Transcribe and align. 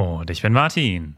Und 0.00 0.30
ich 0.30 0.40
bin 0.40 0.54
Martin. 0.54 1.16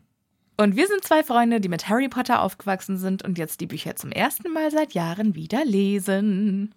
Und 0.56 0.75
wir 0.75 0.88
sind 0.88 1.05
zwei 1.05 1.22
Freunde, 1.22 1.61
die 1.61 1.69
mit 1.69 1.88
Harry 1.88 2.08
Potter 2.08 2.42
aufgewachsen 2.42 2.97
sind 2.97 3.22
und 3.22 3.38
jetzt 3.38 3.61
die 3.61 3.69
Bücher 3.69 3.94
zum 3.94 4.11
ersten 4.11 4.52
Mal 4.52 4.72
seit 4.72 4.92
Jahren 4.92 5.36
wieder 5.36 5.64
lesen. 5.64 6.75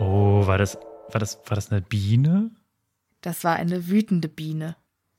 Oh, 0.00 0.44
war 0.48 0.58
das, 0.58 0.76
war 1.14 1.20
das, 1.20 1.38
war 1.46 1.54
das 1.54 1.70
eine 1.70 1.80
Biene? 1.80 2.50
Das 3.20 3.44
war 3.44 3.56
eine 3.56 3.88
wütende 3.88 4.28
Biene. 4.28 4.76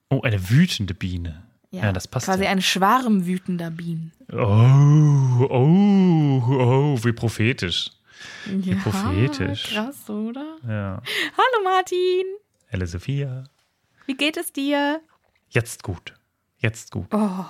Oh, 0.10 0.22
eine 0.22 0.50
wütende 0.50 0.94
Biene. 0.94 1.44
Ja, 1.72 1.92
das 1.92 2.08
passt. 2.08 2.28
Quasi 2.28 2.44
ja. 2.44 2.52
ein 2.52 2.62
Schwarm 2.62 3.26
wütender 3.26 3.72
Bienen. 3.72 4.12
Oh, 4.32 5.48
oh, 5.50 6.44
oh, 6.48 7.00
wie 7.04 7.12
prophetisch. 7.12 7.90
Wie 8.46 8.72
Ja, 8.72 8.78
prophetisch. 8.78 9.74
Krass, 9.74 10.10
oder? 10.10 10.58
Ja. 10.68 11.02
Hallo 11.38 11.64
Martin, 11.64 12.26
Helle 12.68 12.88
Sophia. 12.88 13.44
wie 14.06 14.16
geht 14.16 14.38
es 14.38 14.54
dir? 14.54 15.02
Jetzt 15.50 15.84
gut. 15.84 16.14
Jetzt 16.60 16.92
gut. 16.92 17.08
Oh, 17.12 17.46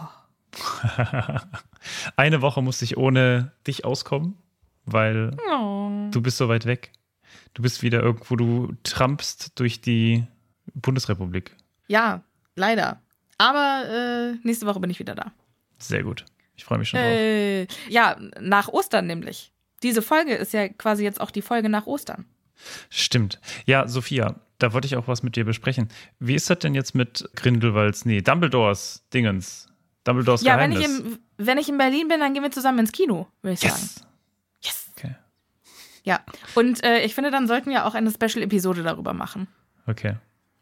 Eine 2.15 2.41
Woche 2.41 2.61
musste 2.61 2.85
ich 2.85 2.97
ohne 2.97 3.51
dich 3.67 3.85
auskommen, 3.85 4.37
weil 4.85 5.35
oh. 5.51 6.09
du 6.11 6.21
bist 6.21 6.37
so 6.37 6.47
weit 6.47 6.65
weg. 6.65 6.91
Du 7.55 7.61
bist 7.61 7.81
wieder 7.81 8.03
irgendwo, 8.03 8.35
du 8.35 8.73
trampst 8.83 9.53
durch 9.55 9.81
die 9.81 10.27
Bundesrepublik. 10.73 11.55
Ja, 11.87 12.21
leider. 12.55 13.01
Aber 13.37 13.83
äh, 13.89 14.37
nächste 14.45 14.65
Woche 14.65 14.79
bin 14.79 14.89
ich 14.89 14.99
wieder 14.99 15.15
da. 15.15 15.31
Sehr 15.79 16.03
gut. 16.03 16.25
Ich 16.55 16.65
freue 16.65 16.77
mich 16.77 16.89
schon 16.89 16.99
drauf. 16.99 17.09
Äh, 17.09 17.67
ja, 17.89 18.17
nach 18.39 18.67
Ostern 18.67 19.07
nämlich. 19.07 19.51
Diese 19.83 20.01
Folge 20.01 20.35
ist 20.35 20.53
ja 20.53 20.67
quasi 20.69 21.03
jetzt 21.03 21.19
auch 21.21 21.31
die 21.31 21.41
Folge 21.41 21.69
nach 21.69 21.85
Ostern. 21.85 22.25
Stimmt. 22.89 23.39
Ja, 23.65 23.87
Sophia, 23.87 24.35
da 24.59 24.73
wollte 24.73 24.87
ich 24.87 24.95
auch 24.95 25.07
was 25.07 25.23
mit 25.23 25.35
dir 25.35 25.45
besprechen. 25.45 25.89
Wie 26.19 26.35
ist 26.35 26.49
das 26.49 26.59
denn 26.59 26.75
jetzt 26.75 26.95
mit 26.95 27.29
Grindelwalds, 27.35 28.05
nee, 28.05 28.21
Dumbledores 28.21 29.03
Dingens? 29.13 29.67
Dumbledores 30.05 30.43
Ja, 30.43 30.57
wenn 30.57 30.71
ich, 30.71 30.79
Geheimnis. 30.79 31.13
im, 31.13 31.19
wenn 31.37 31.57
ich 31.57 31.69
in 31.69 31.77
Berlin 31.77 32.07
bin, 32.07 32.19
dann 32.19 32.33
gehen 32.33 32.43
wir 32.43 32.51
zusammen 32.51 32.79
ins 32.79 32.91
Kino, 32.91 33.27
würde 33.41 33.53
ich 33.53 33.59
sagen. 33.61 33.73
yes. 33.73 33.95
Yes. 33.95 34.07
Ja. 36.05 36.21
Und 36.53 36.83
äh, 36.83 37.01
ich 37.01 37.13
finde, 37.15 37.31
dann 37.31 37.47
sollten 37.47 37.71
wir 37.71 37.85
auch 37.85 37.95
eine 37.95 38.11
Special-Episode 38.11 38.83
darüber 38.83 39.13
machen. 39.13 39.47
Okay. 39.87 40.15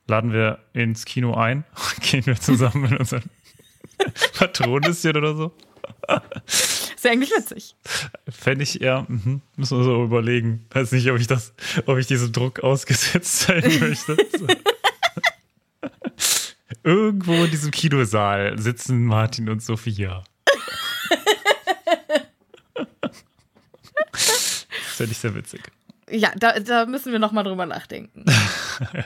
Laden 0.08 0.34
wir 0.34 0.59
ins 0.74 1.06
Kino 1.06 1.36
ein 1.36 1.66
und 1.76 2.02
gehen 2.02 2.26
wir 2.26 2.36
zusammen 2.36 2.86
in 2.86 2.98
unseren 2.98 3.24
Patronischen 4.38 5.16
oder 5.16 5.36
so. 5.36 5.52
Ist 6.46 7.04
ja 7.04 7.12
eigentlich 7.12 7.31
witzig. 7.31 7.76
Fände 8.30 8.64
ich 8.64 8.81
eher, 8.81 9.06
mhm, 9.08 9.42
müssen 9.58 9.78
wir 9.78 9.84
so 9.84 10.04
überlegen. 10.04 10.66
Weiß 10.72 10.94
nicht, 10.94 11.09
ob 11.12 11.20
ich 11.20 11.28
das, 11.28 11.54
ob 11.86 11.98
ich 11.98 12.08
diesem 12.08 12.31
Druck 12.31 12.62
ausgesetzt 12.62 13.40
sein 13.48 13.64
möchte. 13.80 14.18
Irgendwo 16.84 17.34
in 17.44 17.52
diesem 17.52 17.72
Kinosaal 17.72 18.58
sitzen 18.58 19.06
Martin 19.06 19.50
und 19.50 19.62
Sophia. 19.62 20.24
Das 24.94 24.98
fände 24.98 25.12
ich 25.14 25.18
sehr 25.18 25.34
witzig. 25.34 25.64
Ja, 26.08 26.31
da, 26.36 26.59
da 26.59 26.86
müssen 26.86 27.12
wir 27.12 27.18
nochmal 27.18 27.44
drüber 27.44 27.66
nachdenken. 27.66 28.26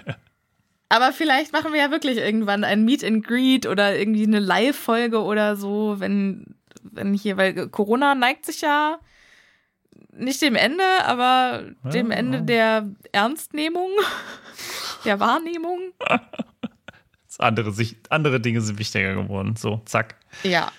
Aber 0.90 1.14
vielleicht 1.14 1.54
machen 1.54 1.72
wir 1.72 1.80
ja 1.80 1.92
wirklich 1.92 2.18
irgendwann 2.18 2.66
ein 2.66 2.84
Meet 2.84 3.06
and 3.06 3.26
Greet 3.26 3.66
oder 3.66 3.98
irgendwie 3.98 4.24
eine 4.24 4.40
Live-Folge 4.40 5.22
oder 5.22 5.56
so, 5.56 5.96
wenn, 6.00 6.56
wenn 6.82 7.14
hier, 7.14 7.38
weil 7.38 7.70
Corona 7.70 8.16
neigt 8.16 8.46
sich 8.46 8.60
ja 8.60 9.00
nicht 10.12 10.42
dem 10.42 10.56
Ende, 10.56 10.84
aber 11.06 11.64
dem 11.84 12.12
Ja. 12.12 12.18
Ende 12.18 12.42
der 12.42 12.90
Ernstnehmung, 13.14 13.92
der 15.06 15.22
Wahrnehmung. 15.22 15.94
Andere, 17.38 17.72
Sicht, 17.72 18.12
andere 18.12 18.42
Dinge 18.42 18.60
sind 18.60 18.78
wichtiger 18.78 19.14
geworden. 19.14 19.56
So, 19.56 19.82
zack. 19.86 20.16
Ja. 20.44 20.70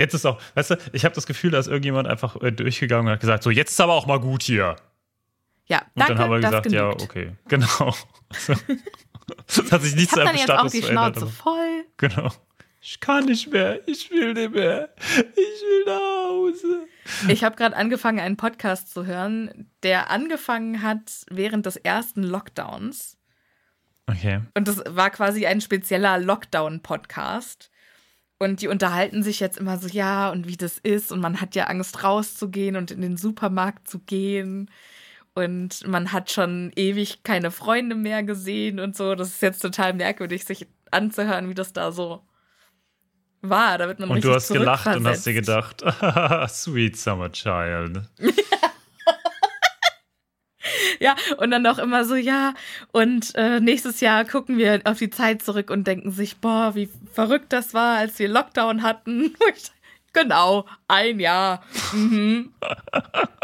Jetzt 0.00 0.14
ist 0.14 0.26
auch, 0.26 0.40
weißt 0.54 0.70
du, 0.70 0.76
ich 0.92 1.04
habe 1.04 1.14
das 1.14 1.26
Gefühl, 1.26 1.50
da 1.50 1.58
ist 1.58 1.66
irgendjemand 1.68 2.08
einfach 2.08 2.40
äh, 2.42 2.50
durchgegangen 2.50 3.06
und 3.06 3.12
hat 3.12 3.20
gesagt, 3.20 3.42
so, 3.42 3.50
jetzt 3.50 3.70
ist 3.72 3.80
aber 3.80 3.92
auch 3.92 4.06
mal 4.06 4.18
gut 4.18 4.42
hier. 4.42 4.76
Ja, 5.66 5.78
Und 5.80 5.86
danke, 5.94 6.14
dann 6.14 6.18
haben 6.22 6.30
wir 6.32 6.40
gesagt, 6.40 6.72
ja, 6.72 6.88
okay, 6.88 7.32
genau. 7.48 7.94
Das 9.46 9.70
hat 9.70 9.82
sich 9.82 9.94
nichts 9.94 10.12
Ich 10.12 10.18
am 10.18 10.26
dann 10.26 10.36
jetzt 10.36 10.50
auch 10.50 10.68
die 10.68 10.80
verändert. 10.82 11.16
Schnauze 11.18 11.22
aber- 11.26 11.30
voll. 11.30 11.84
Genau. 11.98 12.32
Ich 12.80 12.98
kann 12.98 13.26
nicht 13.26 13.52
mehr, 13.52 13.86
ich 13.86 14.10
will 14.10 14.32
nicht 14.32 14.52
mehr, 14.52 14.88
ich 14.96 15.36
will 15.36 15.84
nach 15.86 16.30
Hause. 16.30 16.86
Ich 17.28 17.44
habe 17.44 17.54
gerade 17.54 17.76
angefangen, 17.76 18.18
einen 18.20 18.36
Podcast 18.38 18.90
zu 18.92 19.04
hören, 19.06 19.70
der 19.82 20.10
angefangen 20.10 20.82
hat 20.82 21.12
während 21.30 21.66
des 21.66 21.76
ersten 21.76 22.22
Lockdowns. 22.22 23.18
Okay. 24.06 24.40
Und 24.56 24.66
das 24.66 24.82
war 24.88 25.10
quasi 25.10 25.46
ein 25.46 25.60
spezieller 25.60 26.18
Lockdown-Podcast. 26.18 27.70
Und 28.42 28.62
die 28.62 28.68
unterhalten 28.68 29.22
sich 29.22 29.38
jetzt 29.38 29.58
immer 29.58 29.76
so, 29.76 29.86
ja, 29.86 30.30
und 30.30 30.48
wie 30.48 30.56
das 30.56 30.78
ist. 30.78 31.12
Und 31.12 31.20
man 31.20 31.42
hat 31.42 31.54
ja 31.54 31.64
Angst, 31.64 32.02
rauszugehen 32.02 32.74
und 32.74 32.90
in 32.90 33.02
den 33.02 33.18
Supermarkt 33.18 33.86
zu 33.86 33.98
gehen. 33.98 34.70
Und 35.34 35.86
man 35.86 36.10
hat 36.12 36.30
schon 36.30 36.72
ewig 36.74 37.22
keine 37.22 37.50
Freunde 37.50 37.94
mehr 37.94 38.22
gesehen 38.22 38.80
und 38.80 38.96
so. 38.96 39.14
Das 39.14 39.28
ist 39.28 39.42
jetzt 39.42 39.60
total 39.60 39.92
merkwürdig, 39.92 40.46
sich 40.46 40.66
anzuhören, 40.90 41.50
wie 41.50 41.54
das 41.54 41.74
da 41.74 41.92
so 41.92 42.22
war. 43.42 43.76
Da 43.76 43.88
wird 43.88 44.00
man 44.00 44.08
Und 44.08 44.24
du 44.24 44.32
hast 44.32 44.48
gelacht 44.48 44.86
und 44.86 45.06
hast 45.06 45.26
dir 45.26 45.34
gedacht, 45.34 45.82
sweet 46.48 46.96
summer 46.96 47.30
child. 47.30 48.08
Ja, 51.02 51.16
und 51.38 51.50
dann 51.50 51.66
auch 51.66 51.78
immer 51.78 52.04
so, 52.04 52.14
ja, 52.14 52.52
und 52.92 53.34
äh, 53.34 53.58
nächstes 53.58 54.02
Jahr 54.02 54.26
gucken 54.26 54.58
wir 54.58 54.82
auf 54.84 54.98
die 54.98 55.08
Zeit 55.08 55.42
zurück 55.42 55.70
und 55.70 55.86
denken 55.86 56.10
sich, 56.10 56.36
boah, 56.36 56.74
wie 56.74 56.90
verrückt 57.14 57.54
das 57.54 57.72
war, 57.72 57.96
als 57.96 58.18
wir 58.18 58.28
Lockdown 58.28 58.82
hatten. 58.82 59.34
Genau, 60.12 60.66
ein 60.88 61.20
Jahr. 61.20 61.62
Mhm. 61.92 62.52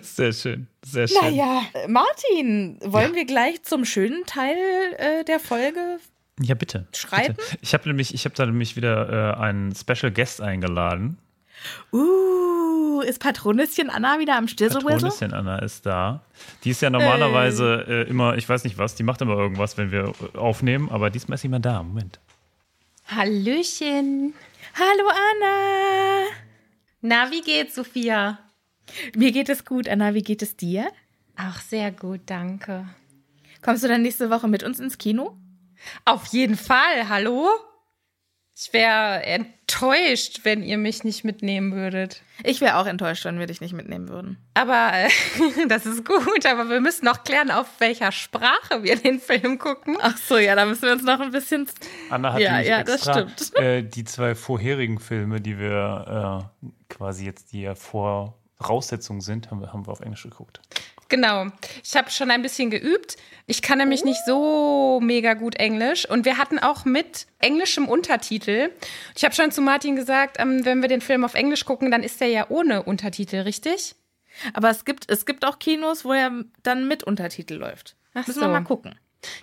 Sehr 0.00 0.32
schön, 0.32 0.68
sehr 0.84 1.08
schön. 1.08 1.18
Naja, 1.20 1.62
Martin, 1.88 2.78
wollen 2.84 3.14
wir 3.14 3.26
gleich 3.26 3.62
zum 3.64 3.84
schönen 3.84 4.24
Teil 4.26 4.56
äh, 4.96 5.24
der 5.24 5.40
Folge 5.40 5.98
Ja, 6.40 6.54
bitte. 6.54 6.86
Schreiten? 6.94 7.34
Bitte. 7.36 7.58
Ich 7.60 7.74
habe 7.74 7.88
nämlich, 7.88 8.14
ich 8.14 8.24
habe 8.24 8.34
da 8.34 8.46
nämlich 8.46 8.76
wieder 8.76 9.34
äh, 9.36 9.40
einen 9.40 9.74
Special 9.74 10.10
Guest 10.12 10.40
eingeladen. 10.40 11.18
Uh, 11.92 13.00
ist 13.00 13.20
Patronisschen 13.20 13.90
Anna 13.90 14.18
wieder 14.18 14.36
am 14.36 14.48
Stirselwissel? 14.48 15.08
Patronisschen 15.08 15.34
Anna 15.34 15.58
ist 15.58 15.86
da. 15.86 16.22
Die 16.64 16.70
ist 16.70 16.82
ja 16.82 16.90
normalerweise 16.90 17.84
äh, 17.88 18.08
immer, 18.08 18.36
ich 18.36 18.48
weiß 18.48 18.64
nicht 18.64 18.78
was, 18.78 18.94
die 18.94 19.02
macht 19.02 19.20
immer 19.20 19.36
irgendwas, 19.36 19.76
wenn 19.76 19.90
wir 19.90 20.12
äh, 20.34 20.38
aufnehmen, 20.38 20.90
aber 20.90 21.10
diesmal 21.10 21.36
ist 21.36 21.42
sie 21.42 21.48
mal 21.48 21.60
da. 21.60 21.82
Moment. 21.82 22.20
Hallöchen. 23.06 24.34
Hallo 24.74 25.08
Anna. 25.08 26.26
Na, 27.00 27.30
wie 27.30 27.40
geht's, 27.40 27.74
Sophia? 27.74 28.38
Mir 29.16 29.32
geht 29.32 29.48
es 29.48 29.64
gut, 29.64 29.88
Anna. 29.88 30.14
Wie 30.14 30.22
geht 30.22 30.42
es 30.42 30.56
dir? 30.56 30.90
Ach, 31.36 31.60
sehr 31.60 31.92
gut, 31.92 32.20
danke. 32.26 32.86
Kommst 33.62 33.84
du 33.84 33.88
dann 33.88 34.02
nächste 34.02 34.30
Woche 34.30 34.48
mit 34.48 34.62
uns 34.62 34.80
ins 34.80 34.98
Kino? 34.98 35.36
Auf 36.04 36.26
jeden 36.26 36.56
Fall, 36.56 37.08
hallo? 37.08 37.48
Ich 38.60 38.72
wäre 38.72 39.22
enttäuscht, 39.22 40.40
wenn 40.42 40.64
ihr 40.64 40.78
mich 40.78 41.04
nicht 41.04 41.22
mitnehmen 41.22 41.70
würdet. 41.76 42.22
Ich 42.42 42.60
wäre 42.60 42.78
auch 42.78 42.86
enttäuscht, 42.86 43.24
wenn 43.24 43.38
wir 43.38 43.46
dich 43.46 43.60
nicht 43.60 43.72
mitnehmen 43.72 44.08
würden. 44.08 44.36
Aber 44.54 44.90
äh, 44.94 45.08
das 45.68 45.86
ist 45.86 46.04
gut, 46.04 46.44
aber 46.44 46.68
wir 46.68 46.80
müssen 46.80 47.04
noch 47.04 47.22
klären, 47.22 47.52
auf 47.52 47.68
welcher 47.78 48.10
Sprache 48.10 48.82
wir 48.82 48.96
den 48.96 49.20
Film 49.20 49.60
gucken. 49.60 49.96
Ach 50.00 50.16
so, 50.16 50.38
ja, 50.38 50.56
da 50.56 50.64
müssen 50.66 50.82
wir 50.82 50.92
uns 50.92 51.04
noch 51.04 51.20
ein 51.20 51.30
bisschen. 51.30 51.68
Anna 52.10 52.32
hat 52.32 52.40
Ja, 52.40 52.50
nämlich 52.50 52.68
ja, 52.68 52.82
das 52.82 52.96
extra 52.96 53.28
stimmt. 53.28 53.56
äh, 53.58 53.82
die 53.84 54.02
zwei 54.02 54.34
vorherigen 54.34 54.98
Filme, 54.98 55.40
die 55.40 55.56
wir 55.60 56.48
äh, 56.60 56.66
quasi 56.88 57.26
jetzt 57.26 57.52
die 57.52 57.60
ja 57.62 57.76
Voraussetzungen 57.76 59.20
sind, 59.20 59.52
haben 59.52 59.60
wir, 59.60 59.72
haben 59.72 59.86
wir 59.86 59.92
auf 59.92 60.00
Englisch 60.00 60.24
geguckt. 60.24 60.60
Genau. 61.08 61.46
Ich 61.82 61.96
habe 61.96 62.10
schon 62.10 62.30
ein 62.30 62.42
bisschen 62.42 62.70
geübt. 62.70 63.16
Ich 63.46 63.62
kann 63.62 63.78
nämlich 63.78 64.04
nicht 64.04 64.20
so 64.26 65.00
mega 65.02 65.34
gut 65.34 65.56
Englisch. 65.56 66.08
Und 66.08 66.24
wir 66.26 66.36
hatten 66.36 66.58
auch 66.58 66.84
mit 66.84 67.26
englischem 67.38 67.88
Untertitel. 67.88 68.70
Ich 69.16 69.24
habe 69.24 69.34
schon 69.34 69.50
zu 69.50 69.62
Martin 69.62 69.96
gesagt, 69.96 70.36
ähm, 70.38 70.64
wenn 70.64 70.82
wir 70.82 70.88
den 70.88 71.00
Film 71.00 71.24
auf 71.24 71.34
Englisch 71.34 71.64
gucken, 71.64 71.90
dann 71.90 72.02
ist 72.02 72.20
der 72.20 72.28
ja 72.28 72.46
ohne 72.50 72.82
Untertitel, 72.82 73.36
richtig? 73.36 73.94
Aber 74.52 74.70
es 74.70 74.84
gibt, 74.84 75.10
es 75.10 75.24
gibt 75.24 75.46
auch 75.46 75.58
Kinos, 75.58 76.04
wo 76.04 76.12
er 76.12 76.30
dann 76.62 76.86
mit 76.86 77.04
Untertitel 77.04 77.54
läuft. 77.54 77.96
Ach 78.14 78.26
müssen 78.26 78.40
so. 78.40 78.46
wir 78.46 78.48
mal 78.48 78.60
gucken. 78.64 78.94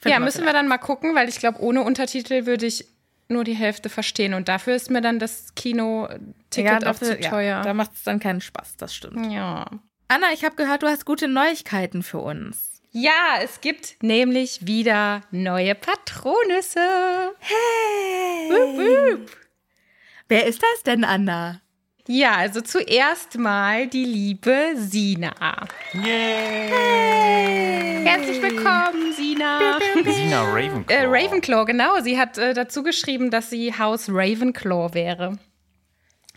Finden 0.02 0.10
ja, 0.10 0.20
müssen 0.20 0.46
wir 0.46 0.54
dann 0.54 0.68
mal 0.68 0.78
gucken, 0.78 1.16
weil 1.16 1.28
ich 1.28 1.40
glaube, 1.40 1.60
ohne 1.62 1.82
Untertitel 1.82 2.46
würde 2.46 2.66
ich 2.66 2.88
nur 3.28 3.44
die 3.44 3.56
Hälfte 3.56 3.90
verstehen. 3.90 4.34
Und 4.34 4.48
dafür 4.48 4.76
ist 4.76 4.92
mir 4.92 5.02
dann 5.02 5.20
das 5.20 5.56
Kino-Ticket 5.56 6.84
ja, 6.84 6.92
auch 6.92 6.96
zu 6.96 7.20
teuer. 7.20 7.58
Ja, 7.58 7.62
da 7.64 7.74
macht 7.74 7.94
es 7.96 8.04
dann 8.04 8.20
keinen 8.20 8.42
Spaß, 8.42 8.78
das 8.78 8.94
stimmt. 8.94 9.32
ja. 9.32 9.66
Anna, 10.08 10.28
ich 10.34 10.46
habe 10.46 10.56
gehört, 10.56 10.84
du 10.84 10.88
hast 10.88 11.06
gute 11.06 11.28
Neuigkeiten 11.28 12.04
für 12.04 12.20
uns. 12.20 12.80
Ja, 12.92 13.40
es 13.42 13.60
gibt 13.60 13.96
nämlich 14.04 14.68
wieder 14.68 15.22
neue 15.32 15.74
Patronüsse. 15.74 17.34
Hey! 17.40 18.50
Wup, 18.52 18.78
wup. 18.78 19.32
Wer 20.28 20.46
ist 20.46 20.62
das 20.62 20.84
denn, 20.84 21.04
Anna? 21.04 21.60
Ja, 22.08 22.36
also 22.36 22.62
zuerst 22.62 23.40
mal 23.40 23.88
die 23.88 24.06
liebe 24.06 24.74
Sina. 24.76 25.34
Herzlich 28.04 28.40
willkommen, 28.44 29.12
Sina. 29.14 29.80
Sina 30.06 30.44
Ravenclaw. 30.44 30.94
Äh, 30.96 31.06
Ravenclaw, 31.08 31.66
genau. 31.66 32.00
Sie 32.02 32.20
hat 32.20 32.38
äh, 32.38 32.54
dazu 32.54 32.84
geschrieben, 32.84 33.32
dass 33.32 33.50
sie 33.50 33.74
Haus 33.76 34.08
Ravenclaw 34.08 34.94
wäre. 34.94 35.40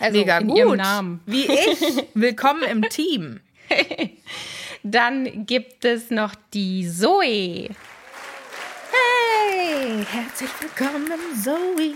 Also 0.00 0.18
Mega 0.18 0.38
in 0.38 0.48
gut. 0.48 0.56
ihrem 0.56 0.76
Namen. 0.76 1.20
Wie 1.26 1.44
ich. 1.44 1.80
Willkommen 2.14 2.62
im 2.62 2.80
Team. 2.88 3.40
Dann 4.82 5.46
gibt 5.46 5.84
es 5.84 6.10
noch 6.10 6.34
die 6.54 6.88
Zoe. 6.88 7.68
Hey, 8.90 10.06
herzlich 10.10 10.50
willkommen, 10.60 11.18
Zoe. 11.42 11.92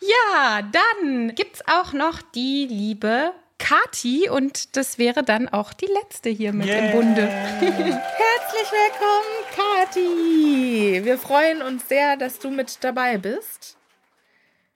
Ja, 0.00 0.62
dann 0.62 1.34
gibt's 1.34 1.62
auch 1.66 1.92
noch 1.92 2.22
die 2.22 2.66
liebe 2.66 3.32
Kati 3.58 4.28
und 4.28 4.76
das 4.76 4.98
wäre 4.98 5.24
dann 5.24 5.48
auch 5.48 5.72
die 5.72 5.86
letzte 5.86 6.30
hier 6.30 6.52
mit 6.52 6.68
im 6.68 6.92
Bunde. 6.92 7.22
Herzlich 7.26 8.70
willkommen, 8.70 9.44
Kathi. 9.56 11.04
Wir 11.04 11.18
freuen 11.18 11.62
uns 11.62 11.88
sehr, 11.88 12.16
dass 12.16 12.38
du 12.38 12.50
mit 12.50 12.84
dabei 12.84 13.18
bist. 13.18 13.76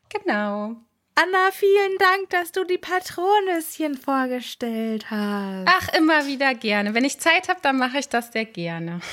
Genau. 0.09 0.77
Anna, 1.15 1.51
vielen 1.53 1.99
Dank, 1.99 2.31
dass 2.31 2.53
du 2.53 2.65
die 2.65 2.79
Patronüschen 2.79 3.99
vorgestellt 3.99 5.11
hast. 5.11 5.69
Ach, 5.69 5.89
immer 5.95 6.27
wieder 6.27 6.55
gerne. 6.55 6.95
Wenn 6.95 7.05
ich 7.05 7.21
Zeit 7.21 7.51
habe, 7.51 7.61
dann 7.63 7.77
mache 7.77 7.99
ich 7.99 8.09
das 8.09 8.33
sehr 8.33 8.47
gerne. 8.47 9.01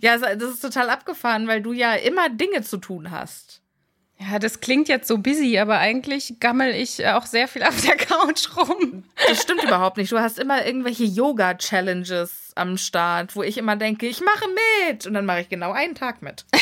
Ja, 0.00 0.18
das 0.18 0.50
ist 0.50 0.60
total 0.60 0.90
abgefahren, 0.90 1.46
weil 1.46 1.62
du 1.62 1.72
ja 1.72 1.94
immer 1.94 2.28
Dinge 2.28 2.62
zu 2.62 2.78
tun 2.78 3.10
hast. 3.10 3.62
Ja, 4.30 4.38
das 4.38 4.60
klingt 4.60 4.88
jetzt 4.88 5.08
so 5.08 5.18
busy, 5.18 5.58
aber 5.58 5.78
eigentlich 5.78 6.36
gammel 6.40 6.74
ich 6.74 7.06
auch 7.06 7.26
sehr 7.26 7.48
viel 7.48 7.62
auf 7.62 7.80
der 7.82 7.96
Couch 7.96 8.56
rum. 8.56 9.04
Das 9.28 9.42
stimmt 9.42 9.64
überhaupt 9.64 9.96
nicht. 9.96 10.12
Du 10.12 10.18
hast 10.18 10.38
immer 10.38 10.64
irgendwelche 10.64 11.04
Yoga-Challenges 11.04 12.52
am 12.54 12.78
Start, 12.78 13.36
wo 13.36 13.42
ich 13.42 13.58
immer 13.58 13.76
denke, 13.76 14.06
ich 14.06 14.20
mache 14.20 14.46
mit. 14.88 15.06
Und 15.06 15.14
dann 15.14 15.26
mache 15.26 15.40
ich 15.40 15.48
genau 15.48 15.72
einen 15.72 15.94
Tag 15.94 16.22
mit. 16.22 16.44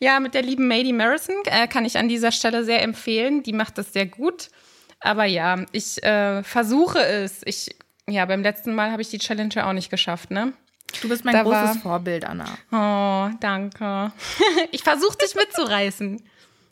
Ja, 0.00 0.20
mit 0.20 0.34
der 0.34 0.42
lieben 0.42 0.68
Madie 0.68 0.92
Marison 0.92 1.36
äh, 1.46 1.66
kann 1.66 1.84
ich 1.84 1.96
an 1.96 2.08
dieser 2.08 2.32
Stelle 2.32 2.64
sehr 2.64 2.82
empfehlen. 2.82 3.42
Die 3.42 3.52
macht 3.52 3.78
das 3.78 3.92
sehr 3.92 4.06
gut. 4.06 4.50
Aber 5.00 5.24
ja, 5.24 5.64
ich 5.72 6.02
äh, 6.02 6.42
versuche 6.42 6.98
es. 6.98 7.42
Ich, 7.44 7.76
ja, 8.08 8.24
beim 8.26 8.42
letzten 8.42 8.74
Mal 8.74 8.90
habe 8.90 9.02
ich 9.02 9.08
die 9.08 9.18
Challenge 9.18 9.54
ja 9.54 9.68
auch 9.68 9.72
nicht 9.72 9.90
geschafft, 9.90 10.30
ne? 10.30 10.52
Du 11.02 11.08
bist 11.08 11.24
mein 11.24 11.34
Da 11.34 11.42
großes 11.42 11.60
war- 11.60 11.74
Vorbild, 11.82 12.24
Anna. 12.24 12.46
Oh, 12.72 13.34
danke. 13.40 14.12
ich 14.70 14.82
versuche 14.82 15.18
dich 15.18 15.34
mitzureißen. 15.34 16.22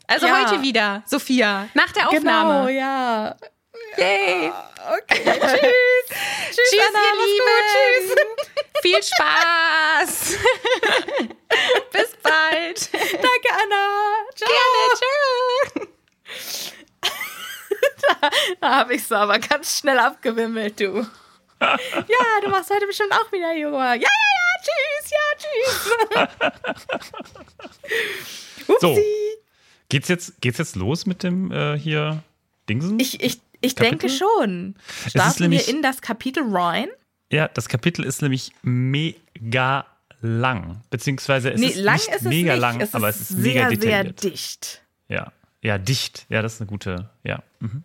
Also 0.07 0.27
Ja. 0.27 0.39
heute 0.49 0.61
wieder, 0.61 1.03
Sophia, 1.05 1.67
nach 1.73 1.91
der 1.91 2.05
Genau, 2.07 2.17
Aufnahme. 2.17 2.71
ja. 2.71 3.35
Yay. 3.97 4.51
Okay, 4.51 5.23
tschüss. 5.23 5.39
tschüss, 6.49 6.69
Tschüss, 6.69 6.81
Anna, 6.89 6.99
ihr 6.99 7.15
Lieben. 7.25 7.45
gut, 7.45 7.65
tschüss. 7.71 8.15
Viel 8.81 9.01
Spaß. 9.03 10.37
Bis 11.91 12.11
bald. 12.21 12.93
Danke, 12.93 13.49
Anna. 13.63 13.83
Ciao. 14.35 14.49
Gerne. 14.49 15.79
Tschüss. 15.79 16.73
Da 18.59 18.69
habe 18.77 18.95
ich 18.95 19.05
so 19.07 19.15
aber 19.15 19.39
ganz 19.39 19.79
schnell 19.79 19.99
abgewimmelt, 19.99 20.79
du. 20.79 21.05
Ja, 21.63 22.41
du 22.43 22.49
machst 22.49 22.69
heute 22.69 22.85
bestimmt 22.87 23.11
auch 23.13 23.31
wieder 23.31 23.53
Yoga. 23.53 23.95
Ja, 23.95 24.01
ja, 24.01 24.09
ja, 24.39 24.61
tschüss, 24.63 25.11
ja, 25.11 26.27
tschüss. 26.27 26.93
So, 28.79 28.91
Upsi. 28.91 29.03
geht's 29.89 30.07
jetzt, 30.07 30.39
geht's 30.41 30.57
jetzt 30.57 30.75
los 30.75 31.05
mit 31.05 31.23
dem 31.23 31.51
äh, 31.51 31.77
hier 31.77 32.23
Dingsen? 32.69 32.99
Ich, 32.99 33.21
ich, 33.21 33.39
ich 33.61 33.75
Kapitel? 33.75 33.99
denke 33.99 34.09
schon. 34.09 34.75
Starten 35.07 35.43
nämlich- 35.43 35.67
wir 35.67 35.73
in 35.75 35.81
das 35.81 36.01
Kapitel 36.01 36.43
rein? 36.55 36.87
ja, 37.29 37.47
das 37.47 37.67
Kapitel 37.67 38.05
ist 38.05 38.21
nämlich 38.21 38.51
mega 38.61 39.85
lang. 40.21 40.81
Beziehungsweise 40.89 41.51
es 41.51 41.59
Nee, 41.59 41.67
ist 41.67 41.77
lang 41.77 41.95
nicht 41.95 42.07
ist 42.09 42.21
mega 42.23 42.53
nicht. 42.53 42.61
lang, 42.61 42.79
es 42.81 42.93
aber 42.95 43.09
ist 43.09 43.21
es 43.21 43.31
ist 43.31 43.37
mega 43.39 43.61
sehr, 43.61 43.69
detailliert. 43.69 44.19
sehr 44.21 44.31
dicht. 44.31 44.83
Ja. 45.09 45.31
Ja, 45.61 45.77
dicht. 45.77 46.25
Ja, 46.29 46.41
das 46.41 46.53
ist 46.55 46.61
eine 46.61 46.69
gute, 46.69 47.09
ja. 47.23 47.41
Mhm. 47.59 47.83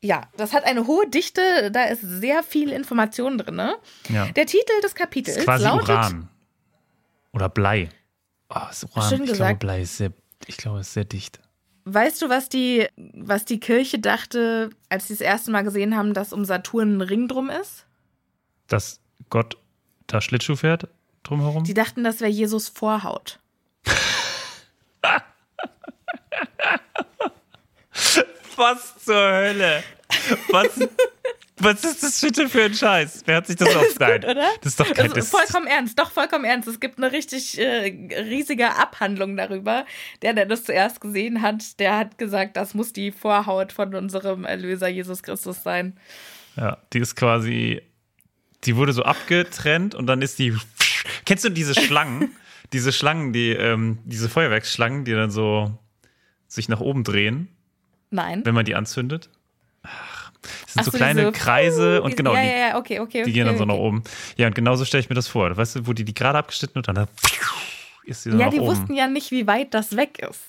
Ja, 0.00 0.28
das 0.36 0.52
hat 0.52 0.64
eine 0.64 0.86
hohe 0.86 1.08
Dichte, 1.08 1.70
da 1.72 1.84
ist 1.84 2.02
sehr 2.02 2.42
viel 2.42 2.70
Information 2.70 3.38
drin. 3.38 3.56
Ne? 3.56 3.76
ja. 4.08 4.26
Der 4.28 4.46
Titel 4.46 4.72
des 4.80 4.92
Das 4.92 4.94
Kapitels 4.94 5.38
ist 5.38 5.44
quasi 5.44 5.64
lautet 5.64 5.88
Uran. 5.88 6.28
Oder 7.32 7.48
Blei. 7.48 7.88
Oh, 8.48 8.60
ist 8.70 8.84
Uran. 8.84 9.08
Schön 9.08 9.20
ich 9.22 9.26
glaube, 9.26 9.32
gesagt. 9.32 9.60
Blei 9.60 9.82
ist 9.82 9.96
sehr, 9.96 10.12
ich 10.46 10.56
glaube, 10.56 10.80
ist 10.80 10.92
sehr 10.92 11.04
dicht. 11.04 11.40
Weißt 11.84 12.22
du, 12.22 12.28
was 12.28 12.48
die, 12.48 12.86
was 12.96 13.44
die 13.44 13.58
Kirche 13.58 13.98
dachte, 13.98 14.70
als 14.88 15.08
sie 15.08 15.14
das 15.14 15.20
erste 15.20 15.50
Mal 15.50 15.62
gesehen 15.62 15.96
haben, 15.96 16.14
dass 16.14 16.32
um 16.32 16.44
Saturn 16.44 16.98
ein 16.98 17.00
Ring 17.00 17.26
drum 17.26 17.50
ist? 17.50 17.86
Dass 18.68 19.00
Gott 19.30 19.56
da 20.06 20.20
Schlittschuh 20.20 20.56
fährt 20.56 20.86
drumherum? 21.24 21.64
Die 21.64 21.74
dachten, 21.74 22.04
das 22.04 22.20
wäre 22.20 22.30
Jesus 22.30 22.68
Vorhaut. 22.68 23.40
Was 28.58 29.04
zur 29.04 29.14
Hölle? 29.14 29.82
Was, 30.50 30.80
was 31.58 31.84
ist 31.84 32.02
das 32.02 32.20
bitte 32.20 32.48
für 32.48 32.64
ein 32.64 32.74
Scheiß? 32.74 33.22
Wer 33.24 33.36
hat 33.36 33.46
sich 33.46 33.56
das 33.56 33.74
ausgedacht? 33.74 34.24
Das 34.24 34.72
ist 34.72 34.80
doch 34.80 34.86
kein 34.86 35.04
Also 35.04 35.14
das, 35.14 35.30
vollkommen 35.30 35.66
ernst, 35.66 35.98
doch 35.98 36.10
vollkommen 36.10 36.44
ernst. 36.44 36.68
Es 36.68 36.80
gibt 36.80 36.98
eine 36.98 37.12
richtig 37.12 37.58
äh, 37.58 37.92
riesige 38.20 38.74
Abhandlung 38.74 39.36
darüber. 39.36 39.86
Der, 40.22 40.34
der 40.34 40.46
das 40.46 40.64
zuerst 40.64 41.00
gesehen 41.00 41.40
hat, 41.40 41.78
der 41.78 41.96
hat 41.96 42.18
gesagt, 42.18 42.56
das 42.56 42.74
muss 42.74 42.92
die 42.92 43.12
Vorhaut 43.12 43.72
von 43.72 43.94
unserem 43.94 44.44
Erlöser 44.44 44.88
Jesus 44.88 45.22
Christus 45.22 45.62
sein. 45.62 45.96
Ja, 46.56 46.78
die 46.92 46.98
ist 46.98 47.14
quasi, 47.14 47.80
die 48.64 48.76
wurde 48.76 48.92
so 48.92 49.04
abgetrennt 49.04 49.94
und 49.94 50.06
dann 50.06 50.20
ist 50.20 50.38
die. 50.38 50.56
Kennst 51.24 51.44
du 51.44 51.48
diese 51.48 51.74
Schlangen? 51.74 52.34
diese 52.72 52.92
Schlangen, 52.92 53.32
die, 53.32 53.50
ähm, 53.50 53.98
diese 54.04 54.28
Feuerwerksschlangen, 54.28 55.04
die 55.04 55.12
dann 55.12 55.30
so 55.30 55.78
sich 56.46 56.68
nach 56.68 56.80
oben 56.80 57.04
drehen, 57.04 57.48
Nein. 58.10 58.44
wenn 58.44 58.54
man 58.54 58.64
die 58.64 58.74
anzündet? 58.74 59.28
Ach, 59.82 60.30
das 60.42 60.50
sind 60.72 60.80
Ach 60.80 60.84
so 60.84 60.90
so, 60.92 60.96
kleine 60.96 61.20
diese- 61.20 61.32
Kreise 61.32 62.02
und 62.02 62.10
Diese- 62.10 62.16
genau, 62.16 62.34
ja, 62.34 62.42
die, 62.42 62.48
ja, 62.48 62.56
ja, 62.68 62.76
okay, 62.78 63.00
okay. 63.00 63.22
die 63.24 63.32
gehen 63.32 63.46
dann 63.46 63.56
so 63.58 63.64
okay. 63.64 63.72
nach 63.72 63.78
oben. 63.78 64.02
Ja, 64.36 64.46
und 64.46 64.54
genauso 64.54 64.84
stelle 64.84 65.02
ich 65.02 65.08
mir 65.08 65.14
das 65.14 65.28
vor. 65.28 65.56
Weißt 65.56 65.76
du, 65.76 65.86
wo 65.86 65.92
die 65.92 66.04
die 66.04 66.14
gerade 66.14 66.38
abgeschnitten 66.38 66.78
und 66.78 66.88
dann 66.88 67.06
ist 68.04 68.22
sie 68.22 68.30
so 68.32 68.38
Ja, 68.38 68.48
die 68.50 68.60
oben. 68.60 68.68
wussten 68.68 68.94
ja 68.94 69.06
nicht, 69.08 69.30
wie 69.30 69.46
weit 69.46 69.74
das 69.74 69.96
weg 69.96 70.18
ist. 70.18 70.40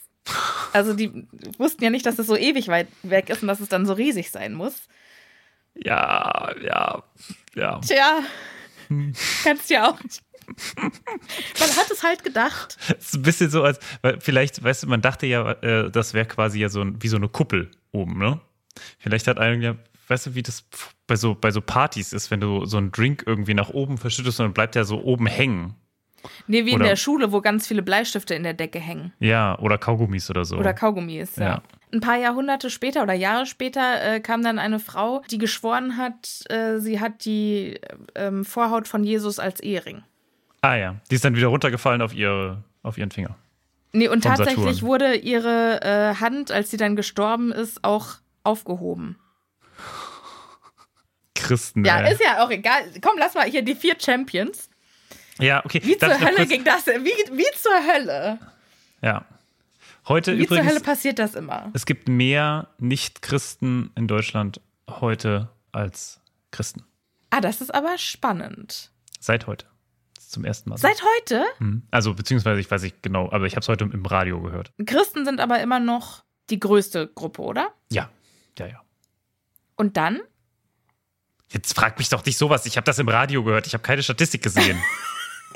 Also 0.73 0.93
die 0.93 1.27
wussten 1.57 1.83
ja 1.83 1.89
nicht, 1.89 2.05
dass 2.05 2.19
es 2.19 2.27
so 2.27 2.35
ewig 2.37 2.67
weit 2.67 2.87
weg 3.03 3.29
ist 3.29 3.41
und 3.41 3.47
dass 3.47 3.59
es 3.59 3.69
dann 3.69 3.85
so 3.87 3.93
riesig 3.93 4.29
sein 4.29 4.53
muss. 4.53 4.73
Ja, 5.75 6.51
ja, 6.61 7.03
ja. 7.55 7.79
Tja, 7.79 8.19
kannst 9.43 9.69
ja 9.69 9.89
auch 9.89 10.03
nicht. 10.03 10.21
Man 11.59 11.69
hat 11.77 11.91
es 11.91 12.03
halt 12.03 12.23
gedacht. 12.23 12.77
Es 12.97 13.07
ist 13.07 13.15
ein 13.15 13.21
bisschen 13.21 13.49
so, 13.49 13.63
als, 13.63 13.79
weil 14.01 14.19
vielleicht, 14.19 14.63
weißt 14.63 14.83
du, 14.83 14.87
man 14.87 15.01
dachte 15.01 15.27
ja, 15.27 15.51
äh, 15.61 15.89
das 15.91 16.13
wäre 16.13 16.25
quasi 16.25 16.59
ja 16.59 16.69
so 16.69 16.81
ein, 16.81 17.01
wie 17.01 17.07
so 17.07 17.17
eine 17.17 17.29
Kuppel 17.29 17.71
oben, 17.91 18.17
ne? 18.17 18.39
Vielleicht 18.97 19.27
hat 19.27 19.39
einer 19.39 19.61
ja, 19.61 19.75
weißt 20.07 20.27
du, 20.27 20.35
wie 20.35 20.43
das 20.43 20.63
bei 21.07 21.15
so, 21.15 21.35
bei 21.35 21.51
so 21.51 21.61
Partys 21.61 22.13
ist, 22.13 22.31
wenn 22.31 22.39
du 22.39 22.65
so 22.65 22.77
einen 22.77 22.91
Drink 22.91 23.23
irgendwie 23.25 23.53
nach 23.53 23.69
oben 23.69 23.97
verschüttest 23.97 24.39
und 24.39 24.47
dann 24.47 24.53
bleibt 24.53 24.75
der 24.75 24.85
so 24.85 25.01
oben 25.03 25.25
hängen. 25.25 25.75
Nee, 26.47 26.65
wie 26.65 26.71
in 26.71 26.75
Oder- 26.75 26.89
der 26.89 26.95
Schule, 26.95 27.31
wo 27.31 27.41
ganz 27.41 27.67
viele 27.67 27.81
Bleistifte 27.81 28.35
in 28.35 28.43
der 28.43 28.53
Decke 28.53 28.79
hängen. 28.79 29.13
Ja, 29.19 29.57
oder 29.59 29.77
Kaugummis 29.77 30.29
oder 30.29 30.45
so. 30.45 30.57
Oder 30.57 30.73
Kaugummis, 30.73 31.35
ja. 31.37 31.43
Ja. 31.45 31.63
Ein 31.91 32.01
paar 32.01 32.17
Jahrhunderte 32.17 32.69
später 32.69 33.01
oder 33.01 33.13
Jahre 33.13 33.45
später 33.45 34.03
äh, 34.03 34.19
kam 34.19 34.43
dann 34.43 34.59
eine 34.59 34.79
Frau, 34.79 35.23
die 35.31 35.37
geschworen 35.39 35.97
hat, 35.97 36.43
äh, 36.49 36.77
sie 36.79 36.99
hat 36.99 37.25
die 37.25 37.79
ähm, 38.15 38.45
Vorhaut 38.45 38.87
von 38.87 39.03
Jesus 39.03 39.39
als 39.39 39.59
Ehering. 39.59 40.03
Ah 40.61 40.75
ja, 40.75 40.95
die 41.09 41.15
ist 41.15 41.25
dann 41.25 41.35
wieder 41.35 41.47
runtergefallen 41.47 42.01
auf, 42.01 42.13
ihre, 42.13 42.63
auf 42.83 42.97
ihren 42.97 43.11
Finger. 43.11 43.35
Nee, 43.91 44.07
und 44.07 44.23
tatsächlich 44.23 44.57
Saturn. 44.57 44.81
wurde 44.81 45.15
ihre 45.15 45.81
äh, 45.81 46.15
Hand, 46.19 46.51
als 46.51 46.69
sie 46.69 46.77
dann 46.77 46.95
gestorben 46.95 47.51
ist, 47.51 47.83
auch 47.83 48.17
aufgehoben. 48.43 49.17
Christen. 51.35 51.83
Ja, 51.85 52.01
ey. 52.01 52.13
ist 52.13 52.21
ja 52.21 52.43
auch 52.45 52.51
egal. 52.51 52.83
Komm, 53.01 53.17
lass 53.17 53.33
mal 53.33 53.49
hier 53.49 53.63
die 53.63 53.75
vier 53.75 53.95
Champions. 53.99 54.69
ja, 55.39 55.65
okay. 55.65 55.81
Wie 55.83 55.95
Darf 55.95 56.17
zur 56.17 56.27
Hölle 56.27 56.45
ging 56.45 56.63
das? 56.63 56.85
Wie, 56.85 57.37
wie 57.37 57.57
zur 57.57 57.93
Hölle? 57.93 58.39
Ja. 59.01 59.25
Heute 60.07 60.37
Wie 60.37 60.45
zur 60.45 60.57
übrigens, 60.57 60.71
Hölle 60.71 60.79
passiert 60.81 61.19
das 61.19 61.35
immer? 61.35 61.71
es 61.73 61.85
gibt 61.85 62.07
mehr 62.07 62.67
Nicht-Christen 62.77 63.91
in 63.95 64.07
Deutschland 64.07 64.61
heute 64.89 65.49
als 65.71 66.19
Christen. 66.51 66.83
Ah, 67.29 67.41
das 67.41 67.61
ist 67.61 67.73
aber 67.73 67.97
spannend. 67.97 68.91
Seit 69.19 69.47
heute. 69.47 69.65
Zum 70.29 70.45
ersten 70.45 70.69
Mal. 70.69 70.77
Seit 70.77 71.01
heute? 71.01 71.43
Mhm. 71.57 71.81
Also, 71.89 72.13
beziehungsweise, 72.13 72.61
ich 72.61 72.69
weiß 72.69 72.83
nicht 72.83 73.01
genau, 73.01 73.31
aber 73.31 73.47
ich 73.47 73.55
habe 73.55 73.61
es 73.61 73.67
heute 73.67 73.85
im 73.85 74.05
Radio 74.05 74.39
gehört. 74.39 74.71
Christen 74.85 75.25
sind 75.25 75.39
aber 75.39 75.59
immer 75.59 75.79
noch 75.79 76.23
die 76.51 76.59
größte 76.59 77.07
Gruppe, 77.07 77.41
oder? 77.41 77.73
Ja, 77.91 78.11
ja, 78.59 78.67
ja. 78.67 78.81
Und 79.75 79.97
dann? 79.97 80.19
Jetzt 81.47 81.73
frag 81.73 81.97
mich 81.97 82.09
doch 82.09 82.23
nicht 82.23 82.37
sowas. 82.37 82.67
Ich 82.67 82.77
habe 82.77 82.85
das 82.85 82.99
im 82.99 83.09
Radio 83.09 83.43
gehört. 83.43 83.65
Ich 83.65 83.73
habe 83.73 83.81
keine 83.81 84.03
Statistik 84.03 84.43
gesehen. 84.43 84.79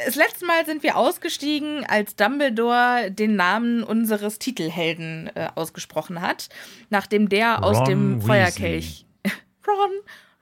Das 0.03 0.15
letzte 0.15 0.47
Mal 0.47 0.65
sind 0.65 0.81
wir 0.81 0.97
ausgestiegen, 0.97 1.85
als 1.85 2.15
Dumbledore 2.15 3.11
den 3.11 3.35
Namen 3.35 3.83
unseres 3.83 4.39
Titelhelden 4.39 5.29
äh, 5.35 5.49
ausgesprochen 5.53 6.19
hat, 6.19 6.49
nachdem 6.89 7.29
der 7.29 7.63
aus 7.63 7.77
Ron 7.77 7.85
dem 7.85 8.15
Weasley. 8.15 8.27
Feuerkelch. 8.27 9.05
Ron, 9.67 9.91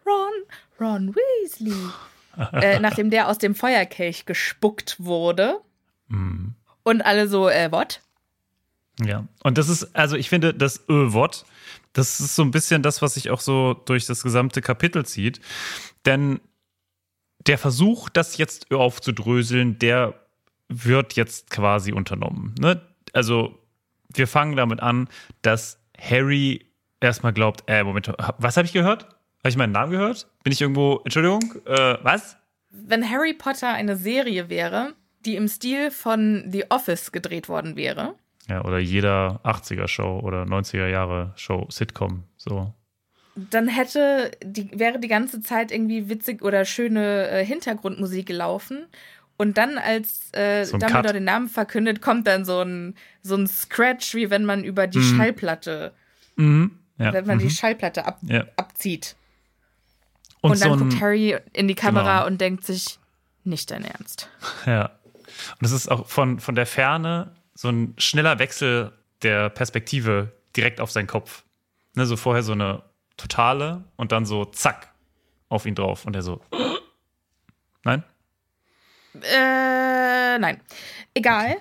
Ron, 0.05 0.31
Ron 0.79 1.13
Weasley. 1.13 1.91
Äh, 2.53 2.79
nachdem 2.79 3.10
der 3.10 3.27
aus 3.27 3.38
dem 3.38 3.55
Feuerkelch 3.55 4.25
gespuckt 4.25 4.98
wurde. 5.00 5.60
Mhm. 6.07 6.55
Und 6.83 7.01
alle 7.01 7.27
so, 7.27 7.50
äh, 7.50 7.71
what? 7.71 8.01
ja. 9.05 9.27
Und 9.43 9.57
das 9.57 9.69
ist, 9.69 9.95
also 9.95 10.15
ich 10.15 10.29
finde, 10.29 10.53
das 10.53 10.83
Ö-Wort, 10.89 11.45
das 11.93 12.19
ist 12.19 12.36
so 12.36 12.43
ein 12.43 12.51
bisschen 12.51 12.81
das, 12.81 13.01
was 13.01 13.15
sich 13.15 13.29
auch 13.29 13.39
so 13.39 13.74
durch 13.74 14.05
das 14.05 14.24
gesamte 14.24 14.62
Kapitel 14.62 15.05
zieht. 15.05 15.41
Denn 16.05 16.39
der 17.48 17.57
Versuch, 17.57 18.10
das 18.10 18.38
jetzt 18.38 18.71
aufzudröseln, 18.71 19.79
der 19.79 20.13
wird 20.67 21.13
jetzt 21.13 21.50
quasi 21.50 21.91
unternommen. 21.91 22.55
Ne? 22.60 22.81
Also, 23.13 23.57
wir 24.13 24.27
fangen 24.27 24.55
damit 24.55 24.79
an, 24.79 25.10
dass 25.41 25.79
Harry 26.00 26.65
erstmal 27.00 27.33
glaubt, 27.33 27.63
äh, 27.67 27.83
Moment, 27.83 28.13
was 28.38 28.57
habe 28.57 28.65
ich 28.65 28.74
gehört? 28.74 29.07
Habe 29.43 29.50
ich 29.50 29.57
meinen 29.57 29.71
Namen 29.71 29.91
gehört? 29.91 30.27
Bin 30.43 30.53
ich 30.53 30.62
irgendwo, 30.62 31.01
Entschuldigung, 31.03 31.41
äh, 31.65 31.98
was? 32.03 32.38
Wenn 32.69 33.10
Harry 33.10 33.33
Potter 33.33 33.69
eine 33.74 33.95
Serie 33.95 34.50
wäre, 34.50 34.93
die 35.25 35.36
im 35.36 35.48
Stil 35.48 35.91
von 35.91 36.45
The 36.51 36.65
Office 36.69 37.12
gedreht 37.12 37.50
worden 37.50 37.75
wäre, 37.75 38.15
Ja, 38.50 38.63
oder 38.65 38.79
jeder 38.79 39.39
80er-Show 39.43 40.19
oder 40.24 40.43
90er-Jahre-Show, 40.43 41.67
Sitcom, 41.69 42.24
so. 42.38 42.74
dann 43.36 43.67
hätte 43.67 44.31
die 44.43 44.69
wäre 44.77 45.00
die 45.00 45.07
ganze 45.07 45.41
Zeit 45.41 45.71
irgendwie 45.71 46.10
witzig 46.10 46.41
oder 46.43 46.65
schöne 46.65 47.27
äh, 47.29 47.45
Hintergrundmusik 47.45 48.25
gelaufen 48.25 48.86
und 49.38 49.57
dann 49.57 49.77
als 49.77 50.31
äh, 50.33 50.65
So 50.65 50.77
Dumbledore 50.77 51.13
den 51.13 51.24
Namen 51.24 51.50
verkündet, 51.50 52.01
kommt 52.01 52.27
dann 52.27 52.45
so 52.45 52.62
ein 52.62 52.95
so 53.24 53.36
ein 53.36 53.48
Scratch, 53.48 54.13
wie 54.15 54.29
wenn 54.29 54.45
man 54.45 54.63
über 54.63 54.86
die 54.88 55.00
Mhm. 55.00 55.17
Schallplatte, 55.17 55.93
Ja. 56.38 57.13
wenn 57.13 57.25
man 57.25 57.39
die 57.39 57.45
mhm. 57.45 57.50
Schallplatte 57.50 58.05
ab, 58.05 58.19
ja. 58.24 58.45
abzieht. 58.55 59.15
Und, 60.41 60.51
Und, 60.51 60.62
dann 60.62 60.79
so 60.79 60.86
guckt 60.86 61.00
Harry 61.01 61.38
in 61.53 61.67
die 61.67 61.75
Kamera 61.75 62.19
Genau. 62.19 62.27
und 62.27 62.41
denkt 62.41 62.65
sich, 62.65 63.00
nicht 63.43 63.71
dein 63.71 63.83
Ernst. 63.86 64.29
ja. 64.65 64.91
Und 65.60 65.65
es 65.65 65.71
ist 65.71 65.89
auch 65.89 66.07
von, 66.07 66.39
von 66.39 66.55
der 66.55 66.65
Ferne 66.65 67.36
so 67.53 67.69
ein 67.69 67.93
schneller 67.98 68.38
Wechsel 68.39 68.91
der 69.21 69.50
Perspektive 69.50 70.31
direkt 70.55 70.81
auf 70.81 70.91
seinen 70.91 71.07
Kopf. 71.07 71.43
Ne, 71.95 72.05
so 72.05 72.17
vorher 72.17 72.43
so 72.43 72.51
eine 72.53 72.83
totale 73.17 73.83
und 73.98 74.12
dann 74.12 74.25
so 74.25 74.45
zack 74.45 74.91
auf 75.50 75.65
ihn 75.65 75.75
drauf. 75.75 76.05
Und 76.05 76.15
er 76.15 76.21
so, 76.21 76.41
nein? 77.83 78.03
Äh, 79.21 80.39
nein. 80.39 80.62
Egal. 81.13 81.57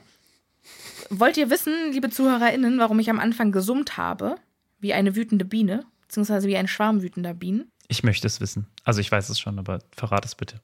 Wollt 1.10 1.36
ihr 1.36 1.50
wissen, 1.50 1.92
liebe 1.92 2.08
ZuhörerInnen, 2.10 2.78
warum 2.78 2.98
ich 3.00 3.10
am 3.10 3.18
Anfang 3.18 3.50
gesummt 3.52 3.96
habe? 3.96 4.36
Wie 4.78 4.94
eine 4.94 5.16
wütende 5.16 5.44
Biene, 5.44 5.84
beziehungsweise 6.02 6.46
wie 6.48 6.56
ein 6.56 6.68
Schwarm 6.68 7.02
wütender 7.02 7.34
Bienen? 7.34 7.70
Ich 7.90 8.04
möchte 8.04 8.28
es 8.28 8.40
wissen. 8.40 8.66
Also 8.84 9.00
ich 9.00 9.10
weiß 9.10 9.28
es 9.30 9.40
schon, 9.40 9.58
aber 9.58 9.80
verrat 9.90 10.24
es 10.24 10.36
bitte. 10.36 10.60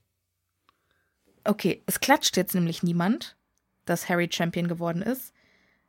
Okay, 1.42 1.82
es 1.86 1.98
klatscht 1.98 2.36
jetzt 2.36 2.54
nämlich 2.54 2.84
niemand, 2.84 3.36
dass 3.84 4.08
Harry 4.08 4.28
Champion 4.30 4.68
geworden 4.68 5.02
ist, 5.02 5.32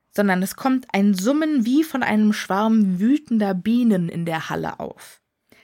sondern 0.10 0.41
es 0.41 0.56
kommt 0.56 0.88
ein 0.94 1.13
Summen 1.13 1.63
wie 1.63 1.84
von 1.84 2.01
einem 2.01 2.34
Schwarm 2.34 3.00
wütender 3.00 3.53
Bienen 3.53 4.10
in 4.10 4.25
der 4.25 4.50
Halle 4.50 4.79
auf. 4.79 5.22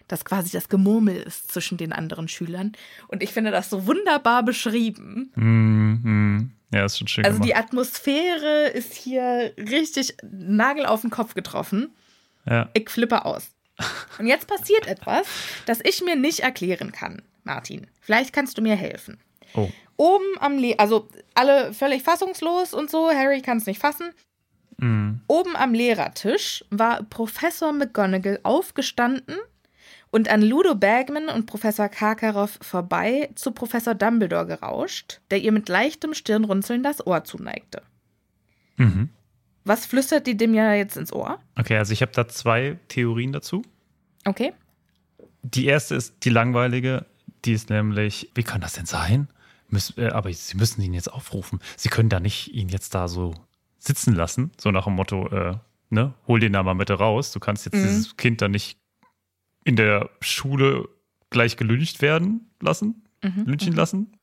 Das 0.07 0.25
quasi 0.25 0.51
das 0.51 0.69
Gemurmel 0.69 1.15
ist 1.15 1.51
zwischen 1.51 1.79
den 1.79 1.91
anderen 1.91 2.27
Schülern. 2.27 2.73
Und 3.07 3.23
ich 3.23 3.31
finde 3.31 3.49
das 3.49 3.71
so 3.71 3.87
wunderbar 3.87 4.43
beschrieben. 4.43 5.31
Mhm, 5.33 5.99
mhm. 6.03 6.51
Ja, 6.71 6.85
ist 6.85 6.99
schon 6.99 7.07
schön 7.07 7.25
Also 7.25 7.39
die 7.39 7.49
gemacht. 7.49 7.65
Atmosphäre 7.65 8.67
ist 8.67 8.93
hier 8.93 9.53
richtig 9.57 10.15
Nagel 10.21 10.85
auf 10.85 11.01
den 11.01 11.09
Kopf 11.09 11.33
getroffen. 11.33 11.89
ja. 12.45 12.69
Ich 12.73 12.91
flippe 12.91 13.25
aus. 13.25 13.49
Und 14.19 14.27
jetzt 14.27 14.47
passiert 14.47 14.87
etwas, 14.87 15.27
das 15.65 15.79
ich 15.83 16.03
mir 16.03 16.15
nicht 16.15 16.41
erklären 16.41 16.91
kann, 16.91 17.21
Martin. 17.43 17.87
Vielleicht 18.01 18.33
kannst 18.33 18.57
du 18.57 18.61
mir 18.61 18.75
helfen. 18.75 19.19
Oh. 19.55 19.69
Oben 19.97 20.37
am 20.39 20.57
Le 20.57 20.75
also 20.77 21.09
alle 21.33 21.73
völlig 21.73 22.03
fassungslos 22.03 22.73
und 22.73 22.89
so, 22.89 23.09
Harry 23.09 23.41
kann 23.41 23.57
es 23.57 23.65
nicht 23.65 23.79
fassen. 23.79 24.13
Mhm. 24.77 25.21
Oben 25.27 25.55
am 25.55 25.73
Lehrertisch 25.73 26.65
war 26.69 27.03
Professor 27.03 27.71
McGonagall 27.71 28.39
aufgestanden 28.43 29.37
und 30.11 30.29
an 30.29 30.41
Ludo 30.41 30.75
Bagman 30.75 31.27
und 31.29 31.45
Professor 31.45 31.89
Karkaroff 31.89 32.59
vorbei 32.61 33.29
zu 33.35 33.51
Professor 33.51 33.95
Dumbledore 33.95 34.45
gerauscht, 34.45 35.21
der 35.31 35.39
ihr 35.39 35.51
mit 35.51 35.69
leichtem 35.69 36.13
Stirnrunzeln 36.13 36.83
das 36.83 37.05
Ohr 37.05 37.23
zuneigte. 37.23 37.81
Mhm. 38.77 39.09
Was 39.65 39.85
flüstert 39.85 40.27
die 40.27 40.35
dem 40.35 40.53
ja 40.53 40.73
jetzt 40.73 40.97
ins 40.97 41.13
Ohr? 41.13 41.39
Okay, 41.57 41.77
also 41.77 41.93
ich 41.93 42.01
habe 42.01 42.11
da 42.11 42.27
zwei 42.27 42.77
Theorien 42.89 43.31
dazu. 43.31 43.61
Okay. 44.25 44.53
Die 45.41 45.65
erste 45.65 45.95
ist 45.95 46.15
die 46.25 46.29
langweilige. 46.29 47.05
Die 47.45 47.53
ist 47.53 47.69
nämlich, 47.69 48.29
wie 48.35 48.43
kann 48.43 48.61
das 48.61 48.73
denn 48.73 48.85
sein? 48.85 49.27
Müß, 49.69 49.97
äh, 49.97 50.09
aber 50.09 50.31
Sie 50.33 50.55
müssen 50.57 50.81
ihn 50.81 50.93
jetzt 50.93 51.11
aufrufen. 51.11 51.59
Sie 51.77 51.89
können 51.89 52.09
da 52.09 52.19
nicht 52.19 52.53
ihn 52.53 52.69
jetzt 52.69 52.93
da 52.95 53.07
so 53.07 53.33
sitzen 53.79 54.13
lassen. 54.15 54.51
So 54.59 54.71
nach 54.71 54.85
dem 54.85 54.93
Motto, 54.95 55.27
äh, 55.29 55.57
ne, 55.89 56.13
hol 56.27 56.39
den 56.39 56.53
da 56.53 56.63
mal 56.63 56.73
bitte 56.75 56.93
raus. 56.93 57.31
Du 57.31 57.39
kannst 57.39 57.65
jetzt 57.65 57.75
Mhm. 57.75 57.81
dieses 57.83 58.17
Kind 58.17 58.41
da 58.41 58.47
nicht 58.47 58.77
in 59.65 59.75
der 59.75 60.09
Schule 60.21 60.87
gleich 61.29 61.57
gelüncht 61.57 62.01
werden 62.01 62.49
lassen, 62.61 63.03
Mhm. 63.23 63.43
lynchen 63.45 63.73
lassen. 63.73 64.13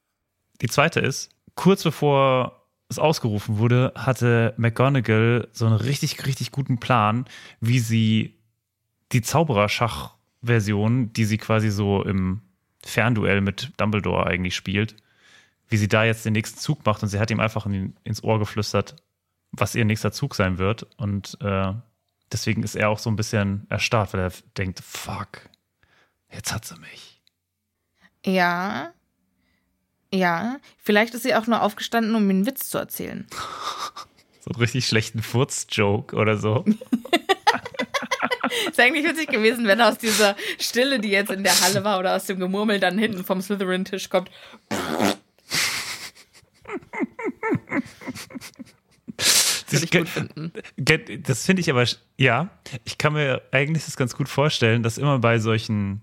Die 0.61 0.69
zweite 0.69 1.01
ist, 1.01 1.31
kurz 1.55 1.83
bevor 1.83 2.60
es 2.91 2.99
ausgerufen 2.99 3.59
wurde, 3.59 3.93
hatte 3.95 4.53
McGonagall 4.57 5.49
so 5.53 5.65
einen 5.65 5.77
richtig, 5.77 6.27
richtig 6.27 6.51
guten 6.51 6.79
Plan, 6.79 7.25
wie 7.61 7.79
sie 7.79 8.35
die 9.13 9.23
Zaubererschach-Version, 9.23 11.13
die 11.13 11.25
sie 11.25 11.39
quasi 11.39 11.71
so 11.71 12.03
im 12.03 12.43
Fernduell 12.85 13.41
mit 13.41 13.73
Dumbledore 13.77 14.27
eigentlich 14.27 14.57
spielt, 14.57 14.97
wie 15.69 15.77
sie 15.77 15.89
da 15.89 16.05
jetzt 16.05 16.25
den 16.25 16.33
nächsten 16.33 16.59
Zug 16.59 16.85
macht 16.85 17.03
und 17.03 17.09
sie 17.09 17.21
hat 17.21 17.31
ihm 17.31 17.41
einfach 17.41 17.65
in, 17.67 17.95
ins 18.03 18.25
Ohr 18.25 18.39
geflüstert, 18.39 18.97
was 19.53 19.75
ihr 19.75 19.85
nächster 19.85 20.13
Zug 20.13 20.35
sein 20.35 20.59
wird 20.59 20.87
und 20.97 21.39
äh, 21.41 21.73
deswegen 22.33 22.63
ist 22.65 22.75
er 22.75 22.91
auch 22.91 22.99
so 22.99 23.11
ein 23.11 23.17
bisschen 23.17 23.67
erstarrt, 23.69 24.13
weil 24.13 24.21
er 24.21 24.33
denkt, 24.57 24.81
fuck, 24.81 25.49
jetzt 26.31 26.53
hat 26.53 26.65
sie 26.65 26.79
mich. 26.79 27.23
Ja. 28.25 28.93
Ja, 30.13 30.59
vielleicht 30.79 31.15
ist 31.15 31.23
sie 31.23 31.35
auch 31.35 31.47
nur 31.47 31.63
aufgestanden, 31.63 32.15
um 32.15 32.27
mir 32.27 32.35
einen 32.35 32.47
Witz 32.47 32.69
zu 32.69 32.79
erzählen. 32.79 33.27
So 34.43 34.53
einen 34.53 34.61
richtig 34.63 34.87
schlechten 34.87 35.23
Furz-Joke 35.23 36.17
oder 36.17 36.39
so. 36.39 36.65
Ist 38.71 38.81
eigentlich 38.81 39.05
witzig 39.05 39.29
gewesen, 39.29 39.67
wenn 39.67 39.83
aus 39.83 39.99
dieser 39.99 40.35
Stille, 40.59 40.99
die 40.99 41.11
jetzt 41.11 41.31
in 41.31 41.45
der 41.45 41.61
Halle 41.61 41.85
war, 41.85 41.99
oder 41.99 42.17
aus 42.17 42.25
dem 42.25 42.39
Gemurmel 42.41 42.81
dann 42.81 42.97
hinten 42.99 43.23
vom 43.23 43.43
Slytherin-Tisch 43.43 44.09
kommt. 44.09 44.31
Ich. 49.73 49.91
Ge- 49.91 51.19
Das 51.19 51.47
finde 51.47 51.61
ich 51.61 51.71
aber, 51.71 51.85
ja, 52.17 52.49
ich 52.85 52.99
kann 52.99 53.13
mir 53.13 53.43
eigentlich 53.53 53.85
das 53.85 53.97
ganz 53.97 54.17
gut 54.17 54.29
vorstellen, 54.29 54.83
dass 54.83 54.99
immer 54.99 55.19
bei 55.19 55.39
solchen 55.39 56.01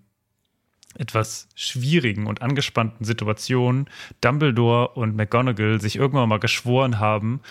etwas 0.98 1.48
schwierigen 1.56 2.28
und 2.28 2.42
angespannten 2.42 3.06
Situationen 3.06 3.90
Dumbledore 4.22 4.90
und 4.90 5.16
McGonagall 5.16 5.80
sich 5.82 5.96
irgendwann 5.96 6.30
mal 6.30 6.40
geschworen 6.40 7.00
haben, 7.00 7.42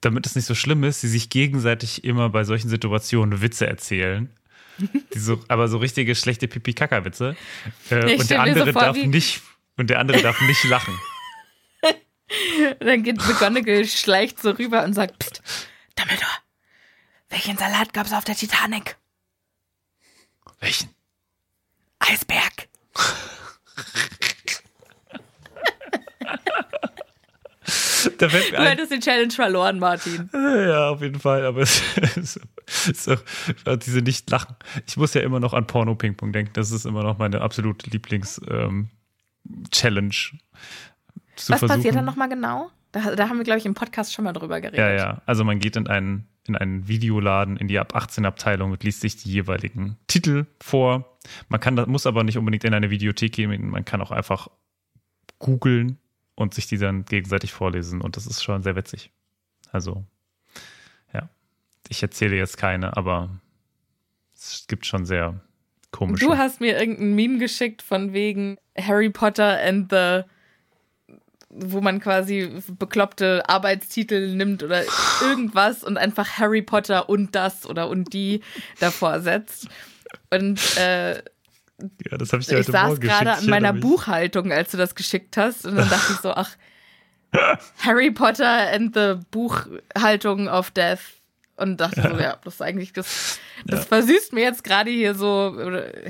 damit 0.00 0.26
es 0.26 0.36
nicht 0.36 0.46
so 0.46 0.54
schlimm 0.54 0.84
ist, 0.84 1.00
sie 1.00 1.08
sich 1.08 1.30
gegenseitig 1.30 2.04
immer 2.04 2.28
bei 2.30 2.44
solchen 2.44 2.68
Situationen 2.68 3.40
Witze 3.40 3.66
erzählen. 3.66 4.30
So, 5.12 5.42
aber 5.48 5.66
so 5.66 5.78
richtige 5.78 6.14
schlechte 6.14 6.46
Pipi-Kaka-Witze. 6.46 7.34
Äh, 7.90 8.16
und 8.16 8.30
der 8.30 8.42
mir 8.44 8.54
so 8.54 8.60
andere 8.60 8.72
vor, 8.72 8.82
darf 8.82 8.96
nicht 8.96 9.42
und 9.76 9.90
der 9.90 9.98
andere 9.98 10.22
darf 10.22 10.40
nicht 10.42 10.62
lachen. 10.64 10.96
Dann 12.78 13.02
geht 13.02 13.16
McGonagall, 13.16 13.84
schleicht 13.86 14.40
so 14.40 14.50
rüber 14.50 14.84
und 14.84 14.94
sagt, 14.94 15.18
Psst, 15.18 15.42
Dumbledore, 15.96 16.30
welchen 17.28 17.56
Salat 17.56 17.92
gab's 17.92 18.12
auf 18.12 18.24
der 18.24 18.36
Titanic? 18.36 18.96
Welchen? 20.60 20.90
Eisberg. 21.98 22.68
Da 28.18 28.28
fällt 28.28 28.52
mir 28.52 28.58
Du 28.58 28.64
hättest 28.64 28.92
die 28.92 29.00
Challenge 29.00 29.30
verloren, 29.30 29.78
Martin. 29.78 30.30
Ja, 30.32 30.90
auf 30.90 31.02
jeden 31.02 31.20
Fall, 31.20 31.44
aber 31.44 31.60
es 31.62 31.82
ist 32.16 33.04
so, 33.04 33.16
so, 33.64 33.76
diese 33.76 34.00
nicht 34.00 34.30
lachen. 34.30 34.56
Ich 34.86 34.96
muss 34.96 35.14
ja 35.14 35.20
immer 35.20 35.40
noch 35.40 35.52
an 35.52 35.66
Porno 35.66 35.94
Ping 35.94 36.16
Pong 36.16 36.32
denken. 36.32 36.52
Das 36.54 36.70
ist 36.70 36.86
immer 36.86 37.02
noch 37.02 37.18
meine 37.18 37.40
absolute 37.40 37.90
Lieblings 37.90 38.40
ähm, 38.48 38.88
Challenge. 39.70 40.10
Zu 40.10 41.52
Was 41.52 41.58
versuchen. 41.60 41.68
passiert 41.68 41.94
dann 41.96 42.04
nochmal 42.04 42.28
genau? 42.28 42.70
Da, 42.92 43.14
da 43.14 43.28
haben 43.28 43.38
wir, 43.38 43.44
glaube 43.44 43.58
ich, 43.58 43.66
im 43.66 43.74
Podcast 43.74 44.12
schon 44.14 44.24
mal 44.24 44.32
drüber 44.32 44.60
geredet. 44.60 44.78
Ja, 44.78 44.90
ja. 44.92 45.22
Also 45.26 45.44
man 45.44 45.58
geht 45.58 45.76
in 45.76 45.88
einen, 45.88 46.26
in 46.48 46.56
einen 46.56 46.88
Videoladen, 46.88 47.56
in 47.56 47.68
die 47.68 47.78
ab 47.78 47.94
18 47.94 48.24
Abteilung 48.24 48.72
und 48.72 48.82
liest 48.82 49.00
sich 49.00 49.16
die 49.16 49.30
jeweiligen 49.30 49.96
Titel 50.06 50.46
vor. 50.60 51.18
Man 51.48 51.60
kann, 51.60 51.76
das 51.76 51.86
muss 51.86 52.06
aber 52.06 52.24
nicht 52.24 52.38
unbedingt 52.38 52.64
in 52.64 52.74
eine 52.74 52.90
Videothek 52.90 53.32
gehen. 53.32 53.70
Man 53.70 53.84
kann 53.84 54.00
auch 54.00 54.10
einfach 54.10 54.48
googeln 55.38 55.98
und 56.34 56.54
sich 56.54 56.66
die 56.66 56.78
dann 56.78 57.04
gegenseitig 57.04 57.52
vorlesen. 57.52 58.00
Und 58.00 58.16
das 58.16 58.26
ist 58.26 58.42
schon 58.42 58.62
sehr 58.62 58.76
witzig. 58.76 59.10
Also, 59.70 60.04
ja. 61.12 61.28
Ich 61.88 62.02
erzähle 62.02 62.36
jetzt 62.36 62.56
keine, 62.56 62.96
aber 62.96 63.40
es 64.34 64.66
gibt 64.68 64.86
schon 64.86 65.04
sehr 65.04 65.40
komische. 65.90 66.24
Du 66.24 66.36
hast 66.36 66.60
mir 66.60 66.78
irgendein 66.78 67.14
Meme 67.14 67.38
geschickt 67.38 67.82
von 67.82 68.12
wegen 68.12 68.56
Harry 68.76 69.10
Potter 69.10 69.60
and 69.62 69.90
the 69.90 70.22
wo 71.50 71.80
man 71.80 72.00
quasi 72.00 72.60
bekloppte 72.78 73.48
Arbeitstitel 73.48 74.34
nimmt 74.34 74.62
oder 74.62 74.82
irgendwas 75.22 75.82
und 75.82 75.96
einfach 75.96 76.38
Harry 76.38 76.62
Potter 76.62 77.08
und 77.08 77.34
das 77.34 77.66
oder 77.66 77.88
und 77.88 78.12
die 78.12 78.42
davor 78.80 79.20
setzt. 79.20 79.68
Und 80.30 80.60
äh, 80.76 81.22
ja, 82.10 82.18
das 82.18 82.32
habe 82.32 82.42
ich 82.42 82.48
dir 82.48 82.58
ich 82.58 82.66
saß 82.66 82.88
Morgen 82.88 83.00
gerade 83.00 83.32
an 83.34 83.46
meiner. 83.46 83.72
Buchhaltung, 83.72 84.52
als 84.52 84.72
du 84.72 84.76
das 84.76 84.94
geschickt 84.94 85.36
hast. 85.36 85.64
Und 85.64 85.76
dann 85.76 85.88
dachte 85.88 86.12
ich 86.12 86.18
so, 86.18 86.32
ach, 86.32 86.50
Harry 87.78 88.10
Potter 88.10 88.72
and 88.72 88.94
the 88.94 89.16
Buchhaltung 89.30 90.48
of 90.48 90.70
Death. 90.70 91.17
Und 91.58 91.78
dachte 91.78 92.00
so, 92.02 92.08
ja, 92.20 92.38
das 92.44 92.54
ist 92.54 92.62
eigentlich, 92.62 92.92
das, 92.92 93.40
das 93.66 93.84
versüßt 93.86 94.32
mir 94.32 94.42
jetzt 94.42 94.62
gerade 94.62 94.90
hier 94.90 95.14
so 95.14 95.56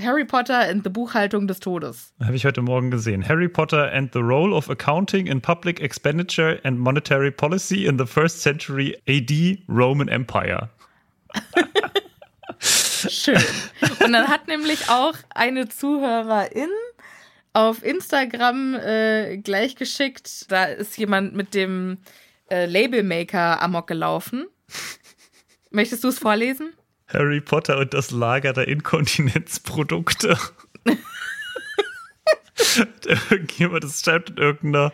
Harry 0.01 0.27
Potter 0.27 0.69
and 0.69 0.85
the 0.85 0.91
Buchhaltung 0.91 1.49
des 1.49 1.61
Todes. 1.61 2.13
Habe 2.23 2.37
ich 2.37 2.45
heute 2.45 2.61
Morgen 2.61 2.91
gesehen. 2.91 3.27
Harry 3.27 3.49
Potter 3.49 3.91
and 3.91 4.13
the 4.13 4.19
Role 4.19 4.55
of 4.55 4.69
Accounting 4.69 5.27
in 5.27 5.41
Public 5.41 5.81
Expenditure 5.81 6.61
and 6.65 6.79
Monetary 6.79 7.31
Policy 7.31 7.87
in 7.87 7.99
the 7.99 8.05
First 8.05 8.43
Century 8.43 8.97
AD 9.09 9.63
Roman 9.69 10.09
Empire. 10.09 10.69
Schön. 12.61 13.43
Und 14.05 14.13
dann 14.13 14.29
hat 14.29 14.49
nämlich 14.49 14.91
auch 14.91 15.15
eine 15.35 15.69
Zuhörerin 15.69 16.71
auf 17.53 17.83
Instagram 17.83 18.75
äh, 18.75 19.39
gleich 19.39 19.77
geschickt, 19.77 20.51
da 20.51 20.65
ist 20.65 20.99
jemand 20.99 21.35
mit 21.35 21.55
dem 21.55 21.99
äh, 22.51 22.67
Labelmaker 22.67 23.63
Amok 23.63 23.87
gelaufen. 23.87 24.47
Möchtest 25.71 26.05
du 26.05 26.09
es 26.09 26.19
vorlesen? 26.19 26.73
Harry 27.09 27.41
Potter 27.41 27.79
und 27.79 27.95
das 27.95 28.11
Lager 28.11 28.53
der 28.53 28.69
Inkontinenzprodukte. 28.69 30.37
Irgendjemand, 33.31 33.85
das 33.85 34.03
scheint 34.03 34.31
in, 34.31 34.37
irgendeiner, 34.37 34.93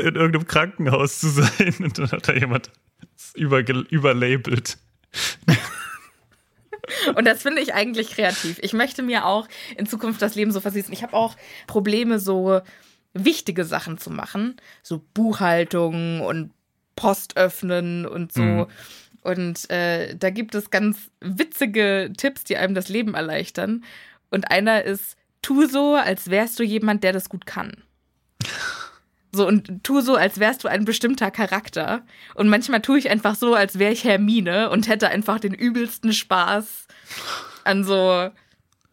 in 0.00 0.14
irgendeinem 0.14 0.46
Krankenhaus 0.46 1.20
zu 1.20 1.28
sein. 1.28 1.74
Und 1.80 1.98
dann 1.98 2.10
hat 2.10 2.28
da 2.28 2.32
jemand 2.32 2.70
überge- 3.34 3.86
überlabelt. 3.90 4.78
Und 7.16 7.26
das 7.26 7.42
finde 7.42 7.62
ich 7.62 7.74
eigentlich 7.74 8.10
kreativ. 8.10 8.58
Ich 8.62 8.72
möchte 8.72 9.02
mir 9.02 9.24
auch 9.26 9.48
in 9.76 9.86
Zukunft 9.86 10.22
das 10.22 10.34
Leben 10.34 10.52
so 10.52 10.60
versießen. 10.60 10.92
Ich 10.92 11.02
habe 11.02 11.14
auch 11.14 11.36
Probleme, 11.66 12.18
so 12.18 12.60
wichtige 13.12 13.64
Sachen 13.64 13.98
zu 13.98 14.10
machen. 14.10 14.56
So 14.82 15.02
Buchhaltung 15.14 16.20
und 16.20 16.52
Post 16.96 17.36
öffnen 17.36 18.06
und 18.06 18.32
so. 18.32 18.42
Mhm. 18.42 18.66
Und 19.24 19.70
äh, 19.70 20.14
da 20.14 20.30
gibt 20.30 20.54
es 20.54 20.70
ganz 20.70 21.10
witzige 21.20 22.12
Tipps, 22.16 22.44
die 22.44 22.56
einem 22.56 22.74
das 22.74 22.88
Leben 22.88 23.14
erleichtern. 23.14 23.82
Und 24.30 24.50
einer 24.50 24.84
ist, 24.84 25.16
tu 25.40 25.66
so, 25.66 25.94
als 25.94 26.30
wärst 26.30 26.58
du 26.58 26.62
jemand, 26.62 27.02
der 27.02 27.12
das 27.12 27.28
gut 27.30 27.46
kann. 27.46 27.82
So, 29.32 29.48
und 29.48 29.82
tu 29.82 30.00
so, 30.02 30.14
als 30.14 30.38
wärst 30.38 30.62
du 30.62 30.68
ein 30.68 30.84
bestimmter 30.84 31.30
Charakter. 31.30 32.02
Und 32.34 32.48
manchmal 32.48 32.82
tue 32.82 32.98
ich 32.98 33.10
einfach 33.10 33.34
so, 33.34 33.54
als 33.54 33.78
wäre 33.78 33.92
ich 33.92 34.04
Hermine 34.04 34.70
und 34.70 34.88
hätte 34.88 35.08
einfach 35.08 35.40
den 35.40 35.54
übelsten 35.54 36.12
Spaß 36.12 36.86
an 37.64 37.82
so 37.82 38.30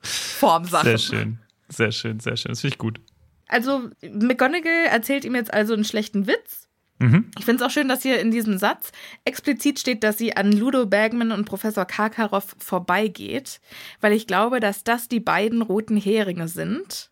Formsachen. 0.01 0.85
Sehr 0.85 0.97
schön. 0.97 1.39
Sehr 1.67 1.91
schön, 1.91 2.19
sehr 2.21 2.37
schön. 2.37 2.51
Das 2.51 2.61
finde 2.61 2.73
ich 2.73 2.79
gut. 2.79 3.01
Also, 3.47 3.89
McGonagall 4.01 4.85
erzählt 4.89 5.25
ihm 5.25 5.35
jetzt 5.35 5.53
also 5.53 5.73
einen 5.73 5.83
schlechten 5.83 6.25
Witz. 6.25 6.60
Mhm. 7.01 7.31
Ich 7.37 7.45
finde 7.45 7.63
es 7.63 7.67
auch 7.69 7.73
schön, 7.73 7.87
dass 7.87 8.03
hier 8.03 8.19
in 8.19 8.31
diesem 8.31 8.57
Satz 8.57 8.91
explizit 9.25 9.79
steht, 9.79 10.03
dass 10.03 10.17
sie 10.17 10.35
an 10.37 10.51
Ludo 10.51 10.85
Bergman 10.85 11.31
und 11.31 11.45
Professor 11.45 11.85
Karkaroff 11.85 12.55
vorbeigeht, 12.59 13.59
weil 14.01 14.13
ich 14.13 14.27
glaube, 14.27 14.59
dass 14.59 14.83
das 14.83 15.07
die 15.07 15.19
beiden 15.19 15.61
roten 15.61 15.97
Heringe 15.97 16.47
sind, 16.47 17.11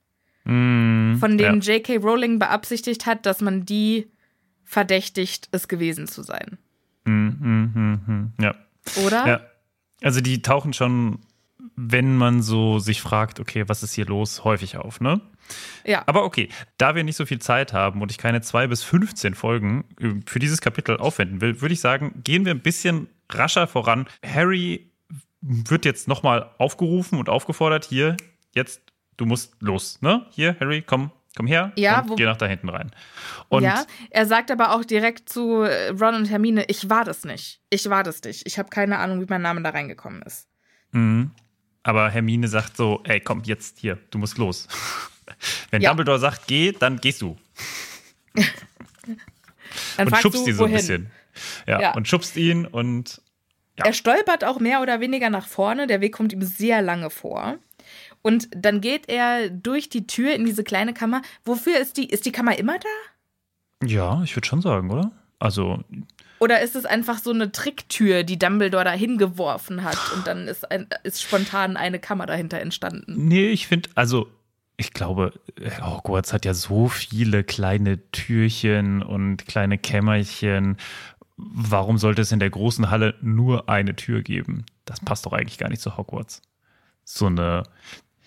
Mm, 0.50 1.18
von 1.18 1.38
denen 1.38 1.62
ja. 1.62 1.76
J.K. 1.76 1.98
Rowling 1.98 2.40
beabsichtigt 2.40 3.06
hat, 3.06 3.26
dass 3.26 3.40
man 3.40 3.66
die 3.66 4.10
verdächtigt, 4.64 5.48
es 5.52 5.68
gewesen 5.68 6.08
zu 6.08 6.24
sein. 6.24 6.58
Mm, 7.06 7.12
mm, 7.12 8.02
mm. 8.08 8.34
Ja. 8.42 8.56
Oder? 9.06 9.28
Ja. 9.28 9.42
Also 10.02 10.22
die 10.22 10.42
tauchen 10.42 10.74
schon, 10.74 11.20
wenn 11.82 12.18
man 12.18 12.42
so 12.42 12.80
sich 12.80 13.02
fragt, 13.02 13.40
okay, 13.40 13.64
was 13.68 13.84
ist 13.84 13.94
hier 13.94 14.06
los, 14.06 14.44
häufig 14.44 14.76
auf, 14.78 15.00
ne? 15.00 15.22
Ja. 15.86 16.04
Aber 16.08 16.26
okay, 16.26 16.50
da 16.78 16.94
wir 16.96 17.04
nicht 17.06 17.16
so 17.16 17.26
viel 17.26 17.40
Zeit 17.40 17.72
haben 17.74 18.02
und 18.02 18.12
ich 18.12 18.18
keine 18.18 18.42
zwei 18.42 18.68
bis 18.68 18.84
15 18.84 19.34
Folgen 19.34 19.86
äh, 20.00 20.10
für 20.26 20.40
dieses 20.40 20.60
Kapitel 20.62 20.98
aufwenden 20.98 21.40
will, 21.42 21.62
würde 21.62 21.74
ich 21.74 21.80
sagen, 21.82 22.22
gehen 22.24 22.44
wir 22.46 22.54
ein 22.54 22.60
bisschen 22.62 23.08
rascher 23.32 23.66
voran. 23.68 24.08
Harry 24.26 24.92
wird 25.42 25.86
jetzt 25.86 26.08
nochmal 26.10 26.50
aufgerufen 26.58 27.18
und 27.18 27.30
aufgefordert, 27.30 27.86
hier, 27.86 28.18
jetzt, 28.54 28.82
du 29.18 29.26
musst 29.26 29.56
los, 29.62 30.02
ne? 30.02 30.26
Hier, 30.32 30.58
Harry, 30.60 30.82
komm, 30.86 31.12
komm 31.38 31.48
her 31.48 31.72
Ja, 31.78 32.02
und 32.02 32.10
wo- 32.10 32.16
geh 32.16 32.26
nach 32.26 32.36
da 32.38 32.46
hinten 32.46 32.68
rein. 32.70 32.92
Und 33.48 33.64
ja, 33.64 33.86
er 34.10 34.26
sagt 34.26 34.52
aber 34.52 34.74
auch 34.76 34.84
direkt 34.84 35.30
zu 35.30 35.62
äh, 35.64 35.90
Ron 35.92 36.16
und 36.16 36.26
Hermine, 36.30 36.66
ich 36.68 36.90
war 36.90 37.06
das 37.06 37.24
nicht. 37.24 37.62
Ich 37.70 37.90
war 37.90 38.04
das 38.04 38.22
nicht. 38.24 38.46
Ich 38.46 38.60
habe 38.60 38.70
keine 38.70 38.98
Ahnung, 39.00 39.22
wie 39.22 39.28
mein 39.30 39.42
Name 39.42 39.62
da 39.64 39.70
reingekommen 39.70 40.22
ist. 40.24 40.48
Mhm. 40.92 41.32
Aber 41.84 42.10
Hermine 42.10 42.48
sagt 42.48 42.78
so, 42.78 43.02
ey, 43.06 43.20
komm, 43.20 43.42
jetzt 43.46 43.80
hier, 43.80 43.98
du 44.12 44.18
musst 44.18 44.38
los. 44.38 44.68
Wenn 45.72 45.82
Ja. 45.82 45.90
Dumbledore 45.92 46.20
sagt, 46.20 46.48
geh, 46.48 46.72
dann 46.72 47.00
gehst 47.00 47.22
du. 47.22 47.38
Dann 49.98 50.08
und 50.08 50.18
schubst 50.18 50.42
du, 50.42 50.46
die 50.46 50.52
so 50.52 50.64
ein 50.64 50.72
wohin? 50.72 50.78
bisschen. 50.78 51.12
Ja, 51.68 51.80
Ja. 51.82 51.94
und 51.94 52.08
schubst 52.08 52.36
ihn 52.36 52.66
und 52.66 53.22
Ja. 53.78 53.86
Er 53.86 53.94
stolpert 53.94 54.44
auch 54.44 54.60
mehr 54.60 54.82
oder 54.82 55.00
weniger 55.00 55.30
nach 55.30 55.48
vorne. 55.48 55.88
Der 55.88 56.02
Weg 56.02 56.14
kommt 56.14 56.34
ihm 56.34 56.42
sehr 56.42 56.82
lange 56.82 57.10
vor. 57.10 57.58
Und 58.22 58.50
dann 58.54 58.82
geht 58.82 59.08
er 59.08 59.50
durch 59.50 59.88
die 59.90 60.06
Tür 60.06 60.34
in 60.34 60.44
diese 60.46 60.64
kleine 60.66 60.94
Kammer. 60.94 61.22
Wofür 61.46 61.80
ist 61.80 61.96
die? 61.96 62.06
Ist 62.10 62.26
die 62.26 62.32
Kammer 62.34 62.58
immer 62.58 62.78
da? 62.80 63.88
ja, 63.88 64.22
ich 64.24 64.36
würde 64.36 64.46
schon 64.48 64.62
sagen, 64.62 64.92
oder? 64.92 65.12
Also, 65.40 65.82
Oder 66.40 66.62
ist 66.62 66.76
es 66.76 66.86
einfach 66.86 67.20
so 67.20 67.32
eine 67.32 67.52
Tricktür, 67.52 68.24
die 68.24 68.40
Dumbledore 68.40 68.86
da 68.86 68.92
hingeworfen 68.92 69.84
hat 69.84 69.98
und 70.14 70.26
dann 70.26 70.48
ist, 70.48 70.70
ein, 70.72 70.88
ist 71.04 71.22
spontan 71.22 71.78
eine 71.78 72.00
Kammer 72.00 72.26
dahinter 72.26 72.60
entstanden? 72.60 73.28
nee, 73.28 73.50
ich 73.50 73.68
finde, 73.68 73.90
also, 73.96 74.30
ich 74.78 74.94
glaube, 74.94 75.34
Hogwarts 75.82 76.32
hat 76.32 76.46
ja 76.46 76.54
so 76.54 76.88
viele 76.88 77.44
kleine 77.44 78.10
Türchen 78.12 79.04
und 79.04 79.46
kleine 79.46 79.78
Kämmerchen. 79.78 80.78
Warum 81.36 81.98
sollte 81.98 82.22
es 82.22 82.32
in 82.32 82.40
der 82.40 82.50
großen 82.50 82.90
Halle 82.90 83.16
nur 83.22 83.68
eine 83.68 83.98
Tür 83.98 84.22
geben? 84.22 84.66
Das 84.86 85.02
passt 85.02 85.26
doch 85.26 85.34
eigentlich 85.34 85.58
gar 85.58 85.70
nicht 85.70 85.82
zu 85.82 85.98
Hogwarts. 85.98 86.42
So 87.04 87.26
eine. 87.26 87.64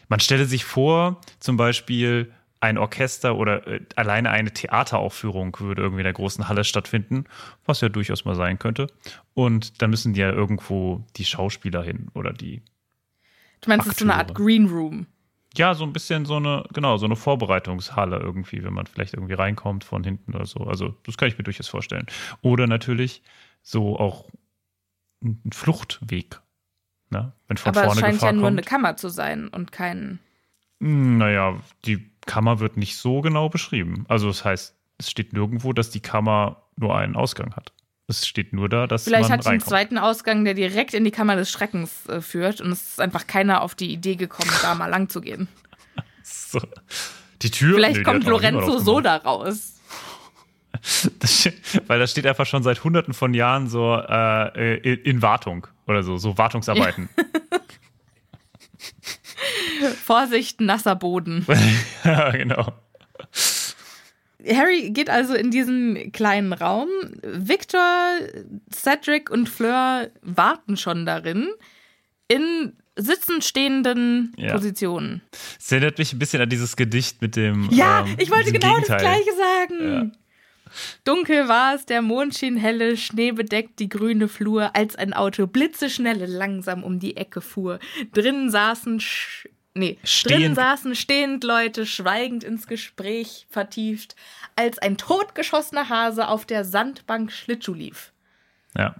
Man 0.08 0.20
stelle 0.20 0.44
sich 0.44 0.64
vor, 0.66 1.22
zum 1.40 1.56
Beispiel 1.56 2.30
ein 2.62 2.78
Orchester 2.78 3.36
oder 3.36 3.66
äh, 3.66 3.80
alleine 3.96 4.30
eine 4.30 4.52
Theateraufführung 4.52 5.56
würde 5.58 5.82
irgendwie 5.82 6.00
in 6.00 6.04
der 6.04 6.12
großen 6.12 6.48
Halle 6.48 6.64
stattfinden, 6.64 7.24
was 7.66 7.80
ja 7.80 7.88
durchaus 7.88 8.24
mal 8.24 8.36
sein 8.36 8.58
könnte. 8.58 8.86
Und 9.34 9.82
dann 9.82 9.90
müssen 9.90 10.14
ja 10.14 10.30
irgendwo 10.30 11.04
die 11.16 11.24
Schauspieler 11.24 11.82
hin 11.82 12.08
oder 12.14 12.32
die. 12.32 12.62
Du 13.60 13.68
meinst, 13.68 13.86
es 13.86 13.92
ist 13.92 13.98
so 13.98 14.04
eine 14.04 14.14
Art. 14.14 14.34
Green 14.34 14.66
Room. 14.66 15.06
Ja, 15.56 15.74
so 15.74 15.84
ein 15.84 15.92
bisschen 15.92 16.24
so 16.24 16.36
eine, 16.36 16.64
genau, 16.72 16.96
so 16.96 17.04
eine 17.04 17.16
Vorbereitungshalle 17.16 18.18
irgendwie, 18.18 18.64
wenn 18.64 18.72
man 18.72 18.86
vielleicht 18.86 19.14
irgendwie 19.14 19.34
reinkommt 19.34 19.84
von 19.84 20.02
hinten 20.02 20.34
oder 20.34 20.46
so. 20.46 20.60
Also, 20.60 20.94
das 21.04 21.16
kann 21.18 21.28
ich 21.28 21.36
mir 21.36 21.44
durchaus 21.44 21.68
vorstellen. 21.68 22.06
Oder 22.40 22.66
natürlich 22.66 23.22
so 23.62 23.98
auch 23.98 24.30
ein 25.22 25.50
Fluchtweg. 25.52 26.40
Ne? 27.10 27.32
Wenn 27.48 27.56
von 27.56 27.70
Aber 27.70 27.80
es 27.80 27.86
vorne 27.86 28.00
scheint 28.00 28.14
Gefahr 28.14 28.28
ja 28.30 28.32
nur 28.32 28.44
kommt. 28.44 28.58
eine 28.58 28.62
Kammer 28.66 28.96
zu 28.96 29.08
sein 29.08 29.48
und 29.48 29.72
kein. 29.72 30.20
Hm, 30.80 31.18
Naja, 31.18 31.60
die 31.84 32.11
Kammer 32.26 32.60
wird 32.60 32.76
nicht 32.76 32.96
so 32.96 33.20
genau 33.20 33.48
beschrieben. 33.48 34.04
Also, 34.08 34.28
das 34.28 34.44
heißt, 34.44 34.74
es 34.98 35.10
steht 35.10 35.32
nirgendwo, 35.32 35.72
dass 35.72 35.90
die 35.90 36.00
Kammer 36.00 36.62
nur 36.76 36.96
einen 36.96 37.16
Ausgang 37.16 37.54
hat. 37.54 37.72
Es 38.08 38.26
steht 38.26 38.52
nur 38.52 38.68
da, 38.68 38.86
dass 38.86 39.04
Vielleicht 39.04 39.28
man 39.28 39.38
hat 39.38 39.44
sie 39.44 39.50
einen 39.50 39.60
zweiten 39.60 39.96
Ausgang, 39.96 40.44
der 40.44 40.54
direkt 40.54 40.92
in 40.92 41.04
die 41.04 41.10
Kammer 41.10 41.36
des 41.36 41.50
Schreckens 41.50 42.06
äh, 42.08 42.20
führt 42.20 42.60
und 42.60 42.70
es 42.72 42.90
ist 42.90 43.00
einfach 43.00 43.26
keiner 43.26 43.62
auf 43.62 43.74
die 43.74 43.92
Idee 43.92 44.16
gekommen, 44.16 44.50
da 44.60 44.74
mal 44.74 44.88
lang 44.88 45.08
zu 45.08 45.20
gehen. 45.20 45.48
So. 46.24 46.60
Die 47.42 47.50
Tür. 47.50 47.74
Vielleicht 47.74 47.96
nee, 47.96 48.02
kommt 48.04 48.24
Lorenzo 48.24 48.78
so 48.78 49.00
da 49.00 49.16
raus. 49.16 49.74
Das, 51.18 51.48
weil 51.86 52.00
das 52.00 52.10
steht 52.10 52.26
einfach 52.26 52.46
schon 52.46 52.62
seit 52.62 52.82
hunderten 52.82 53.14
von 53.14 53.34
Jahren 53.34 53.68
so 53.68 53.94
äh, 53.94 54.78
in, 54.78 55.00
in 55.02 55.22
Wartung 55.22 55.66
oder 55.86 56.02
so, 56.02 56.16
so 56.16 56.38
Wartungsarbeiten. 56.38 57.08
Vorsicht, 60.04 60.60
nasser 60.60 60.96
Boden. 60.96 61.46
Ja, 62.04 62.30
genau. 62.30 62.72
Harry 64.48 64.90
geht 64.90 65.08
also 65.08 65.34
in 65.34 65.50
diesen 65.52 66.10
kleinen 66.12 66.52
Raum. 66.52 66.88
Victor, 67.22 68.16
Cedric 68.74 69.30
und 69.30 69.48
Fleur 69.48 70.10
warten 70.22 70.76
schon 70.76 71.06
darin 71.06 71.48
in 72.26 72.72
sitzend 72.96 73.44
stehenden 73.44 74.32
Ja. 74.36 74.52
Positionen. 74.52 75.22
Es 75.60 75.70
erinnert 75.70 75.98
mich 75.98 76.12
ein 76.12 76.18
bisschen 76.18 76.42
an 76.42 76.48
dieses 76.48 76.74
Gedicht 76.76 77.22
mit 77.22 77.36
dem. 77.36 77.68
Ja, 77.70 78.04
ähm, 78.04 78.16
ich 78.18 78.30
wollte 78.30 78.50
genau 78.52 78.74
Gegenteil. 78.74 78.96
das 78.98 79.02
Gleiche 79.02 79.30
sagen. 79.36 80.12
Dunkel 81.04 81.48
war 81.48 81.74
es, 81.74 81.84
der 81.86 82.02
Mond 82.02 82.34
schien 82.36 82.56
helle, 82.56 82.96
Schnee 82.96 83.32
bedeckt 83.32 83.78
die 83.78 83.88
grüne 83.90 84.26
Flur, 84.26 84.74
als 84.74 84.96
ein 84.96 85.12
Auto 85.12 85.46
blitzeschnelle 85.46 86.26
langsam 86.26 86.82
um 86.82 86.98
die 86.98 87.16
Ecke 87.16 87.40
fuhr. 87.42 87.78
Drinnen 88.12 88.50
saßen, 88.50 88.98
sch 89.00 89.46
nee, 89.74 89.98
Stehend. 90.04 90.56
saßen 90.56 90.94
stehend 90.94 91.44
Leute, 91.44 91.86
schweigend 91.86 92.44
ins 92.44 92.66
Gespräch 92.66 93.46
vertieft, 93.50 94.16
als 94.56 94.78
ein 94.78 94.96
totgeschossener 94.96 95.88
Hase 95.88 96.28
auf 96.28 96.46
der 96.46 96.64
Sandbank 96.64 97.32
Schlittschuh 97.32 97.74
lief. 97.74 98.12
Ja. 98.76 98.94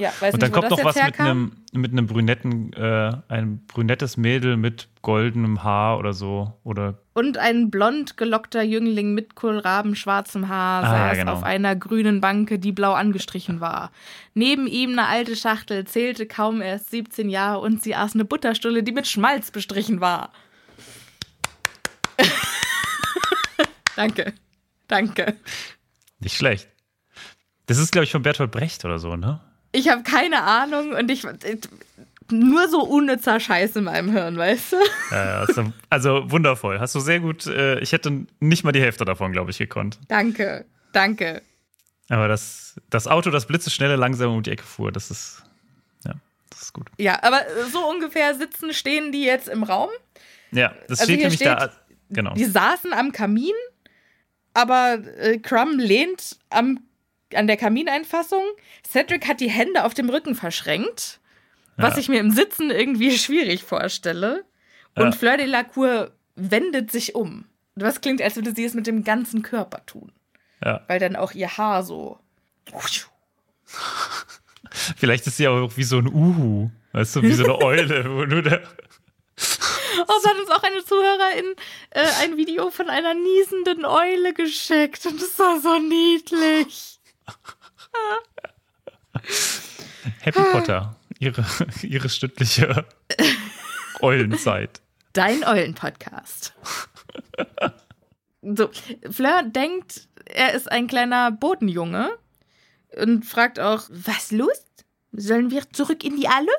Ja, 0.00 0.10
weiß 0.18 0.32
Und 0.32 0.42
dann 0.42 0.50
nicht, 0.50 0.58
kommt 0.58 0.70
noch 0.70 0.82
was 0.82 0.94
mit 0.96 1.20
einem, 1.20 1.52
mit 1.72 1.92
einem 1.92 2.06
brünetten, 2.06 2.72
äh, 2.72 3.12
ein 3.28 3.66
brünettes 3.66 4.16
Mädel 4.16 4.56
mit 4.56 4.88
goldenem 5.02 5.62
Haar 5.62 5.98
oder 5.98 6.14
so. 6.14 6.58
Oder 6.64 6.94
Und 7.12 7.36
ein 7.36 7.70
blond 7.70 8.16
gelockter 8.16 8.62
Jüngling 8.62 9.12
mit 9.12 9.34
kohlrabenschwarzem 9.34 10.48
Haar 10.48 10.84
Ah, 10.84 10.86
ja, 10.86 11.08
saß 11.10 11.18
genau. 11.18 11.32
auf 11.34 11.42
einer 11.42 11.76
grünen 11.76 12.22
Banke, 12.22 12.58
die 12.58 12.72
blau 12.72 12.94
angestrichen 12.94 13.60
war. 13.60 13.92
Neben 14.32 14.66
ihm 14.66 14.92
eine 14.92 15.06
alte 15.06 15.36
Schachtel, 15.36 15.84
zählte 15.86 16.24
kaum 16.24 16.62
erst 16.62 16.90
17 16.90 17.28
Jahre 17.28 17.58
und 17.58 17.82
sie 17.82 17.94
aß 17.94 18.14
eine 18.14 18.24
Butterstulle, 18.24 18.82
die 18.82 18.92
mit 18.92 19.06
Schmalz 19.06 19.50
bestrichen 19.50 20.00
war. 20.00 20.32
Danke. 23.96 24.32
Danke. 24.88 25.36
nicht 26.20 26.36
schlecht. 26.38 26.68
Das 27.66 27.76
ist, 27.76 27.92
glaube 27.92 28.04
ich, 28.04 28.12
von 28.12 28.22
Bertolt 28.22 28.50
Brecht 28.50 28.82
oder 28.86 28.98
so, 28.98 29.14
ne? 29.14 29.40
Ich 29.72 29.88
habe 29.88 30.02
keine 30.02 30.42
Ahnung 30.42 30.92
und 30.92 31.10
ich. 31.10 31.24
Nur 32.32 32.68
so 32.68 32.82
unnützer 32.84 33.40
Scheiß 33.40 33.74
in 33.74 33.84
meinem 33.84 34.12
Hirn, 34.12 34.36
weißt 34.36 34.72
du? 34.72 34.76
Ja, 35.10 35.40
also, 35.40 35.72
also 35.88 36.30
wundervoll. 36.30 36.78
Hast 36.78 36.94
du 36.94 37.00
sehr 37.00 37.18
gut. 37.18 37.46
Äh, 37.48 37.80
ich 37.80 37.90
hätte 37.90 38.24
nicht 38.38 38.62
mal 38.62 38.70
die 38.70 38.80
Hälfte 38.80 39.04
davon, 39.04 39.32
glaube 39.32 39.50
ich, 39.50 39.58
gekonnt. 39.58 39.98
Danke. 40.06 40.64
Danke. 40.92 41.42
Aber 42.08 42.28
das, 42.28 42.76
das 42.88 43.08
Auto, 43.08 43.30
das 43.30 43.46
blitzeschnelle 43.46 43.96
langsam 43.96 44.32
um 44.32 44.42
die 44.44 44.50
Ecke 44.50 44.62
fuhr, 44.62 44.92
das 44.92 45.10
ist. 45.10 45.42
Ja, 46.04 46.14
das 46.50 46.62
ist 46.62 46.72
gut. 46.72 46.86
Ja, 46.98 47.20
aber 47.22 47.42
so 47.72 47.84
ungefähr 47.88 48.34
sitzen, 48.36 48.72
stehen 48.72 49.10
die 49.10 49.24
jetzt 49.24 49.48
im 49.48 49.64
Raum. 49.64 49.90
Ja, 50.52 50.72
das 50.88 51.00
Also 51.00 51.12
steht 51.12 51.20
nämlich 51.22 51.40
da. 51.40 51.70
Genau. 52.10 52.34
Die 52.34 52.44
saßen 52.44 52.92
am 52.92 53.12
Kamin, 53.12 53.54
aber 54.54 54.98
äh, 55.18 55.38
Crumb 55.38 55.80
lehnt 55.80 56.36
am, 56.50 56.80
an 57.34 57.46
der 57.46 57.56
Kamineinfassung. 57.56 58.42
Cedric 58.86 59.26
hat 59.28 59.40
die 59.40 59.50
Hände 59.50 59.84
auf 59.84 59.94
dem 59.94 60.08
Rücken 60.10 60.34
verschränkt, 60.34 61.20
was 61.76 61.94
Ja. 61.94 61.98
ich 62.00 62.08
mir 62.08 62.20
im 62.20 62.30
Sitzen 62.30 62.70
irgendwie 62.70 63.16
schwierig 63.18 63.64
vorstelle. 63.64 64.44
Und 64.96 65.06
Ja. 65.06 65.12
Fleur 65.12 65.36
de 65.36 65.46
la 65.46 65.62
Cour 65.64 66.10
wendet 66.36 66.90
sich 66.90 67.14
um. 67.14 67.44
Was 67.76 68.00
klingt, 68.00 68.20
als 68.20 68.36
würde 68.36 68.54
sie 68.54 68.64
es 68.64 68.74
mit 68.74 68.86
dem 68.86 69.04
ganzen 69.04 69.42
Körper 69.42 69.84
tun. 69.86 70.12
Ja. 70.64 70.84
Weil 70.88 70.98
dann 70.98 71.16
auch 71.16 71.32
ihr 71.32 71.56
Haar 71.56 71.82
so. 71.82 72.18
Vielleicht 74.96 75.26
ist 75.26 75.36
sie 75.38 75.48
auch 75.48 75.76
wie 75.76 75.82
so 75.84 75.98
ein 75.98 76.06
Uhu. 76.08 76.70
Weißt 76.92 77.16
du, 77.16 77.22
wie 77.22 77.32
so 77.32 77.44
eine 77.44 77.58
Eule, 77.64 78.04
wo 78.12 78.24
nur 78.24 78.42
der. 78.42 78.62
Oh, 80.06 80.24
hat 80.28 80.38
uns 80.38 80.50
auch 80.50 80.62
eine 80.62 80.84
Zuhörerin 80.84 81.54
äh, 81.90 82.04
ein 82.22 82.36
Video 82.36 82.70
von 82.70 82.88
einer 82.90 83.14
niesenden 83.14 83.84
Eule 83.84 84.34
geschickt. 84.34 85.04
Und 85.06 85.20
das 85.20 85.38
war 85.38 85.60
so 85.60 85.78
niedlich. 85.78 86.99
Happy 90.20 90.40
Potter. 90.52 90.96
Ihre, 91.18 91.44
ihre 91.82 92.08
stündliche 92.08 92.86
Eulenzeit. 94.00 94.80
Dein 95.12 95.44
Eulen-Podcast. 95.44 96.54
so, 98.42 98.70
Fleur 99.10 99.42
denkt, 99.42 100.08
er 100.24 100.54
ist 100.54 100.70
ein 100.70 100.86
kleiner 100.86 101.30
Bodenjunge 101.30 102.10
und 102.96 103.24
fragt 103.24 103.58
auch, 103.58 103.84
was 103.90 104.30
los? 104.30 104.64
Sollen 105.12 105.50
wir 105.50 105.68
zurück 105.72 106.04
in 106.04 106.16
die 106.16 106.28
Alle? 106.28 106.52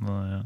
Naja. 0.00 0.44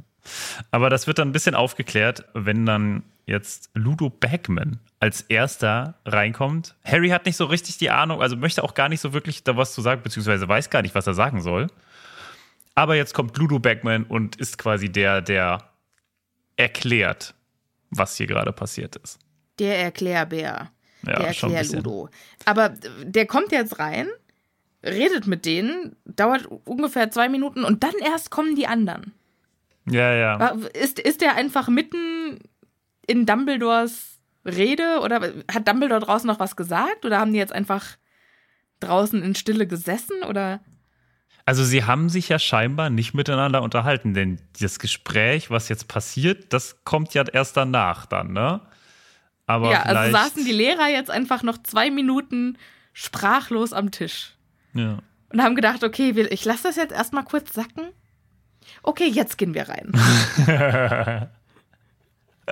Aber 0.71 0.91
das 0.91 1.07
wird 1.07 1.19
dann 1.19 1.29
ein 1.29 1.33
bisschen 1.33 1.55
aufgeklärt, 1.55 2.25
wenn 2.35 2.67
dann 2.67 3.03
jetzt 3.31 3.71
Ludo 3.75 4.11
Bagman 4.11 4.81
als 4.99 5.23
erster 5.23 5.95
reinkommt. 6.05 6.75
Harry 6.85 7.09
hat 7.11 7.25
nicht 7.27 7.37
so 7.37 7.45
richtig 7.47 7.79
die 7.79 7.91
Ahnung, 7.91 8.21
also 8.21 8.37
möchte 8.37 8.63
auch 8.63 8.75
gar 8.75 8.89
nicht 8.89 9.01
so 9.01 9.13
wirklich 9.13 9.45
da 9.45 9.57
was 9.57 9.73
zu 9.73 9.81
sagen, 9.81 10.03
beziehungsweise 10.03 10.47
weiß 10.49 10.69
gar 10.69 10.83
nicht, 10.83 10.95
was 10.95 11.07
er 11.07 11.15
sagen 11.15 11.41
soll. 11.41 11.69
Aber 12.75 12.97
jetzt 12.97 13.15
kommt 13.15 13.37
Ludo 13.39 13.59
Bagman 13.59 14.05
und 14.05 14.37
ist 14.37 14.59
quasi 14.59 14.91
der, 14.91 15.21
der 15.23 15.63
erklärt, 16.57 17.35
was 17.91 18.17
hier 18.17 18.27
gerade 18.27 18.53
passiert 18.53 18.97
ist. 18.97 19.19
Der 19.59 19.79
Erklärbär. 19.79 20.71
Ja, 21.07 21.19
der 21.19 21.33
schon 21.33 21.51
ein 21.53 21.59
bisschen. 21.59 21.77
Erklärludo. 21.79 22.11
Aber 22.45 22.71
der 23.03 23.27
kommt 23.27 23.53
jetzt 23.53 23.79
rein, 23.79 24.09
redet 24.85 25.27
mit 25.27 25.47
denen, 25.47 25.97
dauert 26.05 26.47
ungefähr 26.65 27.11
zwei 27.11 27.29
Minuten 27.29 27.65
und 27.65 27.83
dann 27.85 27.95
erst 28.05 28.31
kommen 28.31 28.55
die 28.57 28.67
anderen. 28.67 29.13
Ja, 29.91 30.13
ja. 30.15 30.39
War- 30.39 30.75
Ist, 30.75 30.99
ist 30.99 31.21
der 31.23 31.37
einfach 31.37 31.69
mitten 31.69 32.39
in 33.11 33.27
Dumbledores 33.27 34.19
Rede 34.45 35.01
oder 35.03 35.21
hat 35.53 35.69
Dumbledore 35.69 36.01
draußen 36.01 36.27
noch 36.27 36.41
was 36.41 36.57
gesagt 36.57 37.05
oder 37.05 37.19
haben 37.19 37.33
die 37.33 37.39
jetzt 37.39 37.53
einfach 37.53 37.85
draußen 38.81 39.23
in 39.23 39.35
Stille 39.35 39.67
gesessen 39.67 40.23
oder 40.27 40.61
Also 41.45 41.65
sie 41.65 41.85
haben 41.85 42.09
sich 42.09 42.29
ja 42.31 42.39
scheinbar 42.39 42.89
nicht 42.89 43.13
miteinander 43.13 43.61
unterhalten, 43.63 44.15
denn 44.15 44.41
das 44.61 44.79
Gespräch, 44.79 45.51
was 45.51 45.69
jetzt 45.69 45.89
passiert, 45.89 46.53
das 46.53 46.85
kommt 46.85 47.13
ja 47.13 47.25
erst 47.31 47.57
danach 47.57 48.07
dann, 48.07 48.33
ne? 48.33 48.61
Aber 49.47 49.73
ja, 49.73 49.83
also 49.83 50.13
saßen 50.13 50.45
die 50.45 50.53
Lehrer 50.53 50.89
jetzt 50.89 51.11
einfach 51.11 51.43
noch 51.43 51.59
zwei 51.59 51.91
Minuten 51.91 52.57
sprachlos 52.93 53.73
am 53.73 53.91
Tisch 53.91 54.37
Ja. 54.75 54.99
und 55.33 55.43
haben 55.43 55.57
gedacht, 55.57 55.83
okay, 55.85 56.11
ich 56.31 56.45
lasse 56.45 56.63
das 56.63 56.77
jetzt 56.77 56.93
erstmal 56.93 57.25
kurz 57.25 57.53
sacken. 57.53 57.89
Okay, 58.83 59.09
jetzt 59.09 59.37
gehen 59.39 59.53
wir 59.55 59.69
rein. 59.69 59.91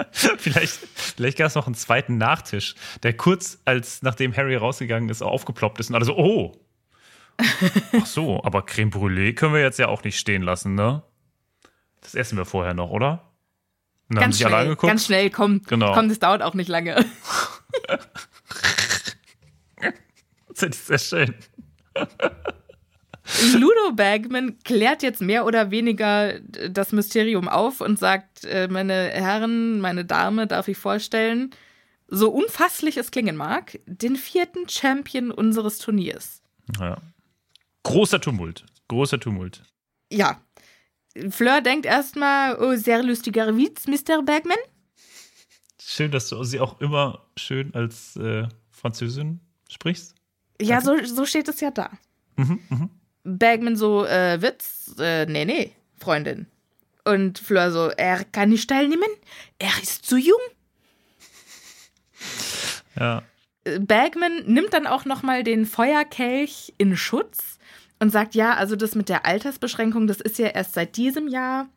vielleicht 0.12 0.72
vielleicht 1.16 1.38
gab 1.38 1.46
es 1.48 1.54
noch 1.54 1.66
einen 1.66 1.74
zweiten 1.74 2.18
Nachtisch, 2.18 2.74
der 3.02 3.16
kurz 3.16 3.58
als 3.64 4.02
nachdem 4.02 4.36
Harry 4.36 4.56
rausgegangen 4.56 5.08
ist, 5.08 5.22
aufgeploppt 5.22 5.80
ist 5.80 5.90
und 5.90 5.96
alle 5.96 6.04
so, 6.04 6.16
oh. 6.16 6.52
Ach 8.00 8.06
so, 8.06 8.42
aber 8.42 8.62
Creme 8.62 8.90
Brûlée 8.90 9.32
können 9.34 9.54
wir 9.54 9.60
jetzt 9.60 9.78
ja 9.78 9.88
auch 9.88 10.02
nicht 10.02 10.18
stehen 10.18 10.42
lassen, 10.42 10.74
ne? 10.74 11.02
Das 12.00 12.14
essen 12.14 12.36
wir 12.36 12.44
vorher 12.44 12.74
noch, 12.74 12.90
oder? 12.90 13.30
Und 14.08 14.16
dann 14.16 14.24
haben 14.24 14.30
Ganz 14.30 14.44
alle 14.44 14.62
schnell, 14.64 14.76
ganz 14.76 15.06
schnell, 15.06 15.30
komm, 15.30 15.62
Genau. 15.64 15.92
komm, 15.94 16.08
das 16.08 16.18
dauert 16.18 16.42
auch 16.42 16.54
nicht 16.54 16.68
lange. 16.68 17.04
Das 20.60 20.70
ich 20.70 20.76
sehr 20.76 20.98
schön. 20.98 21.34
Ludo 23.54 23.92
Bagman 23.92 24.58
klärt 24.64 25.02
jetzt 25.02 25.20
mehr 25.20 25.44
oder 25.44 25.70
weniger 25.70 26.40
das 26.40 26.92
Mysterium 26.92 27.48
auf 27.48 27.80
und 27.80 27.98
sagt, 27.98 28.44
äh, 28.44 28.68
meine 28.68 28.92
Herren, 28.92 29.80
meine 29.80 30.04
Dame, 30.04 30.46
darf 30.46 30.68
ich 30.68 30.78
vorstellen, 30.78 31.50
so 32.08 32.30
unfasslich 32.30 32.96
es 32.96 33.10
klingen 33.10 33.36
mag, 33.36 33.78
den 33.86 34.16
vierten 34.16 34.68
Champion 34.68 35.30
unseres 35.30 35.78
Turniers. 35.78 36.42
Ja. 36.80 36.98
Großer 37.82 38.20
Tumult. 38.20 38.64
Großer 38.88 39.20
Tumult. 39.20 39.62
Ja. 40.10 40.40
Fleur 41.30 41.60
denkt 41.60 41.84
erstmal, 41.84 42.56
oh, 42.60 42.76
sehr 42.76 43.02
lustiger 43.02 43.56
Witz, 43.56 43.86
Mr. 43.86 44.22
Bagman. 44.22 44.58
Schön, 45.80 46.10
dass 46.10 46.28
du 46.28 46.42
sie 46.44 46.60
auch 46.60 46.80
immer 46.80 47.26
schön 47.36 47.74
als 47.74 48.16
äh, 48.16 48.46
Französin 48.70 49.40
sprichst. 49.68 50.14
Ja, 50.60 50.80
so, 50.80 50.96
so 51.04 51.24
steht 51.24 51.48
es 51.48 51.60
ja 51.60 51.70
da. 51.70 51.90
Mhm, 52.36 52.60
Bagman 53.24 53.76
so, 53.76 54.04
äh, 54.04 54.40
Witz, 54.40 54.94
äh, 54.98 55.26
nee, 55.26 55.44
nee, 55.44 55.72
Freundin. 55.98 56.46
Und 57.04 57.38
Fleur 57.38 57.70
so, 57.70 57.88
er 57.88 58.24
kann 58.24 58.50
nicht 58.50 58.68
teilnehmen, 58.68 59.08
er 59.58 59.72
ist 59.82 60.04
zu 60.04 60.16
jung. 60.16 60.40
Ja. 62.98 63.22
Bagman 63.80 64.44
nimmt 64.46 64.72
dann 64.72 64.86
auch 64.86 65.04
nochmal 65.04 65.42
den 65.42 65.66
Feuerkelch 65.66 66.74
in 66.78 66.96
Schutz 66.96 67.58
und 67.98 68.10
sagt, 68.10 68.34
ja, 68.34 68.54
also 68.54 68.76
das 68.76 68.94
mit 68.94 69.08
der 69.08 69.26
Altersbeschränkung, 69.26 70.06
das 70.06 70.20
ist 70.20 70.38
ja 70.38 70.48
erst 70.48 70.74
seit 70.74 70.96
diesem 70.96 71.28
Jahr. 71.28 71.68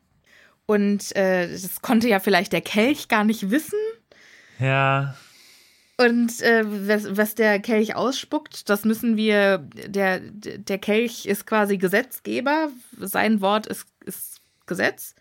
Und 0.66 1.14
äh, 1.16 1.50
das 1.50 1.82
konnte 1.82 2.08
ja 2.08 2.20
vielleicht 2.20 2.52
der 2.52 2.60
Kelch 2.60 3.08
gar 3.08 3.24
nicht 3.24 3.50
wissen. 3.50 3.78
Ja. 4.58 5.14
Und 6.02 6.40
äh, 6.42 6.64
was, 6.66 7.16
was 7.16 7.34
der 7.34 7.60
Kelch 7.60 7.94
ausspuckt, 7.94 8.68
das 8.68 8.84
müssen 8.84 9.16
wir, 9.16 9.58
der, 9.58 10.20
der 10.20 10.78
Kelch 10.78 11.26
ist 11.26 11.46
quasi 11.46 11.78
Gesetzgeber, 11.78 12.70
sein 12.98 13.40
Wort 13.40 13.66
ist, 13.66 13.86
ist 14.04 14.40
Gesetz. 14.66 15.14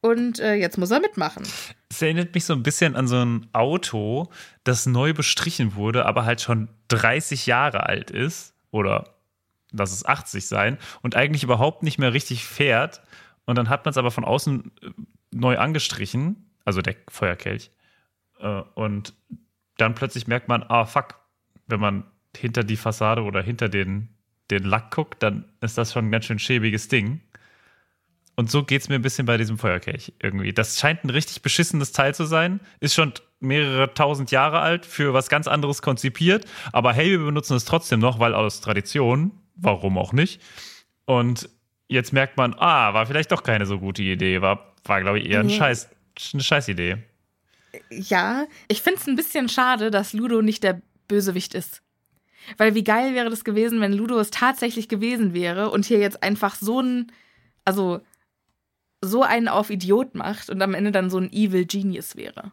Und 0.00 0.40
äh, 0.40 0.54
jetzt 0.54 0.78
muss 0.78 0.90
er 0.90 1.00
mitmachen. 1.00 1.44
Es 1.88 2.02
erinnert 2.02 2.34
mich 2.34 2.44
so 2.44 2.52
ein 2.54 2.62
bisschen 2.62 2.96
an 2.96 3.06
so 3.06 3.24
ein 3.24 3.48
Auto, 3.52 4.28
das 4.64 4.84
neu 4.84 5.14
bestrichen 5.14 5.76
wurde, 5.76 6.06
aber 6.06 6.24
halt 6.24 6.40
schon 6.40 6.68
30 6.88 7.46
Jahre 7.46 7.86
alt 7.86 8.10
ist. 8.10 8.52
Oder 8.70 9.14
lass 9.70 9.92
es 9.92 10.04
80 10.04 10.46
sein 10.46 10.78
und 11.02 11.14
eigentlich 11.14 11.44
überhaupt 11.44 11.84
nicht 11.84 11.98
mehr 11.98 12.12
richtig 12.12 12.44
fährt. 12.44 13.00
Und 13.46 13.56
dann 13.56 13.68
hat 13.68 13.84
man 13.84 13.90
es 13.90 13.96
aber 13.96 14.10
von 14.10 14.24
außen 14.24 14.72
äh, 14.82 14.90
neu 15.30 15.56
angestrichen, 15.56 16.50
also 16.64 16.82
der 16.82 16.96
Feuerkelch. 17.08 17.70
Äh, 18.40 18.62
Und 18.74 19.14
dann 19.76 19.94
plötzlich 19.94 20.26
merkt 20.26 20.48
man, 20.48 20.62
ah, 20.62 20.84
fuck, 20.84 21.14
wenn 21.66 21.80
man 21.80 22.04
hinter 22.36 22.64
die 22.64 22.76
Fassade 22.76 23.22
oder 23.22 23.42
hinter 23.42 23.68
den, 23.68 24.08
den 24.50 24.64
Lack 24.64 24.90
guckt, 24.94 25.22
dann 25.22 25.44
ist 25.60 25.78
das 25.78 25.92
schon 25.92 26.06
ein 26.08 26.10
ganz 26.12 26.26
schön 26.26 26.38
schäbiges 26.38 26.88
Ding. 26.88 27.20
Und 28.36 28.50
so 28.50 28.64
geht 28.64 28.82
es 28.82 28.88
mir 28.88 28.96
ein 28.96 29.02
bisschen 29.02 29.26
bei 29.26 29.36
diesem 29.36 29.58
Feuerkelch 29.58 30.12
irgendwie. 30.20 30.52
Das 30.52 30.78
scheint 30.80 31.04
ein 31.04 31.10
richtig 31.10 31.42
beschissenes 31.42 31.92
Teil 31.92 32.14
zu 32.14 32.24
sein. 32.24 32.60
Ist 32.80 32.94
schon 32.94 33.12
mehrere 33.38 33.94
tausend 33.94 34.32
Jahre 34.32 34.58
alt, 34.58 34.86
für 34.86 35.14
was 35.14 35.28
ganz 35.28 35.46
anderes 35.46 35.82
konzipiert. 35.82 36.44
Aber 36.72 36.92
hey, 36.92 37.10
wir 37.10 37.24
benutzen 37.24 37.56
es 37.56 37.64
trotzdem 37.64 38.00
noch, 38.00 38.18
weil 38.18 38.34
aus 38.34 38.60
Tradition, 38.60 39.30
warum 39.54 39.98
auch 39.98 40.12
nicht. 40.12 40.42
Und 41.04 41.48
jetzt 41.86 42.12
merkt 42.12 42.36
man, 42.36 42.54
ah, 42.54 42.92
war 42.92 43.06
vielleicht 43.06 43.30
doch 43.30 43.44
keine 43.44 43.66
so 43.66 43.78
gute 43.78 44.02
Idee. 44.02 44.42
War, 44.42 44.74
war 44.84 45.00
glaube 45.00 45.20
ich, 45.20 45.30
eher 45.30 45.40
ein 45.40 45.46
Nee. 45.46 45.56
Scheiß, 45.56 45.88
eine 46.32 46.42
Scheißidee. 46.42 46.96
Ja, 47.90 48.46
ich 48.68 48.82
finde 48.82 49.00
es 49.00 49.06
ein 49.06 49.16
bisschen 49.16 49.48
schade, 49.48 49.90
dass 49.90 50.12
Ludo 50.12 50.42
nicht 50.42 50.62
der 50.62 50.80
Bösewicht 51.08 51.54
ist. 51.54 51.82
Weil 52.58 52.74
wie 52.74 52.84
geil 52.84 53.14
wäre 53.14 53.30
das 53.30 53.44
gewesen, 53.44 53.80
wenn 53.80 53.92
Ludo 53.92 54.18
es 54.18 54.30
tatsächlich 54.30 54.88
gewesen 54.88 55.32
wäre 55.32 55.70
und 55.70 55.84
hier 55.86 55.98
jetzt 55.98 56.22
einfach 56.22 56.56
so 56.56 56.80
ein, 56.80 57.10
also 57.64 58.00
so 59.00 59.22
einen 59.22 59.48
auf 59.48 59.70
Idiot 59.70 60.14
macht 60.14 60.50
und 60.50 60.60
am 60.62 60.74
Ende 60.74 60.92
dann 60.92 61.08
so 61.10 61.18
ein 61.18 61.32
Evil 61.32 61.64
Genius 61.64 62.16
wäre. 62.16 62.52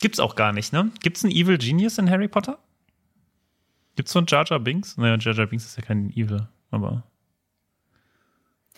Gibt's 0.00 0.20
auch 0.20 0.36
gar 0.36 0.52
nicht, 0.52 0.72
ne? 0.72 0.92
Gibt's 1.02 1.24
einen 1.24 1.32
Evil 1.34 1.58
Genius 1.58 1.98
in 1.98 2.08
Harry 2.08 2.28
Potter? 2.28 2.58
Gibt's 3.96 4.12
so 4.12 4.20
einen 4.20 4.26
Jar 4.28 4.44
Jar 4.46 4.60
Binks? 4.60 4.96
Naja, 4.96 5.16
Jar 5.18 5.34
Jar 5.34 5.46
Binks 5.46 5.64
ist 5.64 5.76
ja 5.76 5.82
kein 5.82 6.10
Evil, 6.10 6.46
aber 6.70 7.02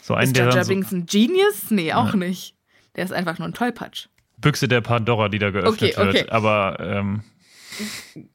so 0.00 0.14
einen, 0.14 0.28
ist 0.28 0.36
der 0.36 0.46
Jar 0.46 0.54
Jar 0.54 0.64
so 0.64 0.68
Binks 0.70 0.92
ein 0.92 1.04
Genius? 1.04 1.70
Nee, 1.70 1.92
auch 1.92 2.10
Ja. 2.10 2.16
nicht. 2.16 2.54
Der 2.96 3.04
ist 3.04 3.12
einfach 3.12 3.38
nur 3.38 3.46
ein 3.48 3.52
Tollpatsch. 3.54 4.08
Büchse 4.40 4.68
der 4.68 4.80
Pandora, 4.80 5.28
die 5.28 5.38
da 5.38 5.50
geöffnet 5.50 5.72
Okay, 5.74 5.94
okay. 5.96 6.14
wird. 6.14 6.32
Aber 6.32 6.78
ähm, 6.80 7.22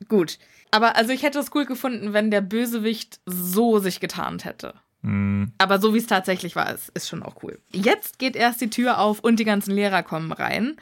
Gut. 0.08 0.38
Aber 0.72 0.96
also 0.96 1.12
ich 1.12 1.24
hätte 1.24 1.40
es 1.40 1.52
cool 1.56 1.66
gefunden, 1.66 2.14
wenn 2.14 2.32
der 2.32 2.42
Bösewicht 2.42 3.20
so 3.26 3.80
sich 3.80 4.00
getarnt 4.00 4.44
hätte. 4.46 4.74
mh, 5.02 5.48
Aber 5.58 5.80
so 5.80 5.94
wie 5.94 6.00
es 6.00 6.08
tatsächlich 6.08 6.56
war, 6.56 6.74
ist, 6.74 6.90
ist 6.90 7.08
schon 7.08 7.24
auch 7.24 7.44
cool. 7.44 7.60
Jetzt 7.72 8.20
geht 8.20 8.36
erst 8.36 8.62
die 8.62 8.70
Tür 8.70 9.00
auf 9.00 9.20
und 9.20 9.40
die 9.40 9.46
ganzen 9.46 9.72
Lehrer 9.74 10.04
kommen 10.04 10.32
rein. 10.32 10.76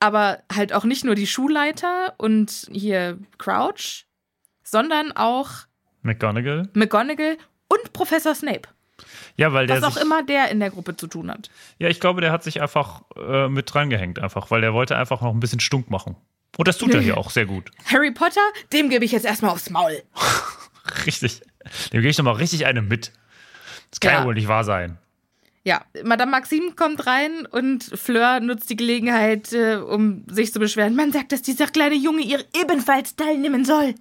Aber 0.00 0.42
halt 0.52 0.72
auch 0.72 0.84
nicht 0.84 1.04
nur 1.04 1.14
die 1.14 1.26
Schulleiter 1.26 2.14
und 2.18 2.66
hier 2.72 3.18
Crouch, 3.38 4.06
sondern 4.64 5.12
auch 5.12 5.50
McGonagall. 6.02 6.68
McGonagall 6.74 7.36
und 7.68 7.92
Professor 7.92 8.34
Snape. 8.34 8.68
Ja, 9.36 9.52
weil 9.52 9.66
der 9.66 9.76
Was 9.76 9.84
auch 9.84 9.94
sich, 9.94 10.02
immer 10.02 10.22
der 10.22 10.50
in 10.50 10.60
der 10.60 10.70
Gruppe 10.70 10.96
zu 10.96 11.06
tun 11.06 11.30
hat. 11.30 11.50
Ja, 11.78 11.88
ich 11.88 12.00
glaube, 12.00 12.20
der 12.20 12.32
hat 12.32 12.44
sich 12.44 12.60
einfach 12.60 13.02
äh, 13.16 13.48
mit 13.48 13.72
drangehängt, 13.72 14.18
einfach, 14.18 14.50
weil 14.50 14.60
der 14.60 14.74
wollte 14.74 14.96
einfach 14.96 15.20
noch 15.20 15.32
ein 15.32 15.40
bisschen 15.40 15.60
stunk 15.60 15.90
machen. 15.90 16.16
Und 16.56 16.68
das 16.68 16.78
tut 16.78 16.92
er 16.94 17.00
hier 17.00 17.16
auch 17.18 17.30
sehr 17.30 17.46
gut. 17.46 17.70
Harry 17.86 18.10
Potter, 18.10 18.40
dem 18.72 18.90
gebe 18.90 19.04
ich 19.04 19.12
jetzt 19.12 19.24
erstmal 19.24 19.52
aufs 19.52 19.70
Maul. 19.70 20.02
Richtig. 21.06 21.42
Dem 21.92 22.00
gebe 22.00 22.08
ich 22.08 22.18
nochmal 22.18 22.34
richtig 22.34 22.66
eine 22.66 22.82
mit. 22.82 23.12
Das 23.90 24.00
kann 24.00 24.12
ja. 24.12 24.20
Ja. 24.20 24.26
wohl 24.26 24.34
nicht 24.34 24.48
wahr 24.48 24.64
sein. 24.64 24.98
Ja, 25.64 25.84
Madame 26.02 26.32
Maxime 26.32 26.72
kommt 26.72 27.06
rein 27.06 27.46
und 27.46 27.84
Fleur 27.84 28.40
nutzt 28.40 28.68
die 28.68 28.76
Gelegenheit, 28.76 29.52
äh, 29.52 29.76
um 29.76 30.24
sich 30.28 30.52
zu 30.52 30.58
beschweren. 30.58 30.96
Man 30.96 31.12
sagt, 31.12 31.30
dass 31.30 31.42
dieser 31.42 31.68
kleine 31.68 31.94
Junge 31.94 32.22
ihr 32.22 32.44
ebenfalls 32.60 33.14
teilnehmen 33.14 33.64
soll. 33.64 33.94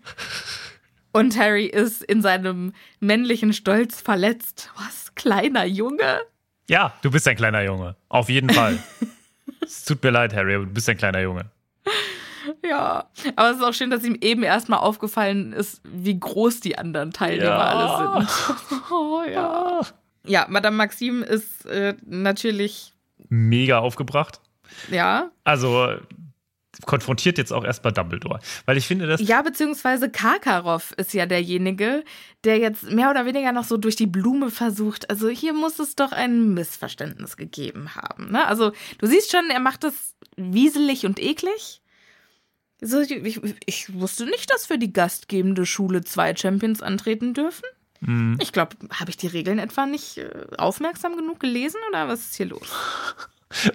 Und 1.14 1.38
Harry 1.38 1.66
ist 1.66 2.04
in 2.04 2.22
seinem 2.22 2.74
männlichen 3.00 3.54
Stolz 3.54 4.00
verletzt. 4.02 4.70
Was, 4.78 5.14
kleiner 5.16 5.66
Junge? 5.66 6.22
Ja, 6.70 6.94
du 7.02 7.12
bist 7.12 7.28
ein 7.28 7.36
kleiner 7.36 7.62
Junge. 7.64 7.96
Auf 8.10 8.30
jeden 8.30 8.50
Fall. 8.50 8.80
es 9.62 9.84
tut 9.84 10.02
mir 10.04 10.12
leid, 10.12 10.34
Harry, 10.34 10.56
aber 10.56 10.66
du 10.66 10.72
bist 10.72 10.88
ein 10.90 10.98
kleiner 10.98 11.20
Junge. 11.22 11.46
Ja, 12.68 13.06
aber 13.36 13.52
es 13.52 13.58
ist 13.58 13.64
auch 13.64 13.74
schön, 13.74 13.92
dass 13.92 14.04
ihm 14.04 14.18
eben 14.22 14.42
erstmal 14.44 14.80
aufgefallen 14.80 15.54
ist, 15.54 15.82
wie 15.84 16.20
groß 16.20 16.60
die 16.62 16.78
anderen 16.78 17.12
Teilnehmer 17.12 17.46
Ja. 17.46 17.58
alle 17.60 18.26
sind. 18.28 18.82
oh, 18.92 19.22
ja. 19.32 19.82
ja, 20.26 20.46
Madame 20.50 20.76
Maxime 20.78 21.24
ist 21.26 21.66
äh, 21.68 21.96
natürlich, 22.06 22.94
Mega 23.30 23.80
aufgebracht. 23.80 24.42
ja, 24.90 25.30
Also 25.44 25.98
konfrontiert 26.86 27.38
jetzt 27.38 27.52
auch 27.52 27.64
erstmal 27.64 27.94
Dumbledore. 27.94 28.40
Weil 28.66 28.78
ich 28.78 28.88
finde, 28.88 29.08
dass 29.08 29.22
Ja, 29.22 29.42
beziehungsweise 29.42 30.10
Karkaroff 30.10 30.94
ist 30.94 31.14
ja 31.14 31.26
derjenige, 31.26 32.04
der 32.44 32.58
jetzt 32.58 32.84
mehr 32.84 33.10
oder 33.10 33.26
weniger 33.26 33.52
noch 33.52 33.66
so 33.66 33.78
durch 33.78 33.96
die 33.96 34.08
Blume 34.08 34.50
versucht. 34.50 35.10
Also 35.10 35.30
hier 35.30 35.54
muss 35.54 35.80
es 35.80 35.96
doch 35.96 36.12
ein 36.12 36.54
Missverständnis 36.54 37.38
gegeben 37.38 37.96
haben. 37.96 38.32
Ne? 38.32 38.48
Also 38.48 38.72
du 39.00 39.08
siehst 39.08 39.32
schon, 39.32 39.50
er 39.50 39.60
macht 39.60 39.84
das 39.84 40.16
wieselig 40.38 41.06
und 41.06 41.20
eklig. 41.20 41.82
So, 42.84 43.00
ich, 43.02 43.40
ich 43.66 43.94
wusste 43.94 44.26
nicht, 44.26 44.50
dass 44.50 44.66
für 44.66 44.80
die 44.80 44.92
gastgebende 44.92 45.68
Schule 45.68 46.04
zwei 46.04 46.36
Champions 46.36 46.82
antreten 46.82 47.36
dürfen. 47.36 47.66
Mhm. 48.00 48.40
Ich 48.42 48.52
glaube, 48.52 48.76
habe 48.92 49.12
ich 49.12 49.18
die 49.18 49.28
Regeln 49.28 49.60
etwa 49.60 49.86
nicht 49.86 50.18
äh, 50.18 50.48
aufmerksam 50.58 51.16
genug 51.16 51.40
gelesen 51.40 51.80
oder 51.90 52.08
was 52.08 52.22
ist 52.22 52.36
hier 52.36 52.48
los? 52.48 52.68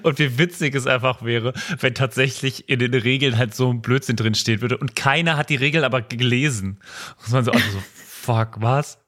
Und 0.02 0.18
wie 0.18 0.38
witzig 0.38 0.74
es 0.74 0.86
einfach 0.86 1.22
wäre, 1.22 1.52
wenn 1.80 1.94
tatsächlich 1.94 2.68
in 2.68 2.78
den 2.78 2.94
Regeln 2.94 3.36
halt 3.36 3.54
so 3.54 3.70
ein 3.70 3.82
Blödsinn 3.82 4.16
drin 4.16 4.34
stehen 4.34 4.60
würde 4.60 4.78
und 4.78 4.96
keiner 4.96 5.36
hat 5.36 5.50
die 5.50 5.56
Regeln 5.56 5.84
aber 5.84 6.02
gelesen. 6.02 6.78
Und 7.24 7.32
man 7.32 7.44
so, 7.44 7.52
also 7.52 7.70
so, 7.70 7.82
fuck, 8.06 8.60
was? 8.60 8.98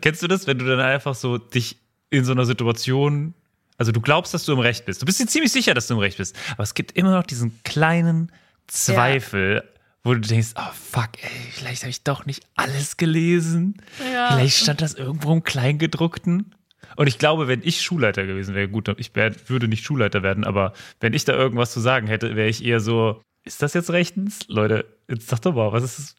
Kennst 0.00 0.22
du 0.22 0.28
das, 0.28 0.46
wenn 0.46 0.58
du 0.58 0.64
dann 0.64 0.80
einfach 0.80 1.14
so 1.14 1.38
dich 1.38 1.76
in 2.10 2.24
so 2.24 2.32
einer 2.32 2.46
Situation, 2.46 3.34
also 3.76 3.92
du 3.92 4.00
glaubst, 4.00 4.34
dass 4.34 4.44
du 4.44 4.52
im 4.52 4.58
Recht 4.58 4.86
bist. 4.86 5.02
Du 5.02 5.06
bist 5.06 5.20
dir 5.20 5.26
ziemlich 5.26 5.52
sicher, 5.52 5.74
dass 5.74 5.86
du 5.86 5.94
im 5.94 6.00
Recht 6.00 6.18
bist. 6.18 6.34
Aber 6.52 6.62
es 6.62 6.74
gibt 6.74 6.92
immer 6.92 7.12
noch 7.12 7.24
diesen 7.24 7.62
kleinen 7.64 8.32
Zweifel, 8.66 9.62
wo 10.04 10.14
du 10.14 10.20
denkst, 10.20 10.48
oh 10.56 10.72
fuck, 10.90 11.10
ey, 11.20 11.30
vielleicht 11.52 11.82
habe 11.82 11.90
ich 11.90 12.02
doch 12.02 12.26
nicht 12.26 12.42
alles 12.56 12.96
gelesen. 12.96 13.76
Ja. 14.12 14.32
Vielleicht 14.32 14.58
stand 14.58 14.80
das 14.80 14.94
irgendwo 14.94 15.32
im 15.32 15.44
Kleingedruckten. 15.44 16.54
Und 16.98 17.06
ich 17.06 17.18
glaube, 17.18 17.46
wenn 17.46 17.60
ich 17.62 17.80
Schulleiter 17.80 18.26
gewesen 18.26 18.56
wäre, 18.56 18.66
gut, 18.66 18.92
ich 18.98 19.14
wär, 19.14 19.32
würde 19.48 19.68
nicht 19.68 19.84
Schulleiter 19.84 20.24
werden, 20.24 20.42
aber 20.42 20.72
wenn 20.98 21.12
ich 21.12 21.24
da 21.24 21.32
irgendwas 21.32 21.72
zu 21.72 21.78
sagen 21.78 22.08
hätte, 22.08 22.34
wäre 22.34 22.48
ich 22.48 22.64
eher 22.64 22.80
so, 22.80 23.22
ist 23.44 23.62
das 23.62 23.72
jetzt 23.74 23.90
rechtens? 23.90 24.40
Leute, 24.48 24.84
jetzt 25.08 25.28
sag 25.28 25.38
doch 25.42 25.54
mal, 25.54 25.70
was 25.70 25.84
ist, 25.84 26.16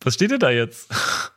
was 0.00 0.14
steht 0.14 0.30
denn 0.30 0.38
da 0.38 0.50
jetzt? 0.50 0.88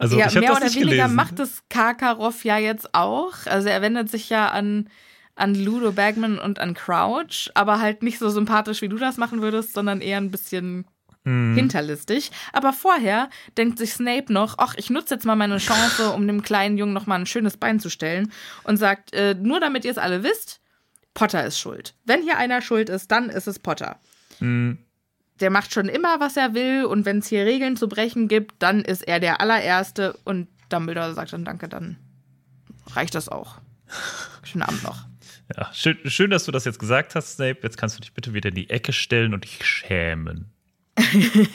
Also, 0.00 0.16
ja, 0.16 0.28
ich 0.28 0.34
mehr 0.34 0.50
das 0.50 0.58
oder 0.58 0.74
weniger 0.74 0.90
gelesen. 0.90 1.16
macht 1.16 1.40
es 1.40 1.64
Karkaroff 1.68 2.44
ja 2.44 2.56
jetzt 2.56 2.94
auch. 2.94 3.34
Also 3.46 3.68
er 3.68 3.82
wendet 3.82 4.08
sich 4.08 4.30
ja 4.30 4.48
an, 4.48 4.88
an 5.34 5.56
Ludo 5.56 5.90
Bagman 5.90 6.38
und 6.38 6.60
an 6.60 6.74
Crouch, 6.74 7.50
aber 7.54 7.80
halt 7.80 8.04
nicht 8.04 8.20
so 8.20 8.28
sympathisch, 8.28 8.80
wie 8.80 8.88
du 8.88 8.96
das 8.96 9.16
machen 9.16 9.42
würdest, 9.42 9.74
sondern 9.74 10.00
eher 10.00 10.18
ein 10.18 10.30
bisschen 10.30 10.86
hinterlistig. 11.54 12.30
Aber 12.52 12.72
vorher 12.72 13.28
denkt 13.56 13.78
sich 13.78 13.92
Snape 13.92 14.32
noch, 14.32 14.56
ach, 14.58 14.74
ich 14.76 14.90
nutze 14.90 15.14
jetzt 15.14 15.26
mal 15.26 15.36
meine 15.36 15.58
Chance, 15.58 16.10
um 16.10 16.26
dem 16.26 16.42
kleinen 16.42 16.78
Jungen 16.78 16.92
noch 16.92 17.06
mal 17.06 17.18
ein 17.18 17.26
schönes 17.26 17.56
Bein 17.56 17.80
zu 17.80 17.90
stellen 17.90 18.32
und 18.64 18.76
sagt, 18.76 19.12
äh, 19.12 19.34
nur 19.34 19.60
damit 19.60 19.84
ihr 19.84 19.90
es 19.90 19.98
alle 19.98 20.22
wisst, 20.22 20.60
Potter 21.14 21.44
ist 21.44 21.58
schuld. 21.58 21.94
Wenn 22.04 22.22
hier 22.22 22.38
einer 22.38 22.62
schuld 22.62 22.88
ist, 22.88 23.10
dann 23.10 23.28
ist 23.28 23.48
es 23.48 23.58
Potter. 23.58 23.98
Der 25.40 25.50
macht 25.50 25.72
schon 25.72 25.88
immer, 25.88 26.20
was 26.20 26.36
er 26.36 26.54
will 26.54 26.84
und 26.84 27.04
wenn 27.04 27.18
es 27.18 27.28
hier 27.28 27.44
Regeln 27.44 27.76
zu 27.76 27.88
brechen 27.88 28.28
gibt, 28.28 28.56
dann 28.60 28.82
ist 28.82 29.02
er 29.02 29.20
der 29.20 29.40
allererste 29.40 30.18
und 30.24 30.48
Dumbledore 30.68 31.14
sagt 31.14 31.32
dann 31.32 31.44
danke, 31.44 31.68
dann 31.68 31.96
reicht 32.94 33.14
das 33.14 33.28
auch. 33.28 33.58
Schönen 34.44 34.62
Abend 34.62 34.82
noch. 34.84 35.06
Ja, 35.56 35.72
schön, 35.72 35.98
schön, 36.04 36.30
dass 36.30 36.44
du 36.44 36.52
das 36.52 36.64
jetzt 36.64 36.78
gesagt 36.78 37.14
hast, 37.14 37.34
Snape. 37.34 37.60
Jetzt 37.62 37.78
kannst 37.78 37.96
du 37.96 38.00
dich 38.00 38.12
bitte 38.12 38.34
wieder 38.34 38.50
in 38.50 38.54
die 38.54 38.70
Ecke 38.70 38.92
stellen 38.92 39.32
und 39.32 39.44
dich 39.44 39.64
schämen. 39.64 40.52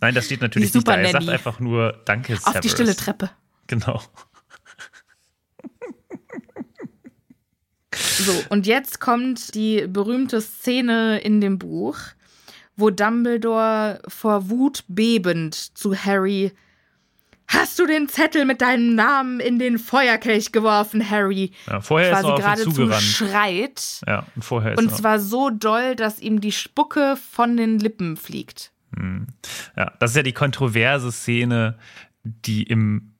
Nein, 0.00 0.14
das 0.14 0.26
steht 0.26 0.40
natürlich 0.40 0.72
nicht 0.72 0.86
da. 0.86 0.96
Er 0.96 1.10
sagt 1.10 1.28
einfach 1.28 1.60
nur 1.60 2.00
Danke, 2.04 2.34
Auf 2.34 2.38
die 2.44 2.68
Severus. 2.68 2.70
stille 2.70 2.96
Treppe. 2.96 3.30
Genau. 3.66 4.02
So, 8.18 8.32
und 8.48 8.66
jetzt 8.66 9.00
kommt 9.00 9.54
die 9.54 9.86
berühmte 9.86 10.40
Szene 10.40 11.20
in 11.20 11.40
dem 11.40 11.58
Buch, 11.58 11.98
wo 12.76 12.90
Dumbledore 12.90 14.02
vor 14.08 14.50
Wut 14.50 14.84
bebend 14.88 15.54
zu 15.54 15.96
Harry 15.96 16.52
Hast 17.48 17.78
du 17.78 17.86
den 17.86 18.08
Zettel 18.08 18.44
mit 18.44 18.60
deinem 18.60 18.94
Namen 18.94 19.40
in 19.40 19.58
den 19.58 19.78
Feuerkelch 19.78 20.52
geworfen, 20.52 21.08
Harry? 21.08 21.52
Ja, 21.66 21.80
vorher 21.80 22.10
ist 22.10 22.16
er 22.16 22.20
Quasi 22.22 22.32
auf 22.32 22.38
geradezu 22.40 22.70
zugerannt. 22.72 23.02
schreit. 23.02 24.00
Ja, 24.06 24.26
und 24.36 24.42
vorher 24.44 24.72
ist 24.72 24.78
Und 24.78 24.94
zwar 24.94 25.18
so 25.18 25.48
doll, 25.50 25.96
dass 25.96 26.20
ihm 26.20 26.40
die 26.40 26.52
Spucke 26.52 27.16
von 27.16 27.56
den 27.56 27.78
Lippen 27.78 28.16
fliegt. 28.18 28.72
Ja, 29.76 29.92
das 29.98 30.10
ist 30.10 30.16
ja 30.16 30.22
die 30.22 30.32
kontroverse 30.32 31.10
Szene, 31.12 31.78
die 32.24 32.64
im 32.64 33.14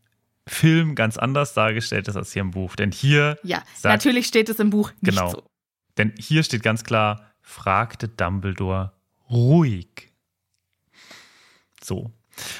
Film 0.46 0.94
ganz 0.94 1.16
anders 1.18 1.54
dargestellt 1.54 2.08
ist 2.08 2.16
als 2.16 2.32
hier 2.32 2.42
im 2.42 2.50
Buch. 2.50 2.74
Denn 2.76 2.90
hier 2.90 3.38
Ja, 3.42 3.62
sagt, 3.76 3.92
natürlich 3.94 4.26
steht 4.26 4.48
es 4.48 4.58
im 4.58 4.70
Buch 4.70 4.90
nicht 5.00 5.16
Genau. 5.16 5.30
so. 5.30 5.42
Denn 5.96 6.12
hier 6.18 6.42
steht 6.42 6.62
ganz 6.62 6.84
klar, 6.84 7.32
fragte 7.40 8.08
Dumbledore 8.08 8.92
ruhig. 9.30 10.10
So. 11.82 12.12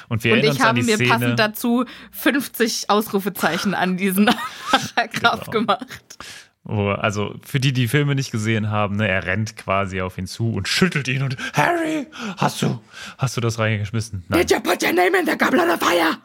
Und 0.09 0.23
wir 0.23 0.33
Und 0.33 0.39
erinnern 0.39 0.55
ich 0.55 0.59
uns 0.59 0.61
an 0.61 0.67
habe 0.67 0.79
die 0.79 0.85
mir 0.85 0.95
Szene. 0.95 1.09
passend 1.09 1.39
dazu 1.39 1.85
50 2.11 2.89
Ausrufezeichen 2.89 3.73
an 3.73 3.97
diesen 3.97 4.25
Paragraph 4.95 5.45
Genau. 5.49 5.51
gemacht. 5.51 6.17
Also 6.65 7.33
für 7.43 7.59
die, 7.59 7.73
die 7.73 7.87
Filme 7.87 8.13
nicht 8.13 8.31
gesehen 8.31 8.69
haben, 8.69 8.97
ne, 8.97 9.07
er 9.07 9.25
rennt 9.25 9.55
quasi 9.57 10.01
auf 10.01 10.17
ihn 10.19 10.27
zu 10.27 10.51
und 10.53 10.67
schüttelt 10.67 11.07
ihn 11.07 11.23
und 11.23 11.35
Harry, 11.53 12.05
hast 12.37 12.61
du, 12.61 12.79
hast 13.17 13.35
du 13.37 13.41
das 13.41 13.57
reingeschmissen? 13.57 14.23
Nein. 14.27 14.41
Did 14.41 14.51
you 14.51 14.59
put 14.59 14.83
your 14.83 14.93
name 14.93 15.17
in 15.17 15.25
the 15.25 15.35
goblet 15.37 15.67
of 15.67 15.79
fire? 15.79 16.17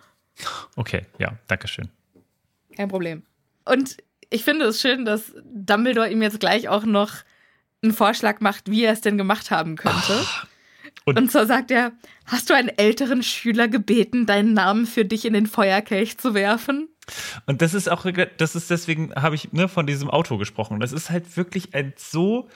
Okay, 0.76 1.06
ja, 1.18 1.32
danke 1.46 1.66
schön. 1.68 1.88
Kein 2.76 2.88
Problem. 2.88 3.22
Und 3.64 3.96
ich 4.28 4.44
finde 4.44 4.66
es 4.66 4.80
schön, 4.82 5.04
dass 5.06 5.32
Dumbledore 5.44 6.10
ihm 6.10 6.20
jetzt 6.20 6.40
gleich 6.40 6.68
auch 6.68 6.84
noch 6.84 7.12
einen 7.82 7.92
Vorschlag 7.94 8.40
macht, 8.40 8.68
wie 8.70 8.84
er 8.84 8.92
es 8.92 9.00
denn 9.00 9.16
gemacht 9.16 9.50
haben 9.50 9.76
könnte. 9.76 10.26
Und- 11.04 11.18
Und, 11.18 11.30
zwar 11.30 11.46
sagt 11.46 11.70
er, 11.70 11.92
hast 12.26 12.48
du 12.48 12.54
einen 12.54 12.70
älteren 12.70 13.22
Schüler 13.22 13.68
gebeten, 13.68 14.26
deinen 14.26 14.54
Namen 14.54 14.86
für 14.86 15.04
dich 15.04 15.24
in 15.26 15.34
den 15.34 15.46
Feuerkelch 15.46 16.16
zu 16.18 16.32
werfen? 16.34 16.88
Und 17.46 17.60
das 17.60 17.74
ist 17.74 17.88
auch, 17.88 18.06
das 18.38 18.56
ist 18.56 18.70
deswegen, 18.70 19.14
habe 19.14 19.34
ich 19.34 19.52
ne, 19.52 19.68
von 19.68 19.86
diesem 19.86 20.08
Auto 20.08 20.38
gesprochen. 20.38 20.80
Das 20.80 20.92
ist 20.92 21.10
halt 21.10 21.36
wirklich 21.36 21.74
ein 21.74 21.92
so 21.96 22.48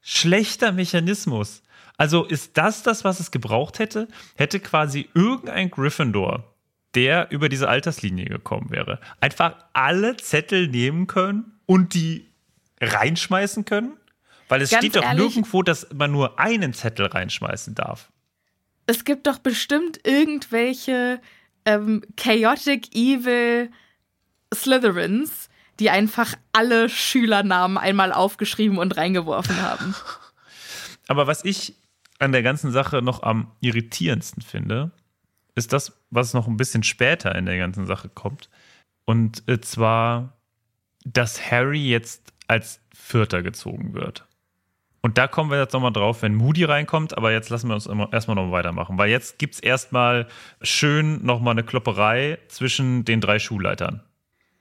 schlechter 0.00 0.72
Mechanismus. 0.72 1.62
Also 1.96 2.24
ist 2.24 2.56
das 2.56 2.82
das, 2.82 3.04
was 3.04 3.20
es 3.20 3.30
gebraucht 3.30 3.78
hätte? 3.78 4.08
Hätte 4.36 4.58
quasi 4.60 5.08
irgendein 5.14 5.70
Gryffindor, 5.70 6.52
der 6.94 7.30
über 7.30 7.48
diese 7.48 7.68
Alterslinie 7.68 8.26
gekommen 8.26 8.70
wäre, 8.70 8.98
einfach 9.20 9.54
alle 9.72 10.16
Zettel 10.16 10.68
nehmen 10.68 11.06
können 11.06 11.52
und 11.66 11.94
die 11.94 12.26
reinschmeißen 12.80 13.64
können? 13.64 13.92
Weil 14.48 14.62
es 14.62 14.70
Ganz 14.70 14.84
steht 14.84 14.96
doch 14.96 15.02
ehrlich- 15.02 15.20
nirgendwo, 15.22 15.62
dass 15.62 15.86
man 15.92 16.10
nur 16.10 16.38
einen 16.38 16.72
Zettel 16.72 17.06
reinschmeißen 17.06 17.74
darf. 17.74 18.10
Es 18.86 19.04
gibt 19.04 19.26
doch 19.26 19.38
bestimmt 19.38 20.00
irgendwelche 20.06 21.20
ähm, 21.66 22.02
chaotic 22.16 22.94
evil 22.94 23.70
Slytherins, 24.54 25.48
die 25.78 25.90
einfach 25.90 26.34
alle 26.52 26.88
Schülernamen 26.88 27.76
einmal 27.78 28.12
aufgeschrieben 28.12 28.78
und 28.78 28.96
reingeworfen 28.96 29.60
haben. 29.60 29.94
Aber 31.08 31.26
was 31.26 31.44
ich 31.44 31.74
an 32.18 32.32
der 32.32 32.42
ganzen 32.42 32.72
Sache 32.72 33.02
noch 33.02 33.22
am 33.22 33.52
irritierendsten 33.60 34.42
finde, 34.42 34.90
ist 35.54 35.72
das, 35.72 35.92
was 36.10 36.34
noch 36.34 36.46
ein 36.48 36.56
bisschen 36.56 36.82
später 36.82 37.34
in 37.34 37.46
der 37.46 37.58
ganzen 37.58 37.86
Sache 37.86 38.08
kommt. 38.08 38.48
Und 39.04 39.42
äh, 39.48 39.60
zwar, 39.60 40.36
dass 41.04 41.50
Harry 41.50 41.88
jetzt 41.88 42.32
als 42.46 42.80
Vierter 42.94 43.42
gezogen 43.42 43.94
wird. 43.94 44.26
Und 45.00 45.16
da 45.16 45.26
kommen 45.28 45.50
wir 45.50 45.60
jetzt 45.60 45.72
nochmal 45.72 45.92
drauf, 45.92 46.22
wenn 46.22 46.34
Moody 46.34 46.64
reinkommt, 46.64 47.16
aber 47.16 47.30
jetzt 47.32 47.50
lassen 47.50 47.68
wir 47.68 47.74
uns 47.74 47.86
erstmal 47.86 48.34
noch 48.34 48.50
weitermachen, 48.50 48.98
weil 48.98 49.10
jetzt 49.10 49.38
gibt 49.38 49.54
es 49.54 49.60
erstmal 49.60 50.26
schön 50.60 51.24
nochmal 51.24 51.52
eine 51.52 51.62
Klopperei 51.62 52.38
zwischen 52.48 53.04
den 53.04 53.20
drei 53.20 53.38
Schulleitern. 53.38 54.02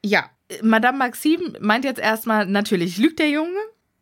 Ja, 0.06 0.30
Madame 0.62 0.98
Maxime 1.00 1.54
meint 1.60 1.86
jetzt 1.86 2.00
erstmal, 2.00 2.46
natürlich 2.46 2.98
lügt 2.98 3.20
der 3.20 3.30
Junge. 3.30 3.58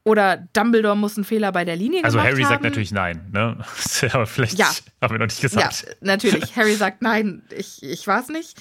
Oder 0.08 0.38
Dumbledore 0.54 0.96
muss 0.96 1.18
einen 1.18 1.24
Fehler 1.24 1.52
bei 1.52 1.66
der 1.66 1.76
Linie 1.76 2.04
Also 2.04 2.18
gemacht 2.20 2.32
Harry 2.32 2.44
haben. 2.44 2.50
sagt 2.52 2.64
natürlich 2.64 2.92
nein, 2.92 3.28
ne? 3.34 3.58
aber 4.12 4.28
vielleicht 4.28 4.60
Ja. 4.60 4.68
haben 5.02 5.16
wir 5.16 5.18
noch 5.18 5.26
nicht 5.26 5.38
Ja, 5.42 5.50
gesagt. 5.50 5.98
natürlich. 6.02 6.56
Harry 6.56 6.76
sagt 6.76 7.02
nein, 7.02 7.42
ich, 7.50 7.82
ich 7.82 8.06
war's 8.06 8.28
nicht. 8.28 8.56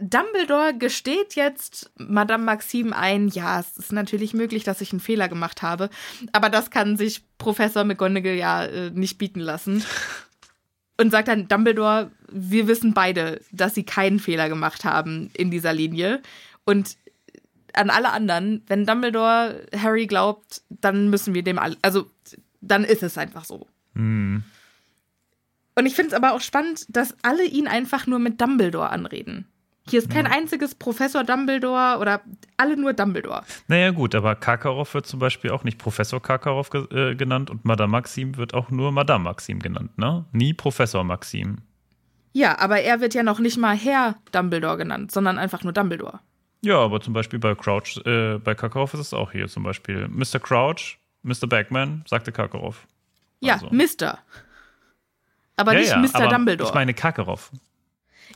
Dumbledore 0.00 0.74
gesteht 0.76 1.34
jetzt 1.34 1.90
Madame 1.96 2.44
Maxime 2.44 2.94
ein, 2.94 3.28
ja, 3.28 3.60
es 3.60 3.76
ist 3.76 3.92
natürlich 3.92 4.34
möglich, 4.34 4.64
dass 4.64 4.80
ich 4.80 4.92
einen 4.92 5.00
Fehler 5.00 5.28
gemacht 5.28 5.62
habe, 5.62 5.90
aber 6.32 6.50
das 6.50 6.70
kann 6.70 6.96
sich 6.96 7.22
Professor 7.38 7.84
McGonagall 7.84 8.34
ja 8.34 8.64
äh, 8.64 8.90
nicht 8.90 9.18
bieten 9.18 9.40
lassen. 9.40 9.84
Und 10.96 11.10
sagt 11.10 11.26
dann, 11.26 11.48
Dumbledore, 11.48 12.12
wir 12.30 12.68
wissen 12.68 12.94
beide, 12.94 13.40
dass 13.50 13.74
sie 13.74 13.82
keinen 13.82 14.20
Fehler 14.20 14.48
gemacht 14.48 14.84
haben 14.84 15.28
in 15.34 15.50
dieser 15.50 15.72
Linie. 15.72 16.22
Und 16.64 16.96
an 17.72 17.90
alle 17.90 18.12
anderen, 18.12 18.62
wenn 18.68 18.86
Dumbledore 18.86 19.66
Harry 19.76 20.06
glaubt, 20.06 20.62
dann 20.68 21.10
müssen 21.10 21.34
wir 21.34 21.42
dem 21.42 21.58
all, 21.58 21.76
also 21.82 22.08
dann 22.60 22.84
ist 22.84 23.02
es 23.02 23.18
einfach 23.18 23.44
so. 23.44 23.66
Und 25.74 25.86
ich 25.86 25.94
finde 25.94 26.10
es 26.10 26.14
aber 26.14 26.32
auch 26.32 26.40
spannend, 26.40 26.86
dass 26.88 27.16
alle 27.22 27.44
ihn 27.44 27.66
einfach 27.66 28.06
nur 28.06 28.20
mit 28.20 28.40
Dumbledore 28.40 28.90
anreden. 28.90 29.46
Hier 29.86 29.98
ist 29.98 30.10
kein 30.10 30.26
einziges 30.26 30.74
Professor 30.74 31.24
Dumbledore 31.24 31.98
oder 32.00 32.22
alle 32.56 32.76
nur 32.76 32.94
Dumbledore. 32.94 33.42
Naja, 33.68 33.90
gut, 33.90 34.14
aber 34.14 34.34
Karkaroff 34.34 34.94
wird 34.94 35.06
zum 35.06 35.20
Beispiel 35.20 35.50
auch 35.50 35.62
nicht 35.62 35.76
Professor 35.78 36.22
Karkaroff 36.22 36.70
ge 36.70 36.86
äh, 36.90 37.14
genannt 37.14 37.50
und 37.50 37.66
Madame 37.66 37.90
Maxim 37.90 38.36
wird 38.38 38.54
auch 38.54 38.70
nur 38.70 38.92
Madame 38.92 39.24
Maxim 39.24 39.58
genannt, 39.58 39.98
ne? 39.98 40.24
Nie 40.32 40.54
Professor 40.54 41.04
Maxim. 41.04 41.58
Ja, 42.32 42.58
aber 42.58 42.80
er 42.80 43.00
wird 43.00 43.14
ja 43.14 43.22
noch 43.22 43.38
nicht 43.38 43.58
mal 43.58 43.76
Herr 43.76 44.16
Dumbledore 44.32 44.78
genannt, 44.78 45.12
sondern 45.12 45.38
einfach 45.38 45.62
nur 45.64 45.72
Dumbledore. 45.72 46.20
Ja, 46.62 46.78
aber 46.78 47.02
zum 47.02 47.12
Beispiel 47.12 47.38
bei 47.38 47.54
Crouch, 47.54 48.00
äh, 48.06 48.38
bei 48.38 48.54
Karkaroff 48.54 48.94
ist 48.94 49.00
es 49.00 49.14
auch 49.14 49.32
hier 49.32 49.48
zum 49.48 49.64
Beispiel. 49.64 50.08
Mr. 50.08 50.40
Crouch, 50.40 50.98
Mr. 51.22 51.46
Bagman, 51.46 52.04
sagte 52.08 52.32
Karkaroff. 52.32 52.86
Ja, 53.40 53.54
Also. 53.54 53.68
Mr. 53.70 54.18
Aber 55.56 55.74
ja, 55.74 55.78
nicht 55.78 55.90
ja, 55.90 55.98
Mr. 55.98 56.14
aber 56.14 56.28
Dumbledore. 56.28 56.68
Ich 56.70 56.74
meine 56.74 56.94
Karkaroff. 56.94 57.52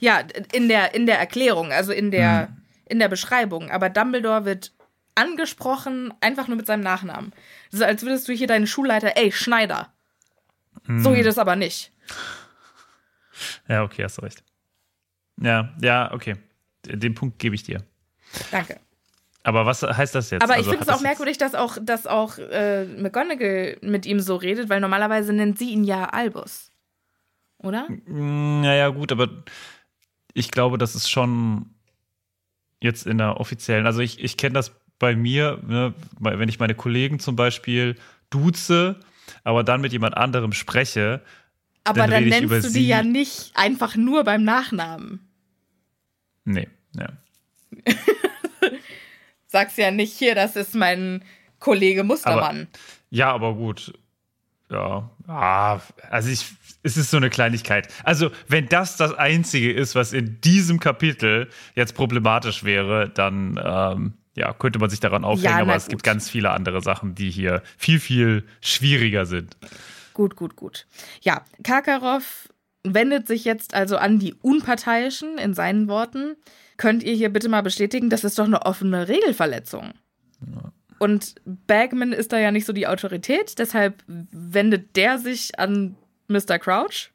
Ja, 0.01 0.22
in 0.53 0.68
der, 0.68 0.94
in 0.94 1.07
der 1.07 1.18
Erklärung, 1.18 1.72
also 1.72 1.92
in 1.92 2.11
der, 2.11 2.48
Mhm. 2.48 2.57
in 2.87 2.98
der 2.98 3.09
Beschreibung. 3.09 3.70
Aber 3.70 3.90
Dumbledore 3.90 4.44
wird 4.44 4.72
angesprochen, 5.14 6.14
einfach 6.20 6.46
nur 6.48 6.57
mit 6.57 6.66
seinem 6.66 6.83
Nachnamen. 6.83 7.33
So 7.70 7.85
als 7.85 8.03
würdest 8.03 8.29
du 8.29 8.33
hier 8.33 8.46
deinen 8.46 8.66
Schulleiter, 8.66 9.16
ey, 9.16 9.33
Schneider. 9.33 9.92
Mhm. 10.87 11.03
So 11.03 11.12
geht 11.12 11.27
es 11.27 11.38
aber 11.38 11.57
nicht. 11.57 11.90
Ja, 13.68 13.83
okay, 13.83 14.05
hast 14.05 14.18
du 14.18 14.22
recht. 14.22 14.43
Ja, 15.41 15.74
ja, 15.80 16.12
okay. 16.12 16.36
Den 16.84 17.14
Punkt 17.14 17.39
gebe 17.39 17.55
ich 17.55 17.62
dir. 17.62 17.82
Danke. 18.51 18.78
Aber 19.43 19.66
was 19.66 19.82
heißt 19.82 20.14
das 20.14 20.30
jetzt? 20.30 20.43
Aber 20.43 20.55
Also 20.55 20.64
ich 20.64 20.68
finde 20.70 20.82
es 20.84 20.89
auch 20.89 20.95
das 20.95 21.03
merkwürdig, 21.03 21.39
dass 21.39 21.55
auch, 21.55 21.78
dass 21.80 22.07
auch 22.07 22.39
äh, 22.39 22.84
McGonagall 22.84 23.78
mit 23.82 24.05
ihm 24.07 24.20
so 24.20 24.36
redet, 24.36 24.68
weil 24.68 24.80
normalerweise 24.80 25.32
nennt 25.32 25.59
sie 25.59 25.70
ihn 25.70 25.84
ja 25.84 26.07
Albus. 26.07 26.70
Oder? 27.59 27.89
Naja, 28.07 28.89
gut, 28.91 29.11
aber 29.12 29.28
ich 30.39 30.51
glaube, 30.51 30.78
das 30.78 30.95
ist 30.95 31.11
schon 31.11 31.66
jetzt 32.80 33.07
in 33.07 33.18
der 33.18 33.41
offiziellen, 33.41 33.86
also 33.86 34.01
ich, 34.01 34.22
ich 34.22 34.36
kenne 34.36 34.55
das 34.55 34.72
bei 34.99 35.14
mir, 35.16 35.61
ne, 35.66 35.95
wenn 36.20 36.49
ich 36.49 36.59
meine 36.59 36.74
Kollegen 36.74 37.18
zum 37.18 37.36
Beispiel 37.36 37.97
duze, 38.30 39.01
aber 39.45 39.64
dann 39.64 39.80
mit 39.80 39.93
jemand 39.93 40.16
anderem 40.16 40.53
spreche, 40.53 41.22
Aber 41.84 42.01
Dann 42.01 42.11
dann, 42.11 42.24
nennst 42.28 42.51
du 42.51 42.61
die 42.61 42.68
sie. 42.68 42.86
ja 42.86 43.03
nicht 43.03 43.53
einfach 43.55 43.97
nur 43.97 44.24
beim 44.24 44.45
Nachnamen. 44.45 45.20
nee, 46.45 46.68
ja. 46.95 47.09
Sagst 49.47 49.78
ja 49.78 49.91
nicht, 49.91 50.12
hier, 50.12 50.34
das 50.34 50.57
ist 50.57 50.74
mein 50.74 51.24
Kollege 51.59 52.05
Mustermann. 52.05 52.68
Ja, 53.11 53.32
aber 53.32 53.55
gut. 53.55 53.95
Ja, 54.71 55.11
ah, 55.27 55.81
also 56.11 56.29
ich, 56.29 56.45
es 56.83 56.97
ist 56.97 57.11
so 57.11 57.16
eine 57.16 57.31
Kleinigkeit. 57.31 57.89
Also, 58.05 58.31
wenn 58.49 58.69
das 58.69 58.97
das 58.97 59.14
Einzige 59.14 59.73
ist, 59.73 59.95
was 59.95 60.12
in 60.12 60.41
diesem 60.43 60.79
Kapitel 60.79 61.49
jetzt 61.75 61.95
problematisch 61.95 62.64
wäre, 62.64 63.09
dann 63.09 63.59
ähm, 63.62 64.14
ja, 64.37 64.53
könnte 64.53 64.79
man 64.79 64.91
sich 64.91 65.01
daran 65.01 65.25
aufhängen, 65.25 65.57
Ja, 65.57 65.62
aber 65.62 65.75
es 65.75 65.87
gibt 65.89 66.03
gut. 66.03 66.05
ganz 66.05 66.31
viele 66.31 66.51
andere 66.51 66.81
Sachen, 66.83 67.14
die 67.14 67.31
hier 67.31 67.62
viel, 67.77 67.99
viel 67.99 68.45
schwieriger 68.61 69.27
sind. 69.27 69.57
Gut, 70.14 70.37
gut, 70.37 70.55
gut. 70.55 70.87
Ja, 71.23 71.45
Karkaroff 71.64 72.49
wendet 72.85 73.27
sich 73.27 73.45
jetzt 73.45 73.75
also 73.75 73.97
an 73.97 74.19
die 74.19 74.35
Unparteiischen 74.35 75.39
in 75.39 75.55
seinen 75.55 75.89
Worten. 75.89 76.37
Könnt 76.77 77.03
ihr 77.03 77.14
hier 77.14 77.33
bitte 77.33 77.49
mal 77.49 77.62
bestätigen, 77.62 78.11
das 78.11 78.23
ist 78.23 78.39
doch 78.39 78.45
eine 78.45 78.64
offene 78.64 79.09
Regelverletzung. 79.09 79.93
Und 80.99 81.35
Bagman 81.45 82.12
ist 82.12 82.33
da 82.33 82.39
ja 82.39 82.51
nicht 82.51 82.66
so 82.66 82.73
die 82.73 82.87
Autorität, 82.87 83.59
deshalb 83.59 84.03
wendet 84.53 84.96
der 84.96 85.18
sich 85.18 85.59
an 85.59 85.96
Mr. 86.28 86.59
Crouch. 86.59 87.11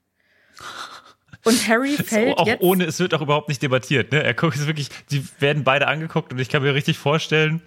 Und 1.43 1.67
Harry 1.67 1.97
fällt 2.03 2.37
auch 2.37 2.47
jetzt. 2.47 2.61
ohne, 2.61 2.85
es 2.85 2.99
wird 2.99 3.13
auch 3.13 3.21
überhaupt 3.21 3.49
nicht 3.49 3.61
debattiert. 3.61 4.11
Ne? 4.11 4.23
Er 4.23 4.33
guckt 4.33 4.55
es 4.55 4.65
wirklich, 4.67 4.89
die 5.11 5.25
werden 5.39 5.63
beide 5.63 5.87
angeguckt 5.87 6.31
und 6.31 6.39
ich 6.39 6.49
kann 6.49 6.63
mir 6.63 6.73
richtig 6.73 6.97
vorstellen, 6.97 7.61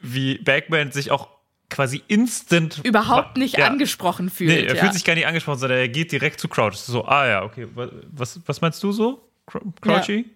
wie 0.00 0.38
Bagman 0.38 0.92
sich 0.92 1.10
auch 1.10 1.28
quasi 1.70 2.02
instant 2.08 2.80
überhaupt 2.84 3.38
nicht 3.38 3.56
Ja. 3.56 3.66
angesprochen 3.68 4.28
fühlt. 4.28 4.50
Nee, 4.50 4.64
er 4.66 4.74
ja. 4.74 4.80
fühlt 4.82 4.92
sich 4.92 5.04
gar 5.04 5.14
nicht 5.14 5.26
angesprochen, 5.26 5.58
sondern 5.58 5.78
er 5.78 5.88
geht 5.88 6.12
direkt 6.12 6.38
zu 6.38 6.48
Crouch. 6.48 6.74
So, 6.74 7.06
ah 7.06 7.26
ja, 7.26 7.42
okay. 7.44 7.66
wa- 7.74 7.88
Was, 8.10 8.40
was 8.44 8.60
meinst 8.60 8.82
du 8.82 8.92
so? 8.92 9.26
Cr- 9.48 9.62
Crouchy? 9.80 10.26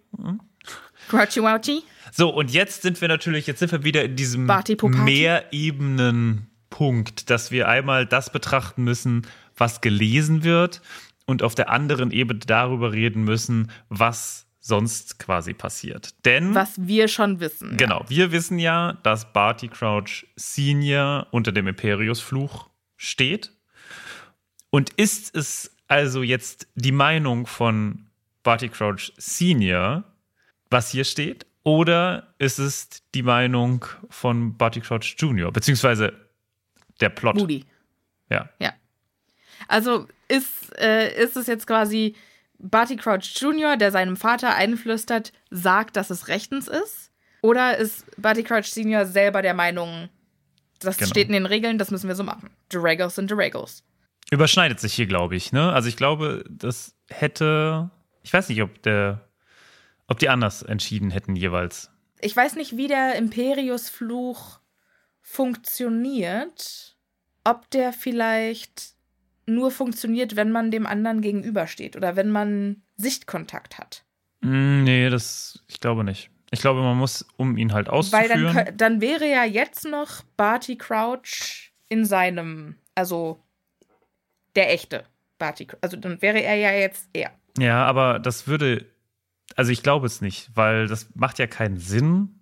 Crouchy 1.08 1.42
Wouchy. 1.42 1.82
So, 2.10 2.30
und 2.30 2.50
jetzt 2.50 2.80
sind 2.82 3.00
wir 3.02 3.08
natürlich, 3.08 3.46
jetzt 3.46 3.58
sind 3.58 3.70
wir 3.70 3.84
wieder 3.84 4.02
in 4.04 4.16
diesem 4.16 4.46
Barty 4.46 4.76
Mehrebenen-Punkt, 6.70 7.30
dass 7.30 7.50
wir 7.50 7.68
einmal 7.68 8.06
das 8.06 8.30
betrachten 8.30 8.84
müssen, 8.84 9.26
was 9.56 9.80
gelesen 9.80 10.44
wird 10.44 10.82
und 11.26 11.42
auf 11.42 11.54
der 11.54 11.70
anderen 11.70 12.10
Ebene 12.10 12.40
darüber 12.40 12.92
reden 12.92 13.24
müssen, 13.24 13.70
was 13.88 14.46
sonst 14.60 15.18
quasi 15.18 15.54
passiert. 15.54 16.14
Denn 16.24 16.54
Was 16.54 16.74
wir 16.76 17.08
schon 17.08 17.40
wissen. 17.40 17.76
Genau, 17.76 18.04
wir 18.08 18.32
wissen 18.32 18.58
ja, 18.58 18.94
dass 19.02 19.32
Barty 19.32 19.68
Crouch 19.68 20.26
Senior 20.34 21.28
unter 21.30 21.52
dem 21.52 21.68
Imperius-Fluch 21.68 22.68
steht. 22.96 23.52
Und 24.70 24.90
ist 24.94 25.34
es 25.36 25.76
also 25.86 26.22
jetzt 26.22 26.66
die 26.74 26.92
Meinung 26.92 27.46
von 27.46 28.06
Barty 28.42 28.68
Crouch 28.68 29.12
Senior, 29.16 30.04
was 30.68 30.90
hier 30.90 31.04
steht? 31.04 31.46
Oder 31.62 32.34
ist 32.38 32.58
es 32.58 32.88
die 33.14 33.22
Meinung 33.22 33.84
von 34.08 34.56
Barty 34.56 34.80
Crouch 34.80 35.14
Junior? 35.18 35.52
Beziehungsweise 35.52 36.12
der 37.00 37.08
Plot. 37.10 37.36
Moody. 37.36 37.64
Ja. 38.30 38.48
Ja. 38.58 38.72
Also 39.68 40.06
ist, 40.28 40.76
äh, 40.78 41.14
ist 41.22 41.36
es 41.36 41.46
jetzt 41.46 41.66
quasi 41.66 42.14
Barty 42.58 42.96
Crouch 42.96 43.32
Jr., 43.36 43.76
der 43.76 43.92
seinem 43.92 44.16
Vater 44.16 44.54
einflüstert, 44.54 45.32
sagt, 45.50 45.96
dass 45.96 46.10
es 46.10 46.28
rechtens 46.28 46.68
ist? 46.68 47.10
Oder 47.42 47.76
ist 47.76 48.04
Barty 48.20 48.42
Crouch 48.42 48.64
Senior 48.66 49.04
selber 49.06 49.42
der 49.42 49.54
Meinung, 49.54 50.08
das 50.80 50.96
Genau. 50.96 51.10
steht 51.10 51.28
in 51.28 51.32
den 51.34 51.46
Regeln, 51.46 51.78
das 51.78 51.90
müssen 51.90 52.08
wir 52.08 52.16
so 52.16 52.24
machen? 52.24 52.50
Duragos 52.70 53.14
sind 53.14 53.30
Duragos. 53.30 53.84
Überschneidet 54.30 54.80
sich 54.80 54.94
hier, 54.94 55.06
glaube 55.06 55.36
ich. 55.36 55.52
Ne? 55.52 55.72
Also 55.72 55.88
ich 55.88 55.96
glaube, 55.96 56.44
das 56.50 56.94
hätte. 57.08 57.90
Ich 58.22 58.32
weiß 58.32 58.48
nicht, 58.48 58.60
ob 58.62 58.82
der, 58.82 59.28
ob 60.08 60.18
die 60.18 60.28
anders 60.28 60.62
entschieden 60.62 61.10
hätten 61.10 61.36
jeweils. 61.36 61.90
Ich 62.20 62.34
weiß 62.34 62.56
nicht, 62.56 62.76
wie 62.76 62.88
der 62.88 63.14
Imperius-Fluch 63.16 64.58
funktioniert. 65.26 66.96
Ob 67.44 67.70
der 67.70 67.92
vielleicht 67.92 68.94
nur 69.46 69.70
funktioniert, 69.70 70.34
wenn 70.34 70.50
man 70.50 70.70
dem 70.70 70.86
anderen 70.86 71.20
gegenübersteht 71.20 71.94
oder 71.96 72.16
wenn 72.16 72.30
man 72.30 72.82
Sichtkontakt 72.96 73.78
hat. 73.78 74.04
Mm, 74.40 74.82
Nee, 74.84 75.08
das, 75.10 75.62
ich 75.68 75.78
glaube 75.80 76.02
nicht. 76.02 76.30
Ich 76.50 76.60
glaube, 76.60 76.80
man 76.80 76.96
muss, 76.96 77.24
um 77.36 77.56
ihn 77.56 77.72
halt 77.72 77.86
Weil 77.88 77.94
auszuführen. 77.94 78.44
dann, 78.54 78.56
kö- 78.66 78.72
dann 78.72 79.00
wäre 79.00 79.28
ja 79.28 79.44
jetzt 79.44 79.84
noch 79.84 80.22
Barty 80.36 80.76
Crouch 80.76 81.72
in 81.88 82.04
seinem, 82.04 82.76
also 82.94 83.40
der 84.56 84.72
echte 84.72 85.04
Barty 85.38 85.66
Crouch. 85.66 85.78
Also 85.82 85.96
dann 85.96 86.20
wäre 86.22 86.40
er 86.42 86.54
ja 86.56 86.72
jetzt 86.72 87.08
er. 87.12 87.30
ja, 87.58 87.84
aber 87.84 88.18
das 88.18 88.46
würde, 88.48 88.86
also 89.54 89.70
ich 89.70 89.82
glaube 89.82 90.06
es 90.06 90.20
nicht, 90.20 90.50
weil 90.54 90.86
das 90.88 91.08
macht 91.14 91.38
ja 91.38 91.46
keinen 91.46 91.78
Sinn, 91.78 92.35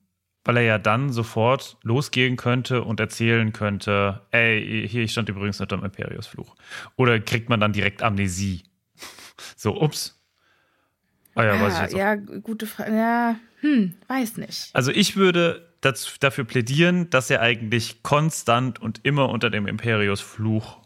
weil 0.44 0.58
er 0.58 0.62
ja 0.62 0.78
dann 0.78 1.12
sofort 1.12 1.76
losgehen 1.82 2.36
könnte 2.36 2.82
und 2.84 3.00
erzählen 3.00 3.52
könnte, 3.52 4.20
ey, 4.30 4.86
hier, 4.88 5.02
ich 5.02 5.12
stand 5.12 5.28
übrigens 5.28 5.60
unter 5.60 5.76
dem 5.76 5.84
Imperius-Fluch. 5.84 6.54
Oder 6.96 7.18
kriegt 7.20 7.48
man 7.48 7.60
dann 7.60 7.72
direkt 7.72 8.02
Amnesie? 8.02 8.64
So, 9.56 9.80
ups. 9.80 10.20
Ah 11.34 11.44
ja, 11.44 11.60
weiß 11.60 11.72
ich 11.72 11.78
Ah, 11.78 11.82
jetzt 11.82 11.94
auch. 11.94 11.98
ja, 11.98 12.14
gute 12.14 12.66
Frage. 12.66 12.94
Ja, 12.96 13.36
hm, 13.60 13.94
weiß 14.06 14.36
nicht. 14.36 14.70
Also 14.72 14.92
ich 14.92 15.16
würde 15.16 15.68
dazu, 15.80 16.12
dafür 16.20 16.44
plädieren, 16.44 17.10
dass 17.10 17.30
er 17.30 17.40
eigentlich 17.40 18.02
konstant 18.04 18.80
und 18.80 19.00
immer 19.04 19.28
unter 19.30 19.50
dem 19.50 19.66
Imperius-Fluch 19.66 20.78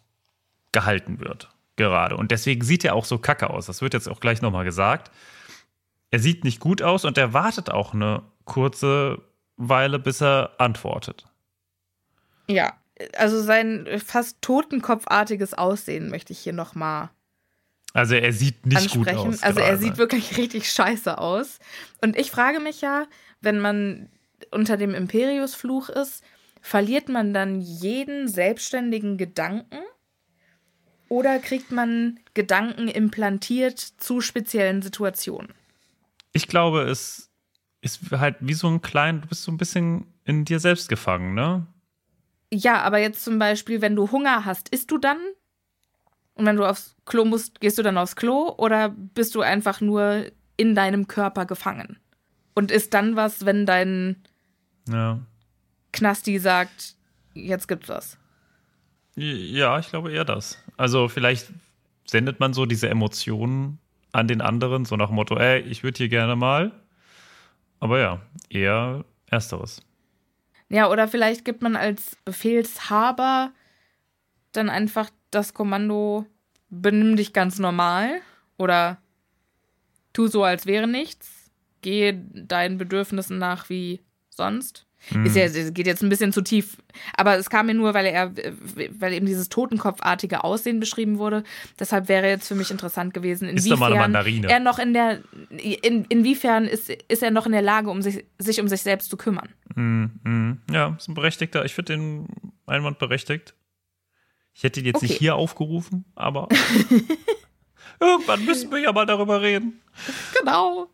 gehalten 0.72 1.20
wird. 1.20 1.50
Gerade. 1.76 2.16
Und 2.16 2.30
deswegen 2.30 2.64
sieht 2.64 2.84
er 2.84 2.94
auch 2.94 3.04
so 3.04 3.18
kacke 3.18 3.50
aus. 3.50 3.66
Das 3.66 3.82
wird 3.82 3.94
jetzt 3.94 4.08
auch 4.08 4.20
gleich 4.20 4.40
nochmal 4.42 4.64
gesagt. 4.64 5.10
Er 6.10 6.18
sieht 6.18 6.42
nicht 6.44 6.58
gut 6.60 6.80
aus 6.82 7.04
und 7.04 7.18
er 7.18 7.34
wartet 7.34 7.70
auch 7.70 7.92
eine 7.92 8.22
kurze 8.44 9.20
Weile, 9.58 9.98
bis 9.98 10.22
er 10.22 10.52
antwortet. 10.58 11.26
Ja, 12.48 12.72
also 13.16 13.42
sein 13.42 13.86
fast 14.04 14.40
totenkopfartiges 14.40 15.54
Aussehen 15.54 16.08
möchte 16.08 16.32
ich 16.32 16.38
hier 16.38 16.52
nochmal 16.52 17.10
Also 17.92 18.14
er 18.14 18.32
sieht 18.32 18.64
nicht 18.66 18.90
gut 18.90 19.06
ansprechen. 19.08 19.28
aus. 19.34 19.42
also 19.42 19.60
er 19.60 19.66
gerade. 19.66 19.78
sieht 19.78 19.98
wirklich 19.98 20.36
richtig 20.38 20.70
scheiße 20.70 21.18
aus. 21.18 21.58
Und 22.00 22.16
ich 22.16 22.30
frage 22.30 22.60
mich 22.60 22.80
ja, 22.80 23.06
wenn 23.40 23.60
man 23.60 24.08
unter 24.50 24.76
dem 24.76 24.94
Imperius-Fluch 24.94 25.88
ist, 25.90 26.22
verliert 26.60 27.08
man 27.08 27.34
dann 27.34 27.60
jeden 27.60 28.28
selbstständigen 28.28 29.16
Gedanken? 29.18 29.78
Oder 31.08 31.38
kriegt 31.38 31.72
man 31.72 32.20
Gedanken 32.34 32.88
implantiert 32.88 33.78
zu 33.78 34.20
speziellen 34.20 34.82
Situationen? 34.82 35.54
Ich 36.32 36.48
glaube, 36.48 36.82
es 36.82 37.27
ist 37.80 38.10
halt 38.10 38.36
wie 38.40 38.54
so 38.54 38.68
ein 38.68 38.82
klein, 38.82 39.20
du 39.20 39.28
bist 39.28 39.42
so 39.42 39.52
ein 39.52 39.56
bisschen 39.56 40.06
in 40.24 40.44
dir 40.44 40.60
selbst 40.60 40.88
gefangen, 40.88 41.34
ne? 41.34 41.66
Ja, 42.52 42.82
aber 42.82 42.98
jetzt 42.98 43.24
zum 43.24 43.38
Beispiel, 43.38 43.80
wenn 43.82 43.94
du 43.94 44.10
Hunger 44.10 44.44
hast, 44.44 44.70
isst 44.70 44.90
du 44.90 44.98
dann? 44.98 45.18
Und 46.34 46.46
wenn 46.46 46.56
du 46.56 46.64
aufs 46.64 46.96
Klo 47.04 47.24
musst, 47.24 47.60
gehst 47.60 47.78
du 47.78 47.82
dann 47.82 47.98
aufs 47.98 48.16
Klo? 48.16 48.54
Oder 48.56 48.88
bist 48.88 49.34
du 49.34 49.40
einfach 49.40 49.80
nur 49.80 50.26
in 50.56 50.74
deinem 50.74 51.08
Körper 51.08 51.46
gefangen? 51.46 51.98
Und 52.54 52.70
ist 52.70 52.94
dann 52.94 53.16
was, 53.16 53.44
wenn 53.44 53.66
dein 53.66 54.22
Ja. 54.88 55.20
Knasti 55.92 56.38
sagt, 56.38 56.94
jetzt 57.34 57.68
gibt's 57.68 57.88
was? 57.88 58.18
Ja, 59.16 59.78
ich 59.78 59.88
glaube 59.88 60.12
eher 60.12 60.24
das. 60.24 60.58
Also 60.76 61.08
vielleicht 61.08 61.48
sendet 62.06 62.40
man 62.40 62.54
so 62.54 62.66
diese 62.66 62.88
Emotionen 62.88 63.78
an 64.12 64.28
den 64.28 64.40
anderen, 64.40 64.84
so 64.84 64.96
nach 64.96 65.08
dem 65.08 65.16
Motto, 65.16 65.36
ey, 65.36 65.60
ich 65.60 65.82
würde 65.82 65.98
hier 65.98 66.08
gerne 66.08 66.36
mal. 66.36 66.72
Aber 67.80 68.00
ja, 68.00 68.20
eher 68.48 69.04
ersteres. 69.26 69.82
Ja, 70.68 70.90
oder 70.90 71.08
vielleicht 71.08 71.44
gibt 71.44 71.62
man 71.62 71.76
als 71.76 72.16
Befehlshaber 72.24 73.52
dann 74.52 74.68
einfach 74.68 75.10
das 75.30 75.54
Kommando, 75.54 76.26
benimm 76.70 77.16
dich 77.16 77.32
ganz 77.32 77.58
normal 77.58 78.20
oder 78.56 78.98
tu 80.12 80.26
so, 80.26 80.44
als 80.44 80.66
wäre 80.66 80.88
nichts, 80.88 81.50
gehe 81.80 82.14
deinen 82.14 82.76
Bedürfnissen 82.76 83.38
nach 83.38 83.70
wie 83.70 84.00
sonst. 84.30 84.87
Ist 85.24 85.36
ja, 85.36 85.44
es 85.44 85.72
geht 85.72 85.86
jetzt 85.86 86.02
ein 86.02 86.08
bisschen 86.08 86.32
zu 86.32 86.42
tief, 86.42 86.76
aber 87.16 87.36
es 87.38 87.48
kam 87.48 87.66
mir 87.66 87.74
nur, 87.74 87.94
weil 87.94 88.06
er, 88.06 88.32
weil 88.98 89.12
eben 89.12 89.26
dieses 89.26 89.48
Totenkopfartige 89.48 90.42
Aussehen 90.44 90.80
beschrieben 90.80 91.18
wurde. 91.18 91.44
Deshalb 91.78 92.08
wäre 92.08 92.28
jetzt 92.28 92.48
für 92.48 92.56
mich 92.56 92.70
interessant 92.70 93.14
gewesen, 93.14 93.48
inwiefern 93.48 94.14
er 94.14 94.60
noch 94.60 94.78
in 94.78 94.92
der, 94.92 95.22
in, 95.50 96.04
inwiefern 96.08 96.64
ist, 96.66 96.90
ist 96.90 97.22
er 97.22 97.30
noch 97.30 97.46
in 97.46 97.52
der 97.52 97.62
Lage, 97.62 97.90
um 97.90 98.02
sich, 98.02 98.24
sich 98.38 98.60
um 98.60 98.68
sich 98.68 98.82
selbst 98.82 99.08
zu 99.08 99.16
kümmern. 99.16 99.48
Mhm. 99.74 100.60
Ja, 100.70 100.94
ist 100.98 101.08
ein 101.08 101.14
berechtigter. 101.14 101.64
Ich 101.64 101.74
finde 101.74 101.96
den 101.96 102.26
Einwand 102.66 102.98
berechtigt. 102.98 103.54
Ich 104.52 104.64
hätte 104.64 104.80
ihn 104.80 104.86
jetzt 104.86 105.02
nicht 105.02 105.12
Okay. 105.12 105.20
hier 105.20 105.36
aufgerufen, 105.36 106.04
aber 106.16 106.48
irgendwann 108.00 108.44
müssen 108.44 108.70
wir 108.72 108.80
ja 108.80 108.92
mal 108.92 109.06
darüber 109.06 109.40
reden. 109.40 109.80
Genau. 110.38 110.88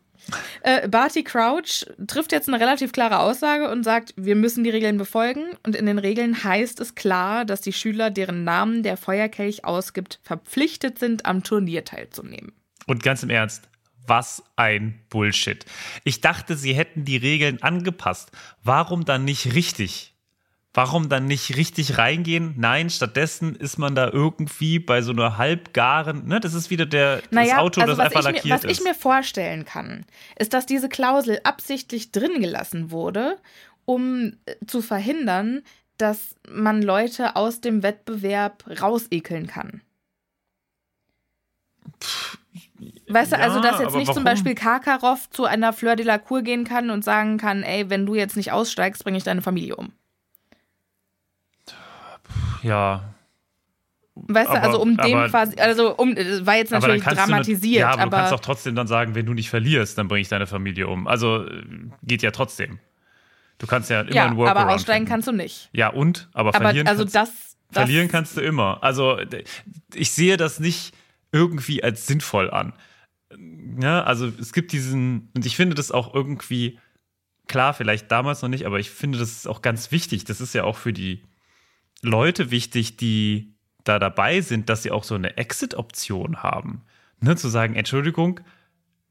Äh, 0.61 0.87
Barty 0.87 1.23
Crouch 1.23 1.85
trifft 2.07 2.31
jetzt 2.31 2.47
eine 2.47 2.59
relativ 2.59 2.91
klare 2.91 3.19
Aussage 3.19 3.69
und 3.69 3.83
sagt, 3.83 4.13
wir 4.17 4.35
müssen 4.35 4.63
die 4.63 4.69
Regeln 4.69 4.97
befolgen. 4.97 5.45
Und 5.63 5.75
in 5.75 5.85
den 5.85 5.99
Regeln 5.99 6.43
heißt 6.43 6.79
es 6.79 6.95
klar, 6.95 7.45
dass 7.45 7.61
die 7.61 7.73
Schüler, 7.73 8.09
deren 8.09 8.43
Namen 8.43 8.83
der 8.83 8.97
Feuerkelch 8.97 9.65
ausgibt, 9.65 10.19
verpflichtet 10.23 10.99
sind, 10.99 11.25
am 11.25 11.43
Turnier 11.43 11.83
teilzunehmen. 11.83 12.53
Und 12.87 13.03
ganz 13.03 13.23
im 13.23 13.29
Ernst, 13.29 13.67
Was 14.07 14.43
ein 14.55 15.03
Bullshit. 15.09 15.65
Ich 16.03 16.21
dachte, 16.21 16.55
sie 16.55 16.75
hätten 16.75 17.05
die 17.05 17.17
Regeln 17.17 17.63
angepasst. 17.63 18.31
Warum 18.63 19.03
dann 19.03 19.25
nicht 19.25 19.53
richtig? 19.55 20.14
Warum 20.75 21.07
dann 21.07 21.25
nicht 21.25 21.55
richtig 21.55 21.97
reingehen? 21.97 22.53
Nein, 22.57 22.89
stattdessen 22.89 23.55
ist 23.55 23.77
man 23.77 23.95
da 23.95 24.09
irgendwie 24.11 24.77
bei 24.77 25.01
so 25.01 25.13
einer 25.13 25.37
halbgaren, 25.37 26.27
ne, 26.27 26.41
das 26.41 26.53
ist 26.53 26.69
wieder 26.69 26.85
der, 26.85 27.21
Naja, 27.31 27.55
das 27.55 27.59
Auto, 27.59 27.81
also 27.81 27.95
das 27.95 27.99
was, 27.99 28.05
einfach 28.07 28.19
ich 28.19 28.25
mir, 28.25 28.33
lackiert 28.33 28.53
was 28.55 28.63
ist. 28.65 28.79
ich 28.79 28.83
mir 28.83 28.93
vorstellen 28.93 29.63
kann, 29.63 30.05
ist, 30.37 30.53
dass 30.53 30.65
diese 30.65 30.89
Klausel 30.89 31.39
absichtlich 31.45 32.11
drin 32.11 32.41
gelassen 32.41 32.91
wurde, 32.91 33.37
um 33.85 34.33
äh, 34.45 34.55
zu 34.67 34.81
verhindern, 34.81 35.61
dass 35.97 36.35
man 36.49 36.81
Leute 36.81 37.37
aus 37.37 37.61
dem 37.61 37.81
Wettbewerb 37.81 38.65
rausekeln 38.81 39.47
kann. 39.47 39.81
Weißt 43.07 43.31
du, 43.31 43.39
also 43.39 43.61
dass 43.61 43.79
jetzt 43.79 43.95
nicht 43.95 44.07
zum 44.07 44.15
warum? 44.15 44.23
Beispiel 44.25 44.55
Karkaroff 44.55 45.29
zu 45.29 45.45
einer 45.45 45.71
Fleur 45.71 45.95
de 45.95 46.05
la 46.05 46.17
Cour 46.17 46.41
gehen 46.41 46.65
kann 46.65 46.89
und 46.89 47.05
sagen 47.05 47.37
kann, 47.37 47.63
ey, 47.63 47.89
wenn 47.89 48.05
du 48.05 48.15
jetzt 48.15 48.35
nicht 48.35 48.51
aussteigst, 48.51 49.05
bringe 49.05 49.17
ich 49.17 49.23
deine 49.23 49.41
Familie 49.41 49.77
um. 49.77 49.93
Ja, 52.65 53.15
Weißt 54.17 54.47
du, 54.47 54.53
Aber- 54.53 54.63
also 54.63 54.81
um 54.81 54.95
dem 54.95 55.17
aber- 55.17 55.29
quasi, 55.29 55.57
also 55.59 55.97
um, 55.97 56.15
das 56.15 56.45
war 56.45 56.55
jetzt 56.55 56.71
natürlich 56.71 57.03
dramatisiert, 57.03 57.75
du, 57.75 57.79
ja, 57.79 57.89
aber, 57.89 58.03
aber, 58.03 58.11
du 58.11 58.15
kannst 58.15 58.31
doch 58.31 58.39
trotzdem 58.39 58.73
dann 58.73 58.87
sagen, 58.87 59.13
wenn 59.13 59.25
du 59.25 59.33
nicht 59.33 59.49
verlierst, 59.49 59.97
dann 59.97 60.07
bringe 60.07 60.21
ich 60.21 60.29
deine 60.29 60.47
Familie 60.47 60.87
um. 60.87 61.05
Also 61.05 61.45
äh, 61.45 61.63
geht 62.01 62.21
ja 62.21 62.31
trotzdem. 62.31 62.79
Du 63.57 63.67
kannst 63.67 63.89
ja 63.89 64.01
immer 64.01 64.15
ja, 64.15 64.25
einen 64.25 64.37
Workaround 64.37 64.61
aber 64.61 64.73
aussteigen 64.73 64.99
finden. 64.99 65.09
kannst 65.09 65.27
du 65.27 65.31
nicht. 65.33 65.69
Ja, 65.73 65.89
und? 65.89 66.29
Aber, 66.33 66.55
Aber 66.55 66.65
verlieren 66.65 66.87
also 66.87 67.03
kannst, 67.03 67.15
das, 67.15 67.29
das 67.71 67.83
Verlieren 67.83 68.07
kannst 68.07 68.37
du 68.37 68.41
immer. 68.41 68.81
Also 68.83 69.19
ich 69.93 70.11
sehe 70.11 70.37
das 70.37 70.61
nicht 70.61 70.93
irgendwie 71.33 71.83
als 71.83 72.07
sinnvoll 72.07 72.49
an. 72.51 72.71
Ja, 73.81 74.03
also 74.03 74.31
es 74.39 74.53
gibt 74.53 74.71
diesen, 74.71 75.29
und 75.35 75.45
ich 75.45 75.57
finde 75.57 75.75
das 75.75 75.91
auch 75.91 76.13
irgendwie, 76.13 76.79
klar, 77.47 77.73
vielleicht 77.73 78.09
damals 78.11 78.41
noch 78.41 78.49
nicht, 78.49 78.65
aber 78.65 78.79
ich 78.79 78.91
finde 78.91 79.17
das 79.17 79.31
ist 79.31 79.47
auch 79.47 79.61
ganz 79.61 79.91
wichtig. 79.91 80.23
Das 80.23 80.39
ist 80.39 80.53
ja 80.53 80.63
auch 80.63 80.77
für 80.77 80.93
die 80.93 81.21
Leute 82.01 82.51
wichtig, 82.51 82.97
die 82.97 83.53
da 83.83 83.99
dabei 83.99 84.41
sind, 84.41 84.69
dass 84.69 84.83
sie 84.83 84.91
auch 84.91 85.03
so 85.03 85.15
eine 85.15 85.37
Exit-Option 85.37 86.43
haben. 86.43 86.81
Ne, 87.21 87.35
zu 87.35 87.47
sagen, 87.47 87.75
Entschuldigung, 87.75 88.41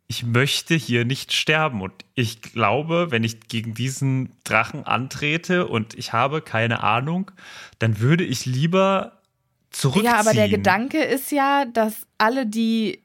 ich 0.07 0.25
möchte 0.25 0.75
hier 0.75 1.05
nicht 1.05 1.33
sterben. 1.33 1.81
Und 1.81 1.93
ich 2.15 2.43
glaube, 2.43 3.11
wenn 3.11 3.25
ich 3.25 3.49
gegen 3.49 3.75
diesen 3.75 4.31
Drachen 4.45 4.85
antrete 4.85 5.67
und 5.67 5.95
ich 5.95 6.13
habe 6.13 6.43
keine 6.43 6.83
Ahnung, 6.83 7.31
dann 7.79 8.01
würde 8.01 8.25
ich 8.25 8.47
lieber 8.47 9.21
zurückziehen. 9.71 10.13
Ja, 10.13 10.21
aber 10.21 10.35
der 10.35 10.49
Gedanke 10.49 11.03
ist 11.03 11.33
ja, 11.33 11.65
dass 11.65 12.07
alle, 12.19 12.47
die 12.47 13.01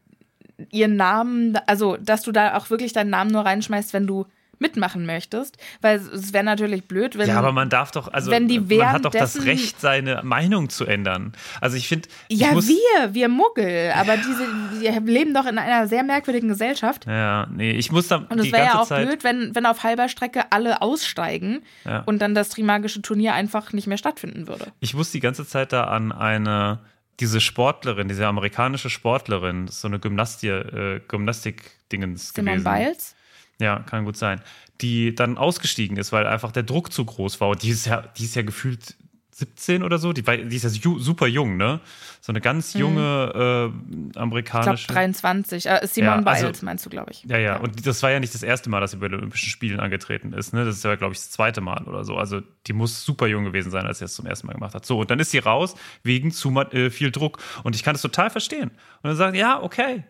ihren 0.72 0.98
Namen, 0.98 1.58
also 1.68 1.96
dass 1.98 2.22
du 2.24 2.32
da 2.32 2.58
auch 2.58 2.70
wirklich 2.70 2.92
deinen 2.92 3.10
Namen 3.10 3.32
nur 3.32 3.46
reinschmeißt, 3.46 3.94
wenn 3.94 4.08
du 4.08 4.26
mitmachen 4.60 5.06
möchtest, 5.06 5.58
weil 5.82 5.98
es 5.98 6.34
wäre 6.34 6.44
natürlich 6.44 6.88
blöd, 6.88 7.18
wenn 7.18 7.28
ja, 7.28 7.38
aber 7.38 7.52
man 7.52 7.70
darf 7.70 7.92
doch, 7.92 8.12
also 8.12 8.30
wenn 8.32 8.48
die 8.48 8.60
man 8.60 8.92
hat 8.92 9.06
doch 9.06 9.12
das 9.12 9.46
Recht, 9.46 9.80
seine 9.80 10.22
Meinung 10.24 10.70
zu 10.70 10.86
ändern. 10.86 11.34
Also 11.62 11.78
ich 11.78 11.88
finde, 11.88 12.10
ja 12.30 12.52
muss, 12.52 12.68
wir, 12.68 13.14
wir 13.14 13.30
Muggel, 13.30 13.92
aber 13.96 14.18
diese, 14.18 14.46
wir 14.82 15.00
leben 15.02 15.34
doch 15.34 15.46
in 15.46 15.58
einer 15.58 15.88
sehr 15.88 16.04
merkwürdigen 16.04 16.50
Gesellschaft. 16.50 17.06
Ja, 17.08 17.48
nee, 17.52 17.72
ich 17.72 17.92
muss 17.92 18.08
da 18.08 18.18
Und 18.18 18.40
es 18.40 18.52
wäre 18.52 18.66
ja 18.66 18.80
auch 18.82 18.88
Zeit. 18.88 19.08
blöd, 19.08 19.24
wenn, 19.24 19.56
wenn 19.56 19.66
auf 19.66 19.84
halber 19.84 20.10
Strecke 20.10 20.52
alle 20.52 20.82
aussteigen 20.82 21.62
Ja. 21.86 22.04
und 22.06 22.22
dann 22.22 22.36
das 22.36 22.50
Trimagische 22.50 23.02
Turnier 23.02 23.34
einfach 23.34 23.74
nicht 23.74 23.88
mehr 23.88 23.98
stattfinden 23.98 24.48
würde. 24.48 24.68
Ich 24.80 24.94
muss 24.94 25.12
die 25.12 25.20
ganze 25.20 25.46
Zeit 25.46 25.72
da 25.74 25.86
an 25.86 26.12
eine, 26.12 26.80
diese 27.20 27.42
Sportlerin, 27.42 28.08
diese 28.08 28.28
amerikanische 28.28 28.90
Sportlerin, 28.90 29.68
so 29.68 29.88
eine 29.88 30.00
Gymnastie, 30.00 30.48
äh, 30.50 31.00
Gymnastik-Dingens 31.08 32.34
gewesen. 32.34 32.64
Biles? 32.64 33.16
Ja, 33.60 33.80
kann 33.80 34.06
gut 34.06 34.18
sein. 34.18 34.42
Die 34.82 35.14
dann 35.14 35.38
ausgestiegen 35.38 35.98
ist, 35.98 36.12
weil 36.12 36.26
einfach 36.26 36.52
der 36.52 36.64
Druck 36.64 36.94
zu 36.94 37.04
groß 37.04 37.42
war. 37.42 37.50
Und 37.50 37.64
die 37.64 37.70
ist 37.70 37.86
ja, 37.86 38.02
die 38.18 38.24
ist 38.24 38.36
ja 38.36 38.42
gefühlt 38.42 38.96
17 39.40 39.84
oder 39.84 39.98
so. 39.98 40.14
Die, 40.14 40.22
die 40.22 40.56
ist 40.56 40.64
ja 40.64 40.70
super 40.70 41.28
jung, 41.28 41.58
ne? 41.58 41.80
So 42.22 42.32
eine 42.32 42.42
ganz 42.42 42.74
junge 42.74 43.32
äh, 43.34 43.66
Ich 43.68 44.12
glaube 44.12 44.20
amerikanische. 44.20 44.88
23. 44.88 45.66
Äh, 45.66 45.88
Simon 45.88 46.08
Ja, 46.22 46.24
also- 46.26 46.46
Biles 46.46 46.62
meinst 46.62 46.86
du, 46.86 46.90
glaube 46.90 47.12
ich. 47.12 47.24
Ja, 47.24 47.38
ja, 47.38 47.58
und 47.58 47.86
das 47.88 48.04
war 48.04 48.12
ja 48.12 48.20
nicht 48.20 48.34
das 48.34 48.44
erste 48.44 48.70
Mal, 48.70 48.82
dass 48.82 48.92
sie 48.92 48.98
bei 48.98 49.08
den 49.08 49.18
Olympischen 49.20 49.50
Spielen 49.50 49.80
angetreten 49.80 50.34
ist. 50.34 50.54
Ne? 50.54 50.66
Das 50.66 50.76
ist 50.76 50.84
ja, 50.84 50.96
glaube 50.96 51.14
ich, 51.14 51.20
das 51.20 51.32
zweite 51.32 51.62
Mal 51.62 51.84
oder 51.86 52.04
so. 52.04 52.18
Also 52.18 52.42
die 52.68 52.74
muss 52.74 53.04
super 53.04 53.28
jung 53.28 53.46
gewesen 53.46 53.72
sein, 53.72 53.86
als 53.86 54.00
sie 54.00 54.06
das 54.06 54.14
zum 54.14 54.26
ersten 54.26 54.48
Mal 54.48 54.54
gemacht 54.54 54.76
hat. 54.76 54.86
So, 54.86 55.00
und 55.00 55.10
dann 55.10 55.20
ist 55.20 55.32
sie 55.32 55.40
raus 55.40 55.76
wegen 56.04 56.32
zu 56.32 56.52
äh, 56.72 56.90
viel 56.90 57.12
Druck. 57.12 57.40
Und 57.64 57.76
ich 57.76 57.84
kann 57.84 57.94
das 57.94 58.02
total 58.02 58.30
verstehen. 58.30 58.70
Und 58.70 59.04
dann 59.04 59.16
sagen, 59.16 59.36
ja, 59.36 59.62
okay. 59.62 60.04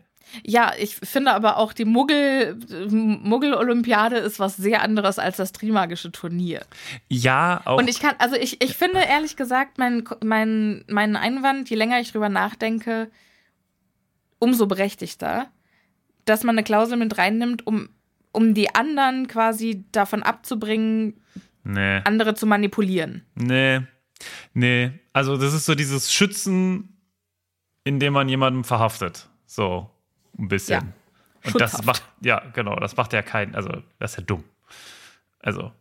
Ja, 0.45 0.73
ich 0.77 0.95
finde 0.95 1.31
aber 1.33 1.57
auch 1.57 1.73
die 1.73 1.85
Muggel, 1.85 2.57
Muggel-Olympiade 2.89 4.17
ist 4.17 4.39
was 4.39 4.57
sehr 4.57 4.81
anderes 4.81 5.19
als 5.19 5.37
das 5.37 5.51
Trimagische 5.51 6.11
Turnier. 6.11 6.65
Ja, 7.07 7.61
auch. 7.65 7.77
Und 7.77 7.89
ich 7.89 7.99
kann, 7.99 8.15
also 8.19 8.35
ich, 8.35 8.63
ich 8.63 8.75
finde 8.75 8.99
ehrlich 8.99 9.35
gesagt, 9.35 9.77
mein, 9.77 10.03
mein, 10.23 10.83
mein 10.87 11.15
Einwand, 11.15 11.69
je 11.69 11.75
länger 11.75 11.99
ich 11.99 12.11
drüber 12.11 12.29
nachdenke, 12.29 13.09
umso 14.39 14.67
berechtigter, 14.67 15.47
dass 16.25 16.43
man 16.43 16.55
eine 16.55 16.63
Klausel 16.63 16.97
mit 16.97 17.17
reinnimmt, 17.17 17.65
um, 17.67 17.89
um 18.31 18.53
die 18.53 18.73
anderen 18.73 19.27
quasi 19.27 19.85
davon 19.91 20.23
abzubringen, 20.23 21.21
nee, 21.63 22.01
andere 22.03 22.35
zu 22.35 22.45
manipulieren. 22.45 23.23
nee, 23.35 23.81
nee. 24.53 24.91
Also 25.11 25.37
das 25.37 25.53
ist 25.53 25.65
so 25.65 25.75
dieses 25.75 26.13
Schützen, 26.13 26.97
indem 27.83 28.13
man 28.13 28.29
jemanden 28.29 28.63
verhaftet. 28.63 29.27
So, 29.45 29.89
ein 30.39 30.47
bisschen. 30.47 30.93
Ja. 31.45 31.51
Und 31.51 31.61
das 31.61 31.83
macht, 31.83 32.03
ja, 32.21 32.41
genau, 32.53 32.75
das 32.77 32.97
macht 32.97 33.13
ja 33.13 33.21
kein, 33.21 33.55
also 33.55 33.69
das 33.99 34.11
ist 34.11 34.17
ja 34.17 34.23
dumm. 34.23 34.43
Also, 35.41 35.71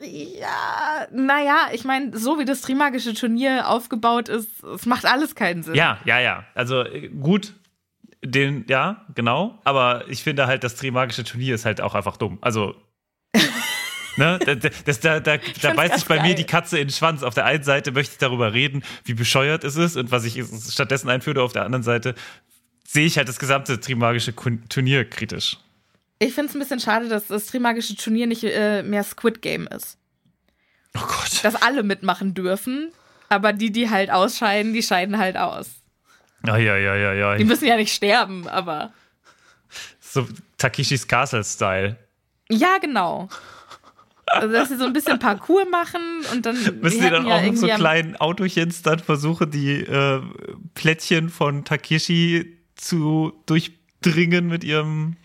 Ja, 0.00 1.06
naja, 1.12 1.68
ich 1.72 1.84
meine, 1.84 2.16
so 2.18 2.38
wie 2.40 2.44
das 2.44 2.62
Trimagische 2.62 3.14
Turnier 3.14 3.68
aufgebaut 3.68 4.28
ist, 4.28 4.62
es 4.64 4.84
macht 4.86 5.04
alles 5.06 5.34
keinen 5.36 5.62
Sinn. 5.62 5.74
Ja, 5.76 5.98
ja, 6.04 6.18
ja. 6.18 6.44
Also 6.54 6.82
äh, 6.82 7.08
gut, 7.08 7.54
den, 8.24 8.64
ja, 8.68 9.04
genau. 9.14 9.58
Aber 9.62 10.08
ich 10.08 10.24
finde 10.24 10.48
halt, 10.48 10.64
das 10.64 10.74
Trimagische 10.74 11.22
Turnier 11.22 11.54
ist 11.54 11.64
halt 11.64 11.80
auch 11.80 11.94
einfach 11.94 12.16
dumm. 12.16 12.38
Also. 12.40 12.74
Ne, 14.18 14.38
da, 14.46 14.54
da- 14.54 14.70
das, 14.86 15.00
da, 15.00 15.20
da, 15.20 15.36
da 15.60 15.74
beißt 15.74 15.96
sich 15.96 16.06
bei 16.06 16.16
mir 16.16 16.28
geil. 16.28 16.34
die 16.36 16.44
Katze 16.44 16.78
in 16.78 16.88
den 16.88 16.92
Schwanz. 16.94 17.22
Auf 17.22 17.34
der 17.34 17.44
einen 17.44 17.62
Seite 17.64 17.92
möchte 17.92 18.12
ich 18.12 18.18
darüber 18.18 18.54
reden, 18.54 18.82
wie 19.04 19.12
bescheuert 19.12 19.62
es 19.62 19.76
ist 19.76 19.94
und 19.98 20.10
was 20.10 20.24
ich 20.24 20.42
stattdessen 20.72 21.10
einführe. 21.10 21.42
Auf 21.42 21.52
der 21.52 21.66
anderen 21.66 21.82
Seite 21.82 22.14
sehe 22.86 23.06
ich 23.06 23.16
halt 23.18 23.28
das 23.28 23.38
gesamte 23.38 23.80
Trimagische 23.80 24.34
Turnier 24.34 25.08
kritisch. 25.08 25.58
Ich 26.18 26.32
finde 26.32 26.48
es 26.48 26.56
ein 26.56 26.60
bisschen 26.60 26.80
schade, 26.80 27.08
dass 27.08 27.26
das 27.26 27.46
Trimagische 27.46 27.96
Turnier 27.96 28.26
nicht 28.26 28.44
äh, 28.44 28.82
mehr 28.82 29.04
Squid 29.04 29.42
Game 29.42 29.66
ist. 29.66 29.98
Oh 30.96 31.00
Gott. 31.00 31.44
Dass 31.44 31.54
alle 31.56 31.82
mitmachen 31.82 32.32
dürfen, 32.32 32.92
aber 33.28 33.52
die, 33.52 33.70
die 33.70 33.90
halt 33.90 34.10
ausscheiden, 34.10 34.72
die 34.72 34.82
scheiden 34.82 35.18
halt 35.18 35.36
aus. 35.36 35.68
Ja, 36.46 36.56
ja, 36.56 36.76
ja, 36.76 36.94
ja, 36.94 37.12
ja. 37.12 37.36
Die 37.36 37.44
müssen 37.44 37.66
ja 37.66 37.76
nicht 37.76 37.92
sterben, 37.92 38.48
aber. 38.48 38.92
So 40.00 40.26
Takeshis 40.58 41.06
Castle-Style. 41.06 41.96
Ja, 42.48 42.78
genau. 42.78 43.28
Also, 44.26 44.52
dass 44.52 44.68
sie 44.68 44.76
so 44.76 44.84
ein 44.84 44.92
bisschen 44.92 45.18
Parcours 45.18 45.66
machen 45.70 46.00
und 46.32 46.46
dann. 46.46 46.56
Müssen 46.80 46.98
die 46.98 47.04
hätten 47.04 47.12
dann 47.12 47.26
ja 47.26 47.36
auch 47.36 47.42
mit 47.42 47.58
so 47.58 47.66
kleinen 47.66 48.16
Autochens 48.16 48.82
dann 48.82 48.98
versuchen, 48.98 49.50
die 49.50 49.80
äh, 49.80 50.20
Plättchen 50.74 51.28
von 51.28 51.64
Takeshi 51.64 52.55
zu 52.76 53.32
durchdringen 53.46 54.46
mit 54.46 54.64
ihrem 54.64 55.16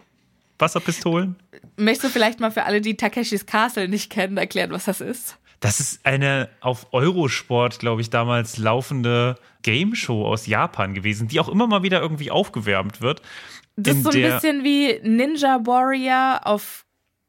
Wasserpistolen? 0.60 1.36
Möchtest 1.78 2.06
du 2.06 2.10
vielleicht 2.10 2.40
mal 2.40 2.52
für 2.52 2.64
alle, 2.64 2.82
die 2.82 2.98
Takeshis 2.98 3.46
Castle 3.46 3.88
nicht 3.88 4.10
kennen, 4.10 4.38
erklären, 4.38 4.72
was 4.72 4.86
das 4.86 5.02
ist? 5.02 5.38
Das 5.60 5.80
ist 5.80 6.06
eine 6.06 6.50
auf 6.60 6.88
Eurosport, 6.92 7.78
glaube 7.80 8.02
ich, 8.02 8.10
damals 8.10 8.58
laufende 8.58 9.38
Game 9.62 9.94
Show 9.94 10.26
aus 10.26 10.48
Japan 10.48 10.96
gewesen, 10.96 11.28
die 11.28 11.40
auch 11.40 11.50
immer 11.50 11.68
mal 11.68 11.84
wieder 11.84 12.02
irgendwie 12.02 12.32
aufgewärmt 12.32 13.00
wird. 13.02 13.22
Das 13.76 13.96
ist 13.96 14.04
so 14.04 14.10
ein 14.10 14.22
bisschen 14.22 14.64
wie 14.64 15.00
Ninja 15.04 15.60
Warrior 15.66 16.42
auf 16.46 16.86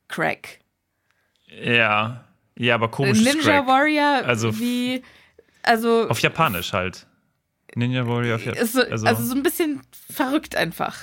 Crack. 0.09 0.61
Ja, 1.63 2.25
ja, 2.57 2.75
aber 2.75 2.91
komisches 2.91 3.25
Ninja 3.25 3.59
Crack. 3.59 3.67
Warrior 3.67 4.23
Also- 4.27 4.59
wie. 4.59 5.03
Also. 5.63 6.09
Auf 6.09 6.19
Japanisch 6.21 6.73
halt. 6.73 7.07
Ninja 7.75 8.07
Warrior 8.07 8.37
auf 8.37 8.47
ist 8.47 8.73
so, 8.73 8.81
Japanisch. 8.81 9.05
also, 9.09 9.23
so 9.25 9.35
ein 9.35 9.43
bisschen 9.43 9.81
verrückt 10.11 10.57
einfach. 10.57 10.97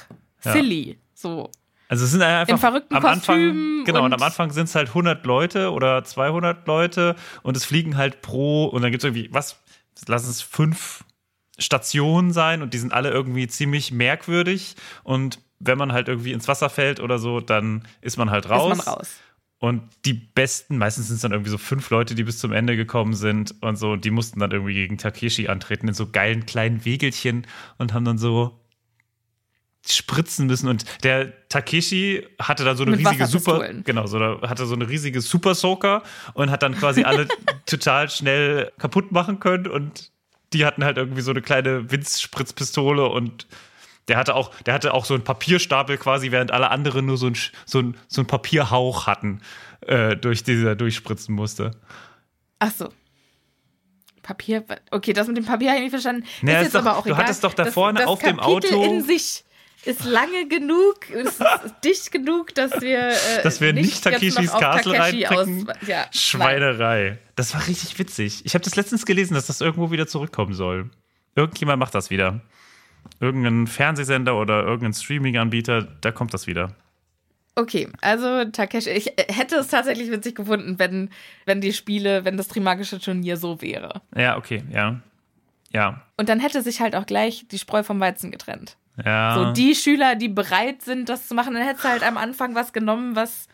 Ja. 0.44 0.54
Silly. 0.54 1.00
So. 1.14 1.50
Also 1.90 2.06
es 2.06 2.12
sind 2.12 2.22
einfach 2.22 2.54
In 2.54 2.60
verrückten 2.60 2.96
am 2.96 3.06
Anfang, 3.06 3.36
Kostümen 3.36 3.84
genau, 3.86 4.00
und, 4.00 4.06
und- 4.06 4.14
am 4.14 4.22
Anfang 4.22 4.52
sind 4.52 4.66
es 4.66 4.76
halt 4.76 4.90
100 4.90 5.26
Leute 5.26 5.72
oder 5.72 6.04
200 6.04 6.68
Leute 6.68 7.16
und 7.42 7.58
es 7.58 7.66
fliegen 7.66 7.98
halt 7.98 8.22
pro, 8.22 8.66
und 8.66 8.84
dann 8.84 8.92
gibt 8.92 9.04
es 9.04 9.08
irgendwie, 9.08 9.28
was, 9.34 9.60
lass 10.08 10.28
es 10.28 10.42
fünf 10.44 11.04
Stationen 11.58 12.32
sein 12.32 12.62
und 12.62 12.74
die 12.74 12.78
sind 12.78 12.94
alle 12.94 13.10
irgendwie 13.10 13.48
ziemlich 13.48 13.92
merkwürdig 13.92 14.76
und 15.04 15.40
wenn 15.60 15.78
man 15.78 15.92
halt 15.92 16.08
irgendwie 16.08 16.32
ins 16.32 16.48
Wasser 16.48 16.70
fällt 16.70 17.00
oder 17.02 17.18
so, 17.20 17.42
dann 17.42 17.86
ist 18.02 18.18
man 18.18 18.30
halt 18.30 18.50
raus. 18.50 18.78
Ist 18.78 18.86
man 18.86 18.94
raus. 18.96 19.10
Und 19.60 19.84
die 20.06 20.14
besten, 20.14 20.78
meistens 20.78 21.08
sind 21.08 21.18
es 21.18 21.22
dann 21.22 21.34
irgendwie 21.34 21.52
so 21.52 21.58
fünf 21.58 21.90
Leute, 21.90 22.16
die 22.16 22.24
bis 22.24 22.40
zum 22.40 22.54
Ende 22.54 22.78
gekommen 22.78 23.14
sind 23.14 23.56
und 23.62 23.76
so, 23.76 23.98
die 23.98 24.10
mussten 24.10 24.40
dann 24.40 24.52
irgendwie 24.52 24.74
gegen 24.74 24.98
Takeshi 24.98 25.50
antreten 25.50 25.90
in 25.90 25.94
so 25.94 26.10
geilen 26.10 26.46
kleinen 26.46 26.86
Wegelchen 26.86 27.46
und 27.78 27.94
haben 27.94 28.06
dann 28.06 28.18
so 28.18 28.58
spritzen 29.86 30.48
müssen 30.48 30.68
und 30.68 30.86
der 31.04 31.48
Takeshi 31.48 32.26
hatte 32.40 32.64
da 32.64 32.76
so 32.76 32.84
eine 32.84 32.98
Mit 32.98 33.00
riesige 33.00 33.26
Super 33.28 33.54
Wasserpistolen. 33.54 33.84
genau 33.86 34.08
so 34.08 34.20
hatte 34.42 34.66
so 34.66 34.76
eine 34.76 34.88
riesige 34.88 35.22
Super 35.22 35.56
Soaker 35.56 36.04
und 36.34 36.52
hat 36.52 36.64
dann 36.64 36.76
quasi 36.76 37.04
alle 37.04 37.28
total 37.66 38.10
schnell 38.10 38.72
kaputt 38.78 39.12
machen 39.12 39.40
können 39.40 39.68
und 39.68 40.12
die 40.54 40.66
hatten 40.66 40.84
halt 40.84 40.98
irgendwie 40.98 41.22
so 41.22 41.32
eine 41.32 41.42
kleine 41.42 41.90
Winzspritzpistole 41.92 43.08
und 43.08 43.48
der 44.10 44.18
hatte 44.18 44.36
auch 44.36 44.54
der 44.66 44.74
hatte 44.74 44.94
auch 44.94 45.06
so 45.06 45.14
einen 45.14 45.24
Papierstapel 45.24 45.98
quasi 45.98 46.32
während 46.32 46.52
alle 46.52 46.70
anderen 46.72 47.06
nur 47.06 47.18
so 47.18 47.28
ein 47.28 47.38
so 47.66 47.80
ein, 47.80 47.96
so 48.08 48.22
ein 48.22 48.28
Papierhauch 48.28 49.08
hatten 49.08 49.42
äh, 49.82 50.16
durch 50.18 50.44
die 50.44 50.64
er 50.66 50.76
durchspritzen 50.76 51.34
musste. 51.34 51.72
Ach 52.60 52.72
so. 52.72 52.90
Papier, 54.22 54.64
okay, 54.92 55.14
das 55.14 55.28
mit 55.28 55.38
dem 55.38 55.46
Papier 55.46 55.70
habe 55.70 55.78
ich 55.78 55.84
nicht 55.86 55.92
verstanden. 55.92 56.24
Naja, 56.42 56.60
ist 56.60 56.66
jetzt 56.66 56.76
doch- 56.76 56.82
aber 56.82 56.98
auch 56.98 57.04
du 57.04 57.10
egal. 57.10 57.24
hattest 57.24 57.44
doch 57.44 57.54
da 57.54 57.66
vorne 57.66 58.00
das 58.00 58.08
auf 58.08 58.20
dem 58.20 58.38
Kapitel 58.38 58.74
Auto- 58.76 58.84
in 58.84 59.02
sich 59.04 59.44
ist 59.86 60.04
lange 60.04 60.46
genug, 60.50 61.10
ist 61.10 61.42
dicht 61.86 62.12
genug, 62.12 62.54
dass 62.54 62.82
wir, 62.82 63.08
äh, 63.12 63.42
Dass 63.44 63.62
wir 63.62 63.72
nicht 63.72 64.04
noch 64.06 64.12
Takeshis 64.12 64.52
Castle 64.52 65.00
reinpicken. 65.00 65.70
aus- 65.70 65.76
Ja, 65.88 66.00
nein. 66.02 66.08
Schweinerei. 66.12 67.18
Das 67.36 67.54
war 67.54 67.66
richtig 67.66 67.98
witzig. 67.98 68.42
Ich 68.46 68.54
habe 68.56 68.64
das 68.64 68.76
letztens 68.76 69.06
gelesen, 69.06 69.34
dass 69.36 69.48
das 69.48 69.62
irgendwo 69.62 69.90
wieder 69.90 70.06
zurückkommen 70.06 70.54
soll. 70.54 70.90
Irgendjemand 71.36 71.80
macht 71.80 71.96
das 71.96 72.10
wieder. 72.10 72.42
Irgendein 73.20 73.68
Fernsehsender 73.68 74.38
oder 74.40 74.64
irgendein 74.64 74.94
Streaming-Anbieter, 74.94 75.88
da 76.02 76.12
kommt 76.12 76.34
das 76.34 76.48
wieder. 76.48 76.74
Okay, 77.56 77.90
also 78.02 78.46
Takeshi, 78.46 78.90
ich 78.92 79.20
äh, 79.20 79.26
hätte 79.34 79.56
es 79.58 79.68
tatsächlich 79.68 80.10
witzig 80.12 80.36
gefunden, 80.36 80.80
wenn, 80.80 81.10
wenn 81.46 81.60
die 81.60 81.74
Spiele, 81.74 82.24
wenn 82.24 82.38
das 82.38 82.48
Trimagische 82.48 83.00
Turnier 83.00 83.36
so 83.36 83.62
wäre. 83.62 84.02
Ja, 84.16 84.38
okay, 84.38 84.64
ja. 84.72 85.00
Ja. 85.74 86.02
Und 86.18 86.30
dann 86.30 86.40
hätte 86.40 86.62
sich 86.62 86.80
halt 86.80 86.96
auch 86.96 87.06
gleich 87.06 87.46
die 87.52 87.60
Spreu 87.60 87.84
vom 87.84 88.00
Weizen 88.00 88.32
getrennt. 88.32 88.78
Ja. 89.04 89.36
So 89.36 89.54
die 89.54 89.76
Schüler, 89.76 90.16
die 90.16 90.30
bereit 90.30 90.82
sind, 90.82 91.10
das 91.10 91.28
zu 91.28 91.36
machen, 91.36 91.54
dann 91.54 91.64
hättest 91.64 91.84
du 91.86 91.90
halt 91.90 92.04
am 92.04 92.18
Anfang 92.18 92.56
was 92.56 92.72
genommen, 92.74 93.16
was, 93.16 93.48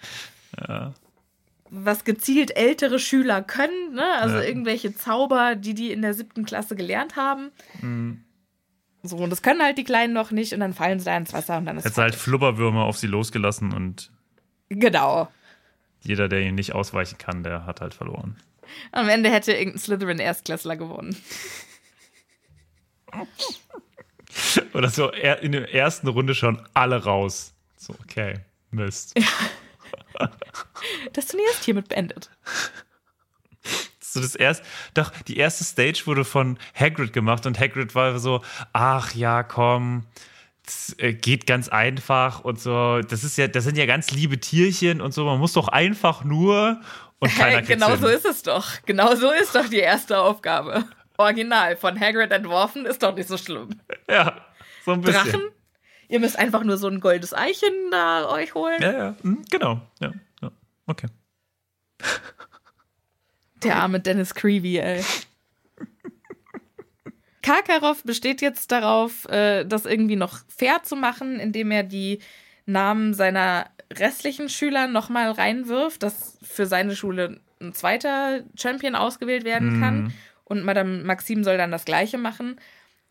was 1.69 2.03
gezielt 2.03 2.55
ältere 2.55 2.99
Schüler 2.99 3.41
können, 3.41 3.93
ne? 3.93 4.05
Also 4.19 4.37
Ja. 4.37 4.43
irgendwelche 4.43 4.93
Zauber, 4.95 5.55
die 5.55 5.73
die 5.73 5.91
in 5.91 6.01
der 6.01 6.13
siebten 6.13 6.45
Klasse 6.45 6.75
gelernt 6.75 7.15
haben. 7.15 7.51
Mhm. 7.81 8.21
So, 9.07 9.17
und 9.17 9.29
das 9.29 9.41
können 9.41 9.61
halt 9.61 9.77
die 9.77 9.83
Kleinen 9.83 10.13
noch 10.13 10.31
nicht 10.31 10.53
und 10.53 10.59
dann 10.59 10.73
fallen 10.73 10.99
sie 10.99 11.05
da 11.05 11.15
ins 11.17 11.33
Wasser 11.33 11.57
und 11.57 11.65
dann 11.65 11.77
ist 11.77 11.85
Jetzt 11.85 11.97
halt. 11.97 12.15
Flubberwürmer 12.15 12.83
auf 12.85 12.97
sie 12.97 13.07
losgelassen 13.07 13.73
und 13.73 14.11
Genau. 14.69 15.29
jeder, 16.01 16.27
der 16.27 16.41
ihnen 16.41 16.55
nicht 16.55 16.73
ausweichen 16.73 17.17
kann, 17.17 17.43
der 17.43 17.65
hat 17.65 17.81
halt 17.81 17.93
verloren. 17.93 18.35
Am 18.91 19.07
Ende 19.09 19.29
hätte 19.31 19.53
irgendein 19.53 19.79
Slytherin-Erstklässler 19.79 20.75
gewonnen. 20.75 21.15
Oder 24.73 24.89
so 24.89 25.11
in 25.11 25.51
der 25.53 25.73
ersten 25.73 26.07
Runde 26.07 26.35
schon 26.35 26.61
alle 26.73 27.03
raus. 27.03 27.53
So, 27.77 27.93
okay, 28.03 28.39
Mist. 28.71 29.17
Das 31.11 31.27
Turnier 31.27 31.49
ist 31.51 31.65
hiermit 31.65 31.89
beendet. 31.89 32.29
so 34.15 34.21
das 34.21 34.35
erste, 34.35 34.65
doch, 34.93 35.11
die 35.27 35.37
erste 35.37 35.63
Stage 35.63 36.03
wurde 36.05 36.25
von 36.25 36.57
Hagrid 36.73 37.13
gemacht 37.13 37.45
und 37.45 37.59
Hagrid 37.59 37.93
war 37.95 38.17
so, 38.19 38.41
ach 38.73 39.13
ja, 39.13 39.43
komm, 39.43 40.05
das 40.65 40.95
äh, 40.97 41.13
geht 41.13 41.45
ganz 41.45 41.69
einfach 41.69 42.43
und 42.43 42.59
so. 42.59 43.01
Das 43.01 43.23
ist 43.23 43.37
ja, 43.37 43.47
das 43.47 43.63
sind 43.63 43.77
ja 43.77 43.85
ganz 43.85 44.11
liebe 44.11 44.39
Tierchen 44.39 45.01
und 45.01 45.13
so. 45.13 45.25
Man 45.25 45.39
muss 45.39 45.53
doch 45.53 45.67
einfach 45.67 46.23
nur 46.23 46.81
und 47.19 47.29
keiner 47.35 47.57
kriegt's 47.57 47.69
genau 47.69 47.91
hin. 47.91 48.01
so 48.01 48.07
ist 48.07 48.25
es 48.25 48.43
doch. 48.43 48.65
Genau 48.85 49.15
so 49.15 49.31
ist 49.31 49.55
doch 49.55 49.67
die 49.67 49.79
erste 49.79 50.19
Aufgabe. 50.19 50.85
Original 51.17 51.77
von 51.77 51.99
Hagrid 51.99 52.31
entworfen, 52.31 52.85
ist 52.85 53.01
doch 53.03 53.15
nicht 53.15 53.27
so 53.27 53.37
schlimm. 53.37 53.69
Ja, 54.09 54.45
so 54.83 54.91
ein 54.91 55.01
bisschen. 55.01 55.31
Drachen? 55.31 55.41
Ihr 56.07 56.19
müsst 56.19 56.37
einfach 56.37 56.63
nur 56.63 56.77
so 56.77 56.87
ein 56.87 56.99
goldes 56.99 57.33
Eichen 57.33 57.73
da 57.89 58.29
euch 58.29 58.53
holen. 58.53 58.79
Ja, 58.79 58.91
ja, 58.91 59.15
hm, 59.21 59.43
genau. 59.49 59.81
Ja, 59.99 60.11
ja, 60.41 60.51
okay. 60.85 61.07
Der 63.65 63.77
arme 63.77 63.99
Dennis 63.99 64.33
Creevy, 64.33 64.77
ey. 64.77 65.03
Karkaroff 67.41 68.03
besteht 68.03 68.41
jetzt 68.41 68.71
darauf, 68.71 69.27
äh, 69.29 69.65
das 69.65 69.85
irgendwie 69.85 70.15
noch 70.15 70.39
fair 70.47 70.81
zu 70.83 70.95
machen, 70.95 71.39
indem 71.39 71.71
er 71.71 71.83
die 71.83 72.19
Namen 72.65 73.13
seiner 73.13 73.67
restlichen 73.93 74.49
Schüler 74.49 74.87
nochmal 74.87 75.31
reinwirft, 75.31 76.01
dass 76.01 76.39
für 76.41 76.65
seine 76.65 76.95
Schule 76.95 77.39
ein 77.61 77.73
zweiter 77.73 78.41
Champion 78.57 78.95
ausgewählt 78.95 79.45
werden 79.45 79.79
kann. 79.79 80.13
Und 80.43 80.63
Madame 80.63 81.03
Maxim 81.03 81.43
soll 81.43 81.57
dann 81.57 81.71
das 81.71 81.85
Gleiche 81.85 82.17
machen. 82.17 82.59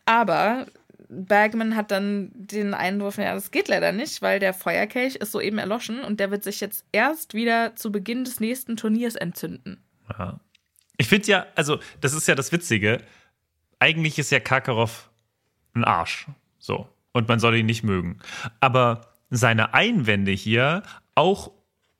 Aber 0.05 0.65
Bergman 1.09 1.75
hat 1.75 1.91
dann 1.91 2.31
den 2.33 2.73
Einwurf, 2.73 3.17
ja, 3.17 3.33
das 3.33 3.51
geht 3.51 3.67
leider 3.67 3.91
nicht, 3.91 4.21
weil 4.21 4.39
der 4.39 4.53
Feuerkelch 4.53 5.15
ist 5.15 5.31
soeben 5.31 5.57
erloschen 5.57 6.01
und 6.01 6.19
der 6.19 6.31
wird 6.31 6.43
sich 6.43 6.59
jetzt 6.59 6.85
erst 6.91 7.33
wieder 7.33 7.75
zu 7.75 7.91
Beginn 7.91 8.23
des 8.23 8.39
nächsten 8.39 8.75
Turniers 8.75 9.15
entzünden. 9.15 9.83
Ja. 10.09 10.39
Ich 10.97 11.07
finde 11.07 11.27
ja, 11.27 11.45
also, 11.55 11.79
das 12.01 12.13
ist 12.13 12.27
ja 12.27 12.35
das 12.35 12.51
Witzige. 12.51 13.01
Eigentlich 13.79 14.17
ist 14.19 14.31
ja 14.31 14.39
Karkaroff 14.39 15.09
ein 15.73 15.83
Arsch. 15.83 16.27
So. 16.57 16.87
Und 17.11 17.27
man 17.27 17.39
soll 17.39 17.55
ihn 17.55 17.65
nicht 17.65 17.83
mögen. 17.83 18.19
Aber 18.59 19.01
seine 19.29 19.73
Einwände 19.73 20.31
hier, 20.31 20.83
auch 21.15 21.51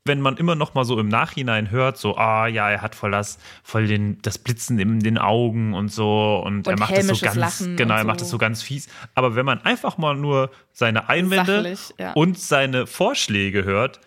wenn 0.08 0.22
man 0.22 0.38
immer 0.38 0.54
noch 0.54 0.76
mal 0.76 0.86
so 0.86 1.00
im 1.00 1.08
Nachhinein 1.08 1.72
hört, 1.72 1.98
so, 1.98 2.16
ah 2.16 2.46
ja, 2.46 2.70
er 2.70 2.82
hat 2.84 2.94
voll 2.94 3.10
das, 3.10 3.40
voll 3.64 3.88
den, 3.88 4.22
das 4.22 4.38
Blitzen 4.38 4.78
in 4.78 5.00
den 5.00 5.18
Augen 5.18 5.74
und 5.74 5.92
so 5.92 6.44
und, 6.46 6.68
er 6.68 6.74
Und 6.74 6.80
macht 6.80 6.96
das 6.96 7.08
so 7.08 7.18
ganz, 7.26 7.36
Lachen 7.36 7.76
genau, 7.76 7.96
er 7.96 8.04
macht 8.04 8.20
so. 8.20 8.26
das 8.26 8.30
so 8.30 8.38
ganz 8.38 8.62
fies. 8.62 8.88
Aber 9.16 9.36
wenn 9.36 9.46
man 9.46 9.62
einfach 9.62 9.98
mal 9.98 10.16
nur 10.16 10.52
seine 10.72 11.10
Einwände 11.10 11.56
Sachlich, 11.56 11.94
ja. 11.98 12.14
und 12.14 12.38
seine 12.40 12.86
Vorschläge 12.86 13.64
hört, 13.64 14.00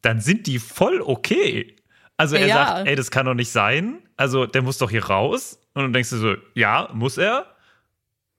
dann 0.00 0.20
sind 0.20 0.46
die 0.46 0.58
voll 0.58 1.02
okay. 1.02 1.76
Also 2.22 2.36
er 2.36 2.46
Ja. 2.46 2.66
sagt, 2.76 2.88
ey, 2.88 2.94
das 2.96 3.10
kann 3.10 3.26
doch 3.26 3.34
nicht 3.34 3.50
sein. 3.50 3.98
Also 4.16 4.46
der 4.46 4.62
muss 4.62 4.78
doch 4.78 4.90
hier 4.90 5.04
raus. 5.04 5.58
Und 5.74 5.82
dann 5.82 5.92
denkst 5.92 6.10
du 6.10 6.16
so, 6.16 6.34
ja, 6.54 6.88
muss 6.92 7.18
er, 7.18 7.46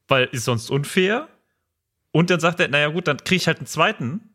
weil 0.08 0.30
ist 0.32 0.46
sonst 0.46 0.70
unfair. 0.70 1.28
Und 2.12 2.30
dann 2.30 2.40
sagt 2.40 2.60
er, 2.60 2.68
naja 2.70 2.88
gut, 2.90 3.08
dann 3.08 3.18
kriege 3.18 3.36
ich 3.38 3.48
halt 3.48 3.58
einen 3.58 3.68
zweiten. 3.68 4.30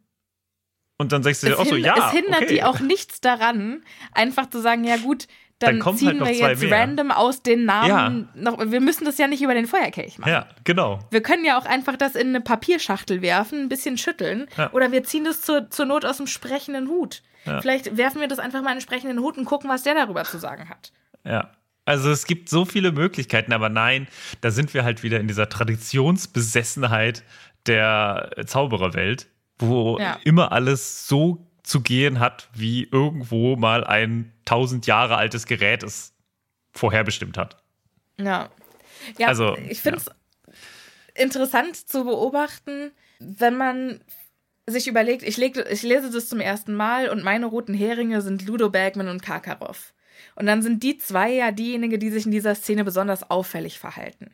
Und 0.99 1.13
dann 1.13 1.23
sagst 1.23 1.43
du 1.43 1.47
dir 1.47 1.59
auch 1.59 1.65
so, 1.65 1.77
ja, 1.77 1.95
es 2.09 2.13
hindert 2.13 2.43
okay. 2.43 2.55
die 2.55 2.63
auch 2.65 2.81
nichts 2.81 3.21
daran, 3.21 3.85
einfach 4.13 4.51
zu 4.51 4.61
sagen, 4.61 4.83
ja 4.85 4.97
gut, 4.97 5.29
dann, 5.61 5.81
Dann 5.81 5.97
ziehen 5.97 6.21
halt 6.21 6.39
wir 6.39 6.51
jetzt 6.51 6.63
mehr. 6.63 6.79
random 6.79 7.11
aus 7.11 7.43
den 7.43 7.65
Namen 7.65 8.29
noch. 8.35 8.59
Wir 8.71 8.81
müssen 8.81 9.05
das 9.05 9.19
ja 9.19 9.27
nicht 9.27 9.43
über 9.43 9.55
den 9.55 9.67
Feuerkelch 9.67 10.19
machen. 10.19 10.31
Ja, 10.31 10.47
genau. 10.63 11.01
Wir 11.11 11.21
können 11.21 11.45
ja 11.45 11.59
auch 11.59 11.65
einfach 11.67 11.97
das 11.97 12.15
in 12.15 12.29
eine 12.29 12.41
Papierschachtel 12.41 13.23
werfen, 13.23 13.63
ein 13.63 13.69
bisschen 13.69 13.99
schütteln. 13.99 14.47
Ja. 14.57 14.71
Oder 14.73 14.93
wir 14.93 15.03
ziehen 15.03 15.25
das 15.25 15.41
zur, 15.41 15.69
zur 15.71 15.87
Not 15.87 16.05
aus 16.05 16.19
dem 16.19 16.29
sprechenden 16.29 16.87
Hut. 16.89 17.23
Ja. 17.49 17.61
Vielleicht 17.61 17.97
werfen 17.97 18.21
wir 18.21 18.29
das 18.29 18.39
einfach 18.39 18.63
mal 18.63 18.77
in 18.77 19.09
den 19.09 19.19
Hut 19.21 19.37
und 19.39 19.45
gucken, 19.45 19.69
was 19.71 19.83
der 19.83 19.95
darüber 19.95 20.25
zu 20.25 20.39
sagen 20.39 20.69
hat. 20.69 20.93
Ja. 21.25 21.51
Also 21.85 22.11
es 22.11 22.27
gibt 22.27 22.51
so 22.51 22.65
viele 22.67 22.93
Möglichkeiten, 22.93 23.53
aber 23.53 23.71
nein, 23.71 24.09
da 24.43 24.51
sind 24.51 24.75
wir 24.75 24.85
halt 24.85 25.03
wieder 25.03 25.21
in 25.21 25.27
dieser 25.27 25.49
Traditionsbesessenheit 25.49 27.25
der 27.67 28.31
Zaubererwelt, 28.47 29.29
wo 29.59 29.99
Ja. 29.99 30.19
immer 30.25 30.53
alles 30.53 31.09
so 31.09 31.47
zu 31.63 31.81
gehen 31.81 32.21
hat, 32.21 32.49
wie 32.55 32.85
irgendwo 32.85 33.57
mal 33.57 33.85
ein 33.85 34.33
tausend 34.45 34.87
Jahre 34.87 35.17
altes 35.17 35.47
Gerät 35.47 35.83
es 35.83 36.15
vorherbestimmt 36.73 37.37
hat. 37.39 37.63
Ja. 38.19 38.49
Ja, 39.17 39.29
Also, 39.29 39.57
ich 39.69 39.81
finde 39.81 39.99
es 39.99 40.11
interessant 41.15 41.77
zu 41.77 42.05
beobachten, 42.05 42.91
wenn 43.21 43.57
man 43.57 44.01
sich 44.71 44.89
überlegt, 44.89 45.23
ich, 45.23 45.37
leg, 45.37 45.57
ich 45.71 45.83
lese 45.83 46.11
das 46.11 46.29
zum 46.29 46.41
ersten 46.41 46.75
Mal 46.75 47.09
und 47.09 47.25
meine 47.25 47.47
roten 47.47 47.75
Heringe 47.75 48.21
sind 48.21 48.47
Ludo 48.47 48.71
Bergman 48.71 49.09
und 49.09 49.23
Karkaroff. 49.23 49.93
Und 50.35 50.47
dann 50.47 50.63
sind 50.63 50.83
die 50.83 50.99
zwei 50.99 51.33
ja 51.33 51.51
diejenigen, 51.51 51.99
die 52.01 52.11
sich 52.11 52.27
in 52.27 52.33
dieser 52.33 52.55
Szene 52.55 52.85
besonders 52.85 53.31
auffällig 53.31 53.79
verhalten. 53.79 54.33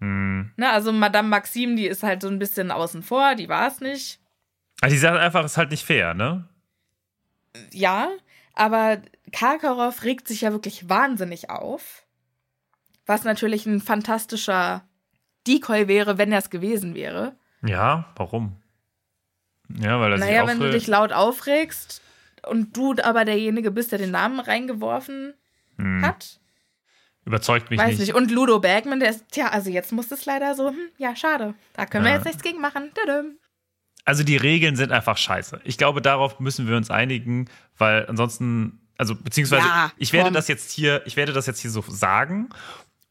Hm. 0.00 0.52
Ne, 0.56 0.70
also 0.70 0.92
Madame 0.92 1.28
Maxime, 1.28 1.76
die 1.76 1.86
ist 1.86 2.02
halt 2.02 2.22
so 2.22 2.28
ein 2.28 2.38
bisschen 2.38 2.70
außen 2.70 3.02
vor, 3.02 3.34
die 3.34 3.48
war 3.48 3.68
es 3.68 3.80
nicht. 3.80 4.20
Also 4.80 4.94
die 4.94 5.00
sagt 5.00 5.18
einfach, 5.18 5.44
es 5.44 5.52
ist 5.52 5.58
halt 5.58 5.70
nicht 5.70 5.84
fair, 5.84 6.14
ne? 6.14 6.48
Ja, 7.72 8.10
aber 8.54 9.00
Karkaroff 9.32 10.04
regt 10.04 10.28
sich 10.28 10.42
ja 10.42 10.52
wirklich 10.52 10.88
wahnsinnig 10.88 11.48
auf. 11.48 12.04
Was 13.06 13.24
natürlich 13.24 13.66
ein 13.66 13.80
fantastischer 13.80 14.86
Decoy 15.46 15.88
wäre, 15.88 16.18
wenn 16.18 16.32
er 16.32 16.38
es 16.38 16.50
gewesen 16.50 16.94
wäre. 16.94 17.36
Ja, 17.62 18.12
warum? 18.16 18.60
Ja, 19.80 20.00
weil 20.00 20.12
er 20.12 20.18
Naja, 20.18 20.46
wenn 20.46 20.60
du 20.60 20.70
dich 20.70 20.86
laut 20.86 21.12
aufregst 21.12 22.02
und 22.46 22.76
du 22.76 22.94
aber 23.02 23.24
derjenige 23.24 23.70
bist, 23.70 23.92
der 23.92 23.98
den 23.98 24.10
Namen 24.10 24.40
reingeworfen 24.40 25.34
hat. 26.02 26.40
Überzeugt 27.24 27.70
mich 27.70 27.78
Weiß 27.80 27.90
nicht. 27.98 27.98
nicht. 28.00 28.14
Und 28.14 28.30
Ludo 28.30 28.60
Bergman, 28.60 29.00
der 29.00 29.10
ist, 29.10 29.24
tja, 29.32 29.48
also 29.48 29.68
jetzt 29.68 29.90
muss 29.92 30.10
es 30.12 30.24
leider 30.26 30.54
so, 30.54 30.68
hm, 30.68 30.76
ja, 30.96 31.16
schade. 31.16 31.54
Da 31.74 31.84
können 31.84 32.04
wir 32.04 32.10
Ja. 32.12 32.16
jetzt 32.18 32.24
nichts 32.26 32.42
gegen 32.42 32.60
machen. 32.60 32.92
Tadam. 32.94 33.32
Also 34.04 34.22
die 34.22 34.36
Regeln 34.36 34.76
sind 34.76 34.92
einfach 34.92 35.16
scheiße. 35.18 35.60
Ich 35.64 35.76
glaube, 35.76 36.00
darauf 36.00 36.38
müssen 36.38 36.68
wir 36.68 36.76
uns 36.76 36.88
einigen, 36.90 37.50
weil 37.76 38.06
ansonsten, 38.06 38.80
also 38.96 39.16
beziehungsweise 39.16 39.66
Ja, 39.66 39.90
ich 39.98 40.12
werde 40.12 40.28
komm. 40.28 40.34
das 40.34 40.46
jetzt 40.46 40.70
hier, 40.70 41.02
ich 41.04 41.16
werde 41.16 41.32
das 41.32 41.46
jetzt 41.46 41.58
hier 41.60 41.70
so 41.72 41.82
sagen 41.88 42.48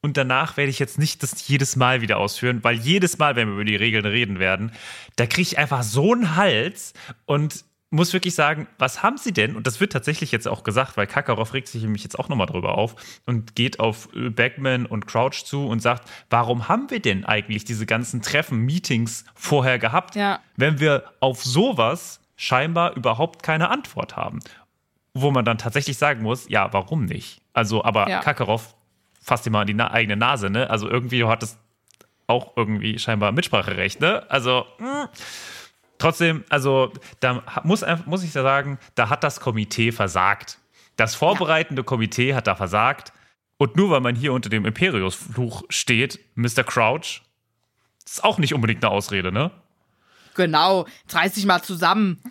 und 0.06 0.18
danach 0.18 0.56
werde 0.56 0.70
ich 0.70 0.80
jetzt 0.80 0.99
nicht 0.99 1.22
das 1.24 1.47
jedes 1.47 1.76
Mal 1.76 2.01
wieder 2.01 2.18
ausführen, 2.18 2.64
weil 2.64 2.76
jedes 2.76 3.18
Mal, 3.18 3.36
wenn 3.36 3.47
wir 3.47 3.56
über 3.56 3.66
die 3.66 3.76
Regeln 3.76 4.06
reden 4.06 4.38
werden, 4.39 4.72
da 5.18 5.26
kriege 5.26 5.41
ich 5.41 5.58
einfach 5.58 5.82
so 5.84 6.14
einen 6.14 6.36
Hals 6.36 6.93
und 7.26 7.66
muss 7.89 8.14
wirklich 8.14 8.36
sagen, 8.36 8.68
was 8.78 9.01
haben 9.03 9.18
sie 9.18 9.32
denn? 9.32 9.56
Und 9.56 9.66
das 9.68 9.80
wird 9.80 9.93
tatsächlich 9.93 10.32
jetzt 10.32 10.47
auch 10.47 10.64
gesagt, 10.64 10.95
weil 10.97 11.08
Kakarov 11.08 11.53
regt 11.53 11.68
sich 11.70 11.82
nämlich 11.82 12.03
jetzt 12.03 12.20
auch 12.20 12.30
nochmal 12.30 12.45
drüber 12.47 12.78
auf 12.78 12.95
und 13.26 13.56
geht 13.56 13.80
auf 13.80 14.10
Backman 14.14 14.86
und 14.86 15.08
Crouch 15.08 15.43
zu 15.45 15.66
und 15.68 15.82
sagt, 15.82 16.08
warum 16.30 16.68
haben 16.68 16.89
wir 16.91 16.99
denn 16.99 17.26
eigentlich 17.26 17.66
diese 17.66 17.86
ganzen 17.86 18.22
Treffen, 18.22 18.60
Meetings 18.60 19.26
vorher 19.34 19.80
gehabt, 19.80 20.16
Ja. 20.16 20.39
wenn 20.56 20.80
wir 20.80 21.03
auf 21.20 21.43
sowas 21.43 22.20
scheinbar 22.36 22.95
überhaupt 22.95 23.43
keine 23.43 23.70
Antwort 23.70 24.16
haben? 24.16 24.39
Wo 25.14 25.32
man 25.32 25.45
dann 25.45 25.58
tatsächlich 25.58 25.97
sagen 25.97 26.22
muss, 26.22 26.47
ja, 26.49 26.74
warum 26.74 27.06
nicht? 27.06 27.41
Also, 27.53 27.84
aber 27.84 28.10
Ja. 28.10 28.20
Kakarov 28.20 28.76
fasst 29.26 29.45
dir 29.45 29.49
mal 29.49 29.61
an 29.61 29.67
die 29.67 29.73
na 29.73 29.91
eigene 29.91 30.15
Nase, 30.15 30.49
ne? 30.49 30.69
Also 30.69 30.88
irgendwie 30.88 31.23
hat 31.26 31.41
es 31.41 31.57
auch 32.28 32.55
irgendwie 32.55 32.99
scheinbar 32.99 33.32
Mitspracherecht, 33.32 33.99
ne? 33.99 34.30
Also, 34.30 34.65
mh. 34.78 35.09
trotzdem, 35.97 36.43
also 36.49 36.93
da 37.19 37.43
muss, 37.63 37.84
muss 38.05 38.23
ich 38.23 38.32
da 38.34 38.43
sagen, 38.43 38.78
da 38.93 39.09
hat 39.09 39.23
das 39.23 39.39
Komitee 39.39 39.91
versagt. 39.91 40.59
Das 40.95 41.15
vorbereitende 41.15 41.84
Komitee 41.84 42.36
hat 42.36 42.47
da 42.47 42.55
versagt. 42.55 43.13
Und 43.57 43.78
nur 43.78 43.89
weil 43.89 44.01
man 44.01 44.15
hier 44.15 44.34
unter 44.34 44.49
dem 44.49 44.65
Imperius-Fluch 44.65 45.63
steht, 45.69 46.19
Mr. 46.36 46.63
Crouch, 46.63 47.21
ist 48.05 48.23
auch 48.23 48.38
nicht 48.38 48.53
unbedingt 48.53 48.84
eine 48.84 48.91
Ausrede, 48.91 49.32
ne? 49.32 49.51
Genau, 50.36 50.86
jetzt 51.03 51.15
reiß 51.15 51.34
dich 51.34 51.45
mal 51.45 51.63
zusammen, 51.63 52.21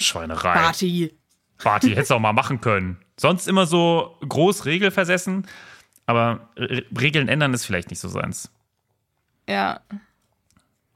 Schweinerei. 0.00 0.54
Party. 0.54 1.14
Party 1.58 1.90
hättest 1.90 2.10
du 2.10 2.14
auch 2.14 2.20
mal 2.20 2.32
machen 2.32 2.60
können. 2.60 2.98
Sonst 3.16 3.48
immer 3.48 3.66
so 3.66 4.16
groß 4.26 4.64
regelversessen, 4.64 5.46
aber 6.10 6.48
Re 6.56 6.84
Regeln 7.00 7.28
ändern 7.28 7.54
ist 7.54 7.64
vielleicht 7.64 7.90
nicht 7.90 8.00
so 8.00 8.08
seins. 8.08 8.50
Ja. 9.48 9.80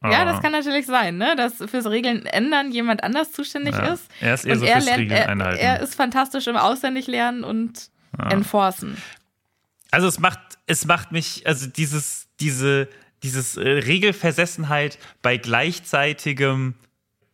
Ja, 0.02 0.20
Ah. 0.20 0.24
das 0.26 0.42
kann 0.42 0.52
natürlich 0.52 0.84
sein, 0.84 1.16
ne? 1.16 1.34
dass 1.34 1.54
fürs 1.70 1.86
Regeln 1.86 2.26
ändern 2.26 2.70
jemand 2.72 3.02
anders 3.02 3.32
zuständig 3.32 3.74
Ja. 3.74 3.94
ist. 3.94 4.06
Er 4.20 4.34
ist 4.34 4.44
eher 4.44 4.52
und 4.52 4.58
so 4.58 4.64
er 4.66 4.72
fürs 4.74 4.84
lernt, 4.84 5.00
Regeln 5.00 5.18
er, 5.18 5.28
einhalten. 5.30 5.58
er 5.60 5.80
ist 5.80 5.94
fantastisch 5.94 6.46
im 6.46 6.56
Auswendiglernen 6.56 7.42
und 7.42 7.90
Enforcen. 8.30 8.96
Also 9.90 10.06
es 10.06 10.18
macht, 10.20 10.38
es 10.66 10.84
macht 10.84 11.10
mich, 11.10 11.46
also 11.46 11.66
dieses, 11.66 12.28
diese, 12.38 12.88
dieses 13.22 13.56
äh, 13.56 13.66
Regelversessenheit 13.66 14.98
bei 15.22 15.36
gleichzeitigem, 15.38 16.74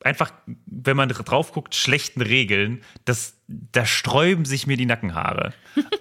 einfach, 0.05 0.33
wenn 0.67 0.97
man 0.97 1.09
drauf 1.09 1.53
guckt, 1.53 1.75
schlechten 1.75 2.23
Regeln, 2.23 2.83
das, 3.05 3.35
da 3.49 3.85
sträuben 3.87 4.45
sich 4.45 4.67
mir 4.67 4.77
die 4.77 4.87
Nackenhaare. 4.87 5.53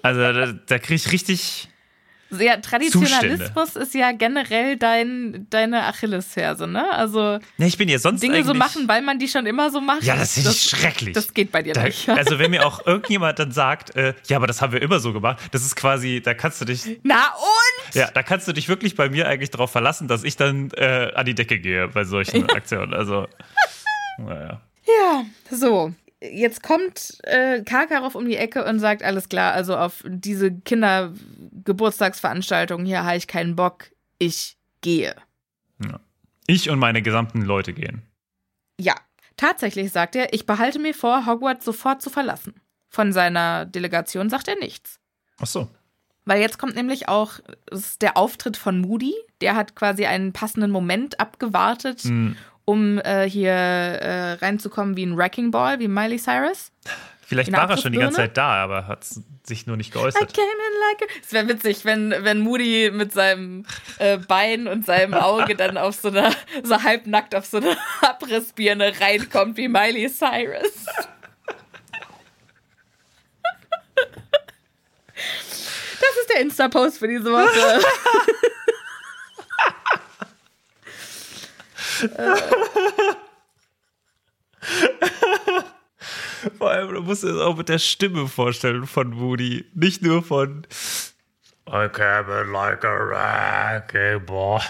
Also 0.02 0.20
da, 0.20 0.52
da 0.52 0.78
kriege 0.78 0.94
ich 0.94 1.12
richtig, 1.12 1.68
Ja, 2.38 2.56
Traditionalismus 2.58 3.74
ist 3.76 3.92
ja 3.94 4.12
generell 4.12 4.76
dein, 4.76 5.46
deine 5.50 5.84
Achillesferse, 5.86 6.66
ne? 6.68 6.88
Also 6.92 7.40
ne, 7.58 7.66
ich 7.66 7.76
bin 7.76 7.88
ja 7.88 7.98
sonst 7.98 8.22
Dinge 8.22 8.44
so 8.44 8.54
machen, 8.54 8.86
weil 8.86 9.02
man 9.02 9.18
die 9.18 9.26
schon 9.28 9.46
immer 9.46 9.70
so 9.70 9.80
macht. 9.80 10.04
Ja, 10.04 10.14
das 10.16 10.34
finde 10.34 10.50
ich 10.50 10.62
schrecklich. 10.62 11.12
Das 11.12 11.34
geht 11.34 11.50
bei 11.50 11.62
dir 11.62 11.74
Da, 11.74 11.82
nicht. 11.84 12.08
also 12.08 12.38
wenn 12.38 12.52
mir 12.52 12.64
auch 12.64 12.86
irgendjemand 12.86 13.38
dann 13.40 13.50
sagt, 13.50 13.96
äh, 13.96 14.14
ja, 14.28 14.36
aber 14.36 14.46
das 14.46 14.62
haben 14.62 14.72
wir 14.72 14.80
immer 14.80 15.00
so 15.00 15.12
gemacht, 15.12 15.38
das 15.50 15.62
ist 15.62 15.74
quasi, 15.74 16.20
da 16.22 16.32
kannst 16.34 16.60
du 16.60 16.64
dich, 16.64 17.00
Na 17.02 17.32
und? 17.34 17.94
ja, 17.96 18.10
da 18.12 18.22
kannst 18.22 18.46
du 18.46 18.52
dich 18.52 18.68
wirklich 18.68 18.94
bei 18.94 19.08
mir 19.10 19.26
eigentlich 19.26 19.50
darauf 19.50 19.72
verlassen, 19.72 20.06
dass 20.06 20.22
ich 20.22 20.36
dann 20.36 20.70
äh, 20.76 21.10
an 21.14 21.26
die 21.26 21.34
Decke 21.34 21.58
gehe 21.58 21.88
bei 21.88 22.04
solchen 22.04 22.48
Aktionen. 22.50 22.94
Also, 22.94 23.26
naja. 24.24 24.60
Ja, 24.86 25.24
so. 25.50 25.92
Jetzt 26.22 26.62
kommt 26.62 27.16
äh, 27.22 27.62
Karkaroff 27.62 28.14
um 28.14 28.26
die 28.26 28.36
Ecke 28.36 28.64
und 28.66 28.78
sagt, 28.78 29.02
alles 29.02 29.30
klar, 29.30 29.54
also 29.54 29.74
auf 29.76 30.04
diese 30.06 30.52
Kindergeburtstagsveranstaltung 30.52 32.84
hier 32.84 33.04
habe 33.04 33.16
ich 33.16 33.26
keinen 33.26 33.56
Bock, 33.56 33.86
ich 34.18 34.58
gehe. 34.82 35.14
Ich 36.46 36.68
und 36.68 36.78
meine 36.80 37.00
gesamten 37.00 37.40
Leute 37.42 37.72
gehen. 37.72 38.02
Ja, 38.78 38.94
tatsächlich 39.36 39.92
sagt 39.92 40.16
er, 40.16 40.34
ich 40.34 40.46
behalte 40.46 40.80
mir 40.80 40.94
vor, 40.94 41.24
Hogwarts 41.26 41.64
sofort 41.64 42.02
zu 42.02 42.10
verlassen. 42.10 42.54
Von 42.88 43.12
seiner 43.12 43.66
Delegation 43.66 44.28
sagt 44.28 44.48
er 44.48 44.58
nichts. 44.58 44.98
Ach 45.40 45.46
so. 45.46 45.68
Weil 46.24 46.40
jetzt 46.40 46.58
kommt 46.58 46.74
nämlich 46.74 47.08
auch 47.08 47.34
der 48.00 48.16
Auftritt 48.16 48.56
von 48.56 48.80
Moody. 48.80 49.14
Der 49.40 49.54
hat 49.54 49.76
quasi 49.76 50.06
einen 50.06 50.32
passenden 50.32 50.72
Moment 50.72 51.20
abgewartet, 51.20 52.00
Hm. 52.02 52.36
Um 52.70 52.98
äh, 52.98 53.28
hier 53.28 53.52
äh, 53.52 54.32
reinzukommen 54.34 54.96
wie 54.96 55.04
ein 55.04 55.16
Wrecking 55.16 55.50
Ball, 55.50 55.80
wie 55.80 55.88
Miley 55.88 56.18
Cyrus. 56.18 56.70
Vielleicht 57.26 57.52
war 57.52 57.68
er 57.68 57.76
schon 57.76 57.92
die 57.92 57.98
ganze? 57.98 58.16
Zeit 58.16 58.36
da, 58.36 58.62
aber 58.62 58.86
hat 58.86 59.06
sich 59.44 59.66
nur 59.66 59.76
nicht 59.76 59.90
I 59.90 59.98
geäußert. 59.98 60.34
came 60.34 60.46
in 60.46 60.80
like 60.88 61.02
a... 61.02 61.20
Es 61.22 61.32
wäre 61.32 61.48
witzig, 61.48 61.84
wenn, 61.84 62.14
wenn 62.20 62.40
Moody 62.40 62.90
mit 62.92 63.12
seinem 63.12 63.66
äh, 63.98 64.18
Bein 64.18 64.66
und 64.66 64.86
seinem 64.86 65.14
Auge 65.14 65.54
dann 65.54 65.76
auf 65.76 65.94
so 65.94 66.08
einer, 66.08 66.32
so 66.62 66.82
halbnackt 66.82 67.34
auf 67.34 67.46
so 67.46 67.58
eine 67.58 67.76
Abrissbirne 68.02 68.92
reinkommt 69.00 69.56
wie 69.56 69.68
Miley 69.68 70.08
Cyrus. 70.08 70.86
Das 76.00 76.16
ist 76.20 76.30
der 76.32 76.40
Insta-Post 76.40 76.98
für 76.98 77.08
diese 77.08 77.30
Woche. 77.30 77.80
Vor 86.58 86.70
allem, 86.70 86.94
du 86.94 87.02
musst 87.02 87.24
es 87.24 87.38
auch 87.38 87.56
mit 87.56 87.68
der 87.68 87.78
Stimme 87.78 88.28
vorstellen 88.28 88.86
von 88.86 89.10
Moody. 89.10 89.66
Nicht 89.74 90.02
nur 90.02 90.22
von 90.22 90.66
I 91.68 91.88
came 91.88 92.42
in 92.42 92.52
like 92.52 92.84
a 92.84 92.88
wrecking 92.88 94.24
ball. 94.26 94.60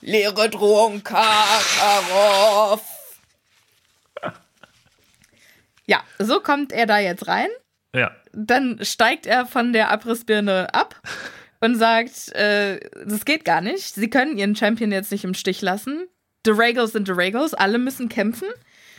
Leere 0.00 0.48
Drohung, 0.48 1.02
Karkaroff. 1.02 2.82
Ja, 5.86 6.02
so 6.18 6.40
kommt 6.40 6.72
er 6.72 6.86
da 6.86 6.98
jetzt 6.98 7.26
rein. 7.26 7.48
Ja. 7.94 8.10
Dann 8.32 8.82
steigt 8.82 9.26
er 9.26 9.46
von 9.46 9.72
der 9.72 9.90
Abrissbirne 9.90 10.72
ab 10.72 11.00
und 11.64 11.76
sagt, 11.76 12.32
äh, 12.32 12.78
das 13.06 13.24
geht 13.24 13.44
gar 13.44 13.60
nicht. 13.60 13.94
Sie 13.94 14.10
können 14.10 14.36
ihren 14.36 14.54
Champion 14.54 14.92
jetzt 14.92 15.10
nicht 15.10 15.24
im 15.24 15.34
Stich 15.34 15.62
lassen. 15.62 16.06
The 16.44 16.52
Regals 16.52 16.92
sind 16.92 17.06
The 17.06 17.12
Regals, 17.12 17.54
alle 17.54 17.78
müssen 17.78 18.08
kämpfen. 18.08 18.48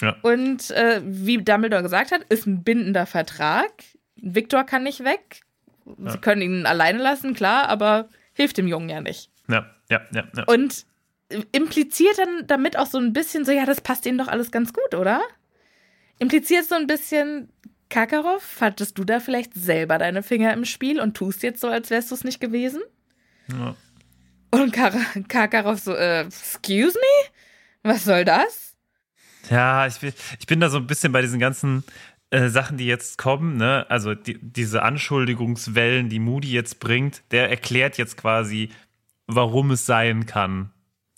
Ja. 0.02 0.16
Und 0.24 0.72
äh, 0.72 1.02
wie 1.06 1.38
Dumbledore 1.38 1.84
gesagt 1.84 2.12
hat, 2.12 2.24
ist 2.30 2.46
ein 2.48 2.64
bindender 2.64 3.06
Vertrag. 3.06 3.72
Victor 4.16 4.64
kann 4.64 4.84
nicht 4.84 5.04
weg. 5.04 5.42
Sie 5.86 6.18
können 6.18 6.42
ihn 6.42 6.66
alleine 6.66 6.98
lassen, 6.98 7.36
klar, 7.36 7.70
aber 7.70 8.10
hilft 8.34 8.58
dem 8.58 8.68
Jungen 8.68 8.90
ja 8.90 9.02
nicht. 9.02 9.30
Ja, 9.48 9.70
ja, 9.90 10.02
ja, 10.12 10.24
ja. 10.36 10.44
Und 10.48 10.86
impliziert 11.52 12.18
dann 12.18 12.48
damit 12.48 12.78
auch 12.78 12.88
so 12.88 12.98
ein 12.98 13.14
bisschen 13.14 13.46
so, 13.46 13.52
ja, 13.52 13.66
das 13.66 13.82
passt 13.82 14.06
ihnen 14.08 14.18
doch 14.18 14.28
alles 14.28 14.52
ganz 14.52 14.74
gut, 14.74 14.96
oder? 14.96 15.22
Impliziert 16.18 16.66
so 16.66 16.76
ein 16.76 16.88
bisschen, 16.88 17.50
Kakarov, 17.90 18.58
hattest 18.62 18.98
du 18.98 19.04
da 19.04 19.20
vielleicht 19.20 19.54
selber 19.54 19.98
deine 19.98 20.24
Finger 20.24 20.54
im 20.54 20.66
Spiel 20.66 21.00
und 21.00 21.16
tust 21.16 21.44
jetzt 21.44 21.62
so, 21.62 21.68
als 21.68 21.90
wärst 21.90 22.12
du 22.12 22.16
es 22.16 22.24
nicht 22.24 22.40
gewesen? 22.40 22.82
Ja. 23.52 23.76
Und 24.52 24.74
Kar 24.74 24.94
Kakarov 25.28 25.80
so, 25.80 25.94
äh, 25.94 26.22
excuse 26.22 26.98
me? 26.98 27.32
Was 27.84 28.06
soll 28.06 28.26
das? 28.26 28.76
Ja, 29.50 29.86
ich 29.86 30.00
bin, 30.00 30.14
ich 30.40 30.48
bin 30.48 30.60
da 30.60 30.70
so 30.70 30.78
ein 30.78 30.88
bisschen 30.88 31.12
bei 31.12 31.22
diesen 31.22 31.40
ganzen 31.40 31.84
äh, 32.32 32.50
Sachen, 32.50 32.78
die 32.78 32.88
jetzt 32.88 33.18
kommen, 33.18 33.58
ne? 33.58 33.86
Also 33.90 34.16
die, 34.16 34.40
diese 34.42 34.82
Anschuldigungswellen, 34.82 36.10
die 36.10 36.20
Moody 36.20 36.52
jetzt 36.52 36.80
bringt, 36.80 37.22
der 37.32 37.50
erklärt 37.50 37.98
jetzt 37.98 38.18
quasi, 38.18 38.70
warum 39.28 39.72
es 39.72 39.86
sein 39.86 40.26
kann, 40.26 40.72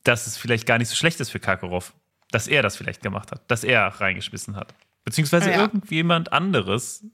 dass 0.04 0.28
es 0.28 0.38
vielleicht 0.38 0.66
gar 0.66 0.78
nicht 0.78 0.90
so 0.90 0.96
schlecht 0.96 1.20
ist 1.20 1.30
für 1.30 1.40
Karkaroff. 1.40 1.94
Dass 2.32 2.48
er 2.48 2.62
das 2.62 2.76
vielleicht 2.76 3.02
gemacht 3.02 3.32
hat, 3.32 3.50
dass 3.50 3.64
er 3.64 3.88
reingeschmissen 3.88 4.58
hat. 4.58 4.74
Beziehungsweise 5.08 5.52
Ja. 5.52 5.62
irgendjemand 5.62 6.34
anderes, 6.34 7.06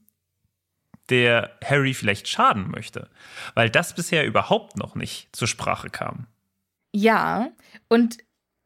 der 1.09 1.55
Harry 1.63 1.93
vielleicht 1.93 2.27
schaden 2.27 2.71
möchte. 2.71 3.07
Weil 3.53 3.69
das 3.69 3.93
bisher 3.93 4.25
überhaupt 4.25 4.77
noch 4.77 4.95
nicht 4.95 5.27
zur 5.35 5.47
Sprache 5.47 5.91
kam. 5.91 6.25
Ja, 6.91 7.51
und 7.89 8.17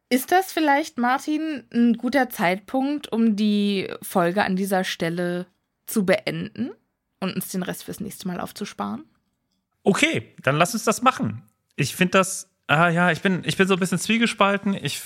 ist 0.09 0.31
das 0.31 0.53
vielleicht, 0.53 0.97
Martin, 0.97 1.65
ein 1.73 1.97
guter 1.97 2.29
Zeitpunkt, 2.29 3.11
um 3.11 3.35
die 3.35 3.93
Folge 4.01 4.45
an 4.45 4.55
dieser 4.55 4.85
Stelle 4.85 5.45
zu 5.87 6.05
beenden 6.05 6.71
und 7.19 7.35
uns 7.35 7.49
den 7.49 7.63
Rest 7.63 7.83
fürs 7.83 7.99
nächste 7.99 8.29
Mal 8.29 8.39
aufzusparen? 8.39 9.03
Okay, 9.83 10.33
dann 10.41 10.55
lass 10.55 10.73
uns 10.73 10.85
das 10.85 11.01
machen. 11.01 11.43
Ich 11.75 11.97
finde 11.97 12.11
das, 12.11 12.49
ah 12.67 12.87
ja, 12.87 13.11
ich 13.11 13.19
bin, 13.21 13.43
ich 13.43 13.57
bin 13.57 13.67
so 13.67 13.73
ein 13.73 13.79
bisschen 13.81 13.99
zwiegespalten. 13.99 14.73
Ich 14.73 15.01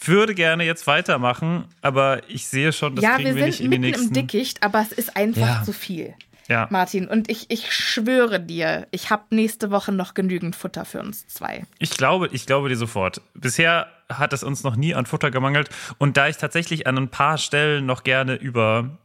würde 0.00 0.34
gerne 0.34 0.64
jetzt 0.64 0.86
weitermachen, 0.86 1.64
aber 1.80 2.28
ich 2.28 2.46
sehe 2.48 2.72
schon, 2.72 2.96
das 2.96 3.02
ja, 3.04 3.16
kriegen 3.16 3.34
wir 3.34 3.36
wir, 3.36 3.42
sind 3.44 3.48
nicht 3.50 3.60
in 3.60 3.70
die 3.70 3.78
mitten 3.78 3.90
nächsten. 4.00 4.06
im 4.08 4.12
Dickicht, 4.12 4.62
aber 4.62 4.80
es 4.80 4.92
ist 4.92 5.16
einfach 5.16 5.40
Ja. 5.40 5.62
zu 5.64 5.72
viel. 5.72 6.14
Ja, 6.48 6.68
Martin, 6.70 7.08
und 7.08 7.28
ich, 7.28 7.46
ich 7.50 7.72
schwöre 7.74 8.38
dir, 8.38 8.86
ich 8.92 9.10
habe 9.10 9.24
nächste 9.34 9.72
Woche 9.72 9.90
noch 9.90 10.14
genügend 10.14 10.54
Futter 10.54 10.84
für 10.84 11.00
uns 11.00 11.26
zwei. 11.26 11.64
ich 11.80 11.90
glaube, 11.90 12.28
ich 12.30 12.46
glaube 12.46 12.68
dir 12.68 12.76
sofort. 12.76 13.20
Bisher 13.34 13.88
hat 14.08 14.32
es 14.32 14.44
uns 14.44 14.62
noch 14.62 14.76
nie 14.76 14.94
an 14.94 15.06
Futter 15.06 15.32
gemangelt 15.32 15.70
und 15.98 16.16
da 16.16 16.28
ich 16.28 16.36
tatsächlich 16.36 16.86
an 16.86 16.96
ein 16.98 17.08
paar 17.08 17.36
Stellen 17.38 17.84
noch 17.84 18.04
gerne 18.04 18.36
über 18.36 18.96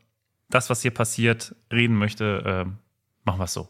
das, 0.50 0.70
was 0.70 0.84
hier 0.84 0.92
passiert, 0.92 1.56
reden 1.74 1.96
möchte, 1.96 2.44
ähm, 2.46 2.78
machen 3.24 3.40
wir 3.40 3.46
es 3.46 3.54
so. 3.54 3.70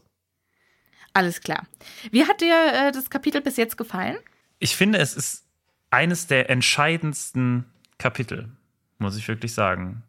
Alles 1.13 1.39
klar. 1.41 1.65
Wie 2.11 2.25
hat 2.25 2.41
dir 2.41 2.55
äh, 2.87 2.91
das 2.91 3.09
Kapitel 3.09 3.39
bis 3.41 3.55
jetzt 3.57 3.77
gefallen? 3.77 4.17
Ich 4.59 4.75
finde, 4.75 4.99
es 4.99 5.13
ist 5.13 5.45
eines 5.91 6.27
der 6.27 6.49
entscheidendsten 6.49 7.65
Kapitel, 7.97 8.49
muss 8.97 9.17
ich 9.17 9.27
wirklich 9.27 9.53
sagen. 9.53 10.03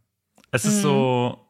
Es 0.51 0.65
ist 0.65 0.83
so, 0.83 1.47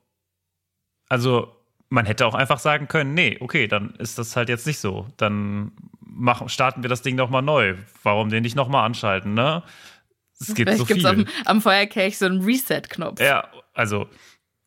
also 1.09 1.55
man 1.89 2.07
hätte 2.07 2.27
auch 2.27 2.35
einfach 2.35 2.59
sagen 2.59 2.89
können, 2.89 3.15
nee, 3.15 3.37
okay, 3.41 3.69
dann 3.69 3.95
ist 3.97 4.19
das 4.19 4.35
halt 4.35 4.49
jetzt 4.49 4.67
nicht 4.67 4.79
so. 4.79 5.07
Dann 5.19 5.73
machen, 6.01 6.49
starten 6.49 6.83
wir 6.83 6.89
das 6.89 7.03
Ding 7.03 7.17
doch 7.17 7.29
mal 7.29 7.43
neu. 7.43 7.77
Warum 8.03 8.31
den 8.31 8.43
nicht 8.43 8.57
nochmal 8.57 8.87
anschalten, 8.87 9.35
ne? 9.35 9.63
Es 10.41 10.55
gibt 10.55 10.71
Vielleicht 10.71 10.79
so 10.79 10.87
gibt 10.87 11.01
viel. 11.01 11.07
am, 11.07 11.27
am 11.45 11.61
Feuerkelch 11.61 12.19
so 12.19 12.27
einen 12.27 12.43
Reset-Knopf. 12.43 13.21
Ja, 13.21 13.49
also 13.75 14.09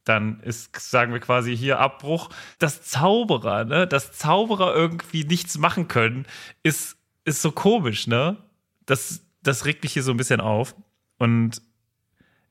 dann 0.04 0.40
ist, 0.42 0.80
sagen 0.80 1.12
wir 1.14 1.20
quasi 1.20 1.58
hier 1.58 1.80
Abbruch. 1.80 2.30
Das 2.60 2.84
Zauberer, 2.84 3.66
ne? 3.66 3.88
Dass 3.88 4.12
Zauberer 4.12 4.76
irgendwie 4.76 5.24
nichts 5.24 5.58
machen 5.58 5.88
können, 5.88 6.28
ist, 6.62 6.98
ist 7.24 7.42
so 7.42 7.52
komisch, 7.52 8.06
ne? 8.06 8.38
Das, 8.86 9.25
das 9.48 9.66
regt 9.66 9.84
mich 9.84 9.94
hier 9.94 10.04
so 10.04 10.12
ein 10.12 10.18
bisschen 10.18 10.42
auf. 10.42 10.76
Und 11.18 11.62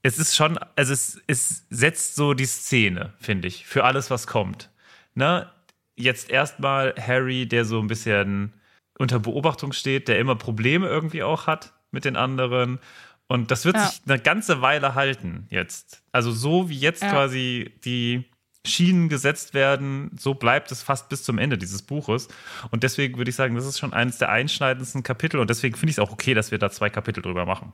es 0.03 0.19
ist 0.19 0.37
schon, 0.37 0.59
also 0.77 0.93
es, 0.93 1.21
es 1.27 1.67
setzt 1.71 2.15
so 2.17 2.35
die 2.35 2.47
Szene, 2.47 3.15
finde 3.19 3.49
ich, 3.49 3.67
für 3.67 3.85
alles, 3.85 4.11
was 4.11 4.27
kommt. 4.27 4.71
Ne? 5.15 5.51
Jetzt 5.97 6.31
erstmal 6.31 6.95
Harry, 6.99 7.47
der 7.47 7.65
so 7.65 7.81
ein 7.81 7.87
bisschen 7.87 8.53
unter 8.99 9.19
Beobachtung 9.19 9.73
steht, 9.73 10.09
der 10.09 10.19
immer 10.19 10.37
Probleme 10.37 10.87
irgendwie 10.89 11.23
auch 11.23 11.47
hat 11.47 11.73
mit 11.91 12.05
den 12.05 12.17
anderen. 12.17 12.79
Und 13.27 13.51
das 13.51 13.65
wird 13.65 13.77
Ja. 13.77 13.87
sich 13.89 14.03
eine 14.07 14.19
ganze 14.21 14.61
Weile 14.61 14.95
halten 14.95 15.47
jetzt. 15.51 16.03
Also 16.13 16.31
so 16.33 16.69
wie 16.69 16.79
jetzt 16.79 17.03
Ja. 17.03 17.11
quasi 17.11 17.73
die 17.85 18.25
Schienen 18.67 19.09
gesetzt 19.09 19.55
werden, 19.55 20.11
so 20.19 20.35
bleibt 20.35 20.73
es 20.73 20.83
fast 20.83 21.09
bis 21.09 21.23
zum 21.23 21.39
Ende 21.39 21.59
dieses 21.59 21.83
Buches. 21.83 22.29
Und 22.71 22.83
deswegen 22.83 23.19
würde 23.19 23.29
ich 23.29 23.37
sagen, 23.37 23.55
das 23.55 23.67
ist 23.67 23.79
schon 23.79 23.93
eines 23.93 24.19
der 24.19 24.31
einschneidendsten 24.31 25.03
Kapitel. 25.03 25.41
Und 25.41 25.51
deswegen 25.51 25.77
finde 25.77 25.91
ich 25.91 25.97
es 25.97 25.99
auch 25.99 26.13
okay, 26.13 26.35
dass 26.35 26.51
wir 26.51 26.59
da 26.59 26.71
zwei 26.71 26.91
Kapitel 26.91 27.23
drüber 27.23 27.45
machen. 27.45 27.73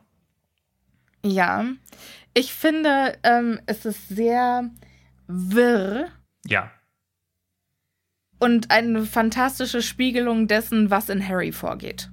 Ja. 1.24 1.64
Ich 2.34 2.52
finde, 2.52 3.18
ähm, 3.22 3.60
es 3.66 3.84
ist 3.84 4.08
sehr 4.08 4.70
wirr 5.26 6.08
Ja, 6.46 6.70
und 8.40 8.70
eine 8.70 9.04
fantastische 9.04 9.82
Spiegelung 9.82 10.48
dessen, 10.48 10.90
was 10.90 11.10
in 11.10 11.26
Harry 11.26 11.52
vorgeht. 11.52 12.10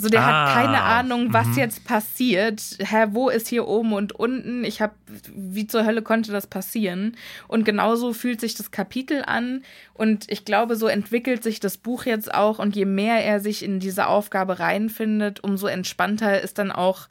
So, 0.00 0.08
der 0.08 0.20
Ah, 0.20 0.54
hat 0.54 0.54
keine 0.54 0.82
Ahnung, 0.82 1.32
was 1.32 1.48
mhm. 1.48 1.58
jetzt 1.58 1.84
passiert. 1.84 2.62
Hä, 2.78 3.06
wo 3.10 3.28
ist 3.28 3.48
hier 3.48 3.66
oben 3.66 3.92
und 3.92 4.12
unten? 4.12 4.62
Ich 4.62 4.80
habe, 4.80 4.94
wie 5.34 5.66
zur 5.66 5.84
Hölle 5.84 6.02
konnte 6.02 6.30
das 6.30 6.46
passieren? 6.46 7.16
Und 7.48 7.64
genauso 7.64 8.12
fühlt 8.12 8.40
sich 8.40 8.54
das 8.54 8.70
Kapitel 8.70 9.24
an. 9.26 9.64
Und 9.94 10.30
ich 10.30 10.44
glaube, 10.44 10.76
so 10.76 10.86
entwickelt 10.86 11.42
sich 11.42 11.58
das 11.58 11.78
Buch 11.78 12.06
jetzt 12.06 12.32
auch. 12.32 12.60
Und 12.60 12.76
je 12.76 12.84
mehr 12.84 13.24
er 13.24 13.40
sich 13.40 13.64
in 13.64 13.80
diese 13.80 14.06
Aufgabe 14.06 14.60
reinfindet, 14.60 15.42
umso 15.42 15.66
entspannter 15.66 16.40
ist 16.40 16.58
dann 16.58 16.70
auch 16.70 17.08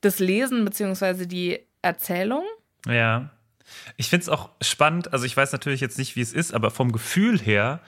das 0.00 0.18
Lesen 0.18 0.64
beziehungsweise 0.64 1.26
die 1.26 1.60
Erzählung. 1.82 2.44
Ja. 2.86 3.28
Ich 3.98 4.08
finde 4.08 4.22
es 4.22 4.28
auch 4.30 4.48
spannend, 4.62 5.12
also 5.12 5.26
ich 5.26 5.36
weiß 5.36 5.52
natürlich 5.52 5.82
jetzt 5.82 5.98
nicht, 5.98 6.16
wie 6.16 6.22
es 6.22 6.32
ist, 6.32 6.54
aber 6.54 6.70
vom 6.70 6.92
Gefühl 6.92 7.38
her, 7.38 7.80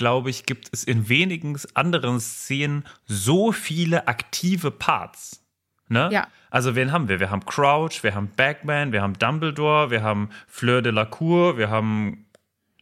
glaube 0.00 0.30
ich, 0.30 0.46
gibt 0.46 0.70
es 0.72 0.82
in 0.82 1.10
wenigen 1.10 1.60
anderen 1.74 2.20
Szenen 2.20 2.84
so 3.04 3.52
viele 3.52 4.08
aktive 4.08 4.70
Parts. 4.70 5.44
Ne? 5.88 6.08
Ja. 6.10 6.28
Also 6.50 6.74
wen 6.74 6.90
haben 6.90 7.10
wir? 7.10 7.20
Wir 7.20 7.30
haben 7.30 7.44
Crouch, 7.44 8.02
wir 8.02 8.14
haben 8.14 8.30
Bagman, 8.34 8.92
wir 8.92 9.02
haben 9.02 9.18
Dumbledore, 9.18 9.90
wir 9.90 10.02
haben 10.02 10.30
Fleur 10.48 10.80
de 10.80 10.90
la 10.90 11.04
Cour, 11.04 11.58
wir 11.58 11.68
haben 11.68 12.24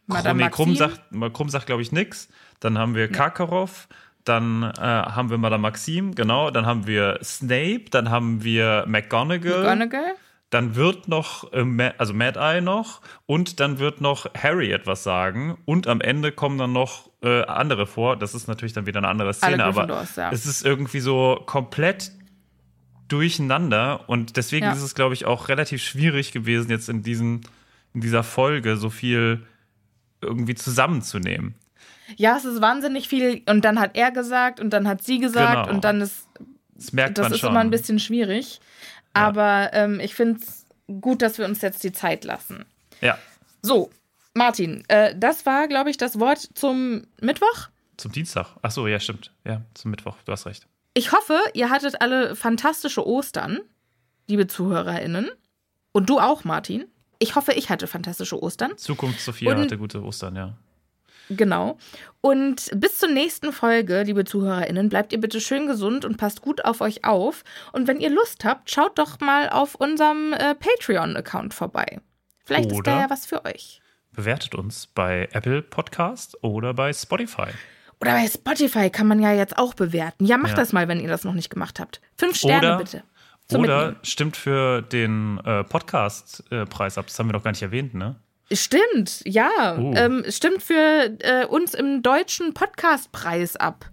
Madame 0.07 0.45
nee, 0.45 0.49
Krumm 0.49 0.75
sagt, 0.75 1.01
Krumm 1.33 1.49
sagt 1.49 1.65
glaube 1.65 1.81
ich, 1.81 1.91
nix. 1.91 2.29
Dann 2.61 2.77
haben 2.77 2.95
wir 2.95 3.11
Karkaroff, 3.11 3.89
dann 4.23 4.63
äh, 4.63 4.79
haben 4.79 5.29
wir 5.29 5.37
Madame 5.37 5.61
Maxime, 5.63 6.11
genau. 6.11 6.51
Dann 6.51 6.65
haben 6.65 6.87
wir 6.87 7.19
Snape, 7.21 7.85
dann 7.91 8.09
haben 8.09 8.45
wir 8.45 8.85
McGonagall. 8.87 9.63
McGonagall? 9.63 10.15
Dann 10.51 10.75
wird 10.75 11.09
noch, 11.09 11.51
äh, 11.51 11.91
also 11.97 12.13
Mad 12.13 12.39
Eye 12.39 12.61
noch 12.61 13.01
und 13.25 13.59
dann 13.59 13.77
wird 13.79 13.99
noch 13.99 14.25
Harry 14.33 14.71
etwas 14.71 15.03
sagen 15.03 15.57
und 15.65 15.87
am 15.87 15.99
Ende 15.99 16.31
kommen 16.31 16.57
dann 16.57 16.71
noch 16.71 17.08
äh, 17.21 17.43
andere 17.43 17.85
vor. 17.87 18.15
Das 18.17 18.33
ist 18.33 18.47
natürlich 18.47 18.73
dann 18.73 18.85
wieder 18.85 18.99
eine 18.99 19.07
andere 19.07 19.33
Szene, 19.33 19.63
aber 19.65 19.87
ja. 20.15 20.31
es 20.31 20.45
ist 20.45 20.65
irgendwie 20.65 20.99
so 21.01 21.41
komplett 21.45 22.11
durcheinander 23.07 24.07
und 24.07 24.37
deswegen 24.37 24.65
Ja. 24.65 24.71
ist 24.73 24.81
es, 24.81 24.93
glaube 24.95 25.13
ich, 25.13 25.25
auch 25.25 25.49
relativ 25.49 25.81
schwierig 25.83 26.31
gewesen, 26.31 26.69
jetzt 26.69 26.89
in, 26.89 27.01
diesen, 27.01 27.41
in 27.93 28.01
dieser 28.01 28.23
Folge 28.23 28.77
so 28.77 28.89
viel 28.89 29.45
irgendwie 30.21 30.55
zusammenzunehmen. 30.55 31.55
Ja, 32.17 32.37
es 32.37 32.45
ist 32.45 32.61
wahnsinnig 32.61 33.07
viel. 33.07 33.41
Und 33.47 33.65
dann 33.65 33.79
hat 33.79 33.95
er 33.95 34.11
gesagt 34.11 34.59
und 34.59 34.71
dann 34.71 34.87
hat 34.87 35.03
sie 35.03 35.19
gesagt 35.19 35.65
Genau. 35.65 35.75
und 35.75 35.83
dann 35.83 36.01
ist 36.01 36.27
Das 36.75 36.93
merkt 36.93 37.17
das 37.17 37.25
man 37.25 37.33
ist 37.33 37.39
schon. 37.39 37.49
immer 37.51 37.59
ein 37.61 37.69
bisschen 37.69 37.99
schwierig. 37.99 38.59
Aber 39.13 39.69
ähm, 39.73 39.99
ich 39.99 40.13
finde 40.15 40.39
es 40.39 40.65
gut, 41.01 41.21
dass 41.21 41.37
wir 41.37 41.45
uns 41.45 41.61
jetzt 41.61 41.83
die 41.83 41.91
Zeit 41.91 42.23
lassen. 42.25 42.65
Ja, 43.01 43.17
So, 43.61 43.89
Martin, 44.35 44.83
äh, 44.87 45.15
das 45.17 45.45
war, 45.45 45.67
glaube 45.67 45.89
ich, 45.89 45.97
das 45.97 46.19
Wort 46.19 46.39
zum 46.53 47.03
Mittwoch. 47.21 47.69
zum 47.97 48.11
Dienstag. 48.11 48.55
Ach 48.61 48.71
so, 48.71 48.87
ja, 48.87 48.99
stimmt. 48.99 49.31
Ja, 49.45 49.61
zum 49.73 49.91
Mittwoch. 49.91 50.15
Du 50.25 50.31
hast 50.31 50.45
recht. 50.45 50.67
Ich 50.93 51.11
hoffe, 51.11 51.37
ihr 51.53 51.69
hattet 51.69 52.01
alle 52.01 52.35
fantastische 52.35 53.05
Ostern, 53.05 53.59
liebe 54.27 54.47
ZuhörerInnen. 54.47 55.29
Und 55.91 56.09
du 56.09 56.19
auch, 56.19 56.43
Martin. 56.43 56.85
Ich 57.19 57.35
hoffe, 57.35 57.51
ich 57.53 57.69
hatte 57.69 57.87
fantastische 57.87 58.41
Ostern. 58.41 58.77
Zukunft 58.77 59.19
Sophia 59.19 59.51
Und- 59.53 59.61
hatte 59.61 59.77
gute 59.77 60.01
Ostern, 60.03 60.35
ja. 60.35 60.53
Genau. 61.31 61.77
Und 62.21 62.71
bis 62.75 62.97
zur 62.97 63.09
nächsten 63.09 63.51
Folge, 63.53 64.01
liebe 64.03 64.25
ZuhörerInnen, 64.25 64.89
bleibt 64.89 65.11
ihr 65.13 65.19
bitte 65.19 65.39
schön 65.41 65.67
gesund 65.67 66.03
und 66.05 66.17
passt 66.17 66.41
gut 66.41 66.65
auf 66.65 66.81
euch 66.81 67.05
auf. 67.05 67.43
Und 67.71 67.87
wenn 67.87 67.99
ihr 67.99 68.09
Lust 68.09 68.45
habt, 68.45 68.71
schaut 68.71 68.97
doch 68.97 69.19
mal 69.19 69.49
auf 69.49 69.75
unserem 69.75 70.33
äh, 70.33 70.55
Patreon-Account 70.55 71.53
vorbei. 71.53 71.99
Vielleicht 72.45 72.71
ist 72.71 72.77
da 72.77 72.93
Oder- 72.93 73.01
ja 73.01 73.09
was 73.11 73.25
für 73.27 73.45
euch. 73.45 73.79
Bewertet 74.19 74.53
uns 74.53 74.85
bei 74.87 75.29
Apple 75.31 75.61
Podcast 75.61 76.43
oder 76.43 76.73
bei 76.73 76.91
Spotify. 76.91 77.47
Oder 78.01 78.11
bei 78.11 78.27
Spotify 78.27 78.89
kann 78.89 79.07
man 79.07 79.21
ja 79.21 79.31
jetzt 79.31 79.57
auch 79.57 79.73
bewerten. 79.73 80.25
Ja, 80.25 80.37
macht 80.37 80.51
Ja. 80.51 80.57
das 80.57 80.73
mal, 80.73 80.89
wenn 80.89 80.99
ihr 80.99 81.07
das 81.07 81.23
noch 81.23 81.33
nicht 81.33 81.49
gemacht 81.49 81.79
habt. 81.79 82.01
Fünf 82.17 82.35
Sterne 82.35 82.67
Oder- 82.67 82.77
bitte. 82.79 83.03
Zum 83.47 83.61
Oder 83.61 83.77
Mitnehmen. 83.77 83.99
stimmt 84.03 84.35
für 84.35 84.81
den 84.81 85.37
äh, 85.45 85.63
Podcast-Preis 85.63 86.97
ab. 86.97 87.05
Das 87.07 87.17
haben 87.17 87.29
wir 87.29 87.33
doch 87.33 87.43
gar 87.43 87.51
nicht 87.51 87.61
erwähnt, 87.61 87.93
ne? 87.93 88.17
Stimmt, 88.51 89.21
ja. 89.25 89.77
Oh. 89.79 89.93
Ähm, 89.95 90.25
stimmt 90.27 90.63
für 90.63 91.15
äh, 91.21 91.45
uns 91.45 91.73
im 91.73 92.03
deutschen 92.03 92.53
Podcastpreis 92.53 93.55
ab. 93.55 93.89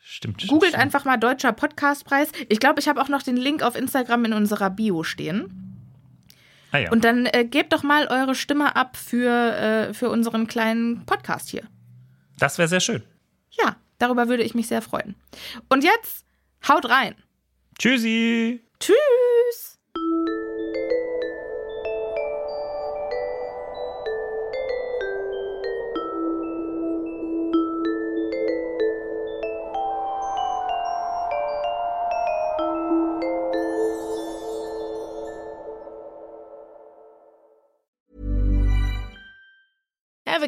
Stimmt. 0.00 0.42
stimmt, 0.42 0.50
Googelt 0.50 0.72
stimmt. 0.72 0.82
einfach 0.82 1.04
mal 1.04 1.18
Deutscher 1.18 1.52
Podcastpreis. 1.52 2.32
Ich 2.48 2.58
glaube, 2.58 2.80
ich 2.80 2.88
habe 2.88 3.00
auch 3.00 3.08
noch 3.08 3.22
den 3.22 3.36
Link 3.36 3.62
auf 3.62 3.76
Instagram 3.76 4.24
in 4.24 4.32
unserer 4.32 4.70
Bio 4.70 5.04
stehen. 5.04 5.71
Ah, 6.72 6.78
ja. 6.78 6.90
Und 6.90 7.04
dann 7.04 7.26
äh, 7.26 7.44
gebt 7.44 7.72
doch 7.72 7.82
mal 7.82 8.08
eure 8.08 8.34
Stimme 8.34 8.74
ab 8.76 8.96
für, 8.96 9.30
äh, 9.30 9.94
für 9.94 10.08
unseren 10.10 10.46
kleinen 10.46 11.04
Podcast 11.06 11.48
hier. 11.50 11.62
das 12.38 12.58
wäre 12.58 12.66
sehr 12.68 12.80
schön. 12.80 13.02
Ja, 13.50 13.76
darüber 13.98 14.28
würde 14.28 14.42
ich 14.42 14.54
mich 14.54 14.66
sehr 14.68 14.82
freuen. 14.82 15.14
Und 15.68 15.84
jetzt 15.84 16.24
haut 16.66 16.88
rein. 16.88 17.14
Tschüssi! 17.78 18.64
Tschüss. 18.80 19.71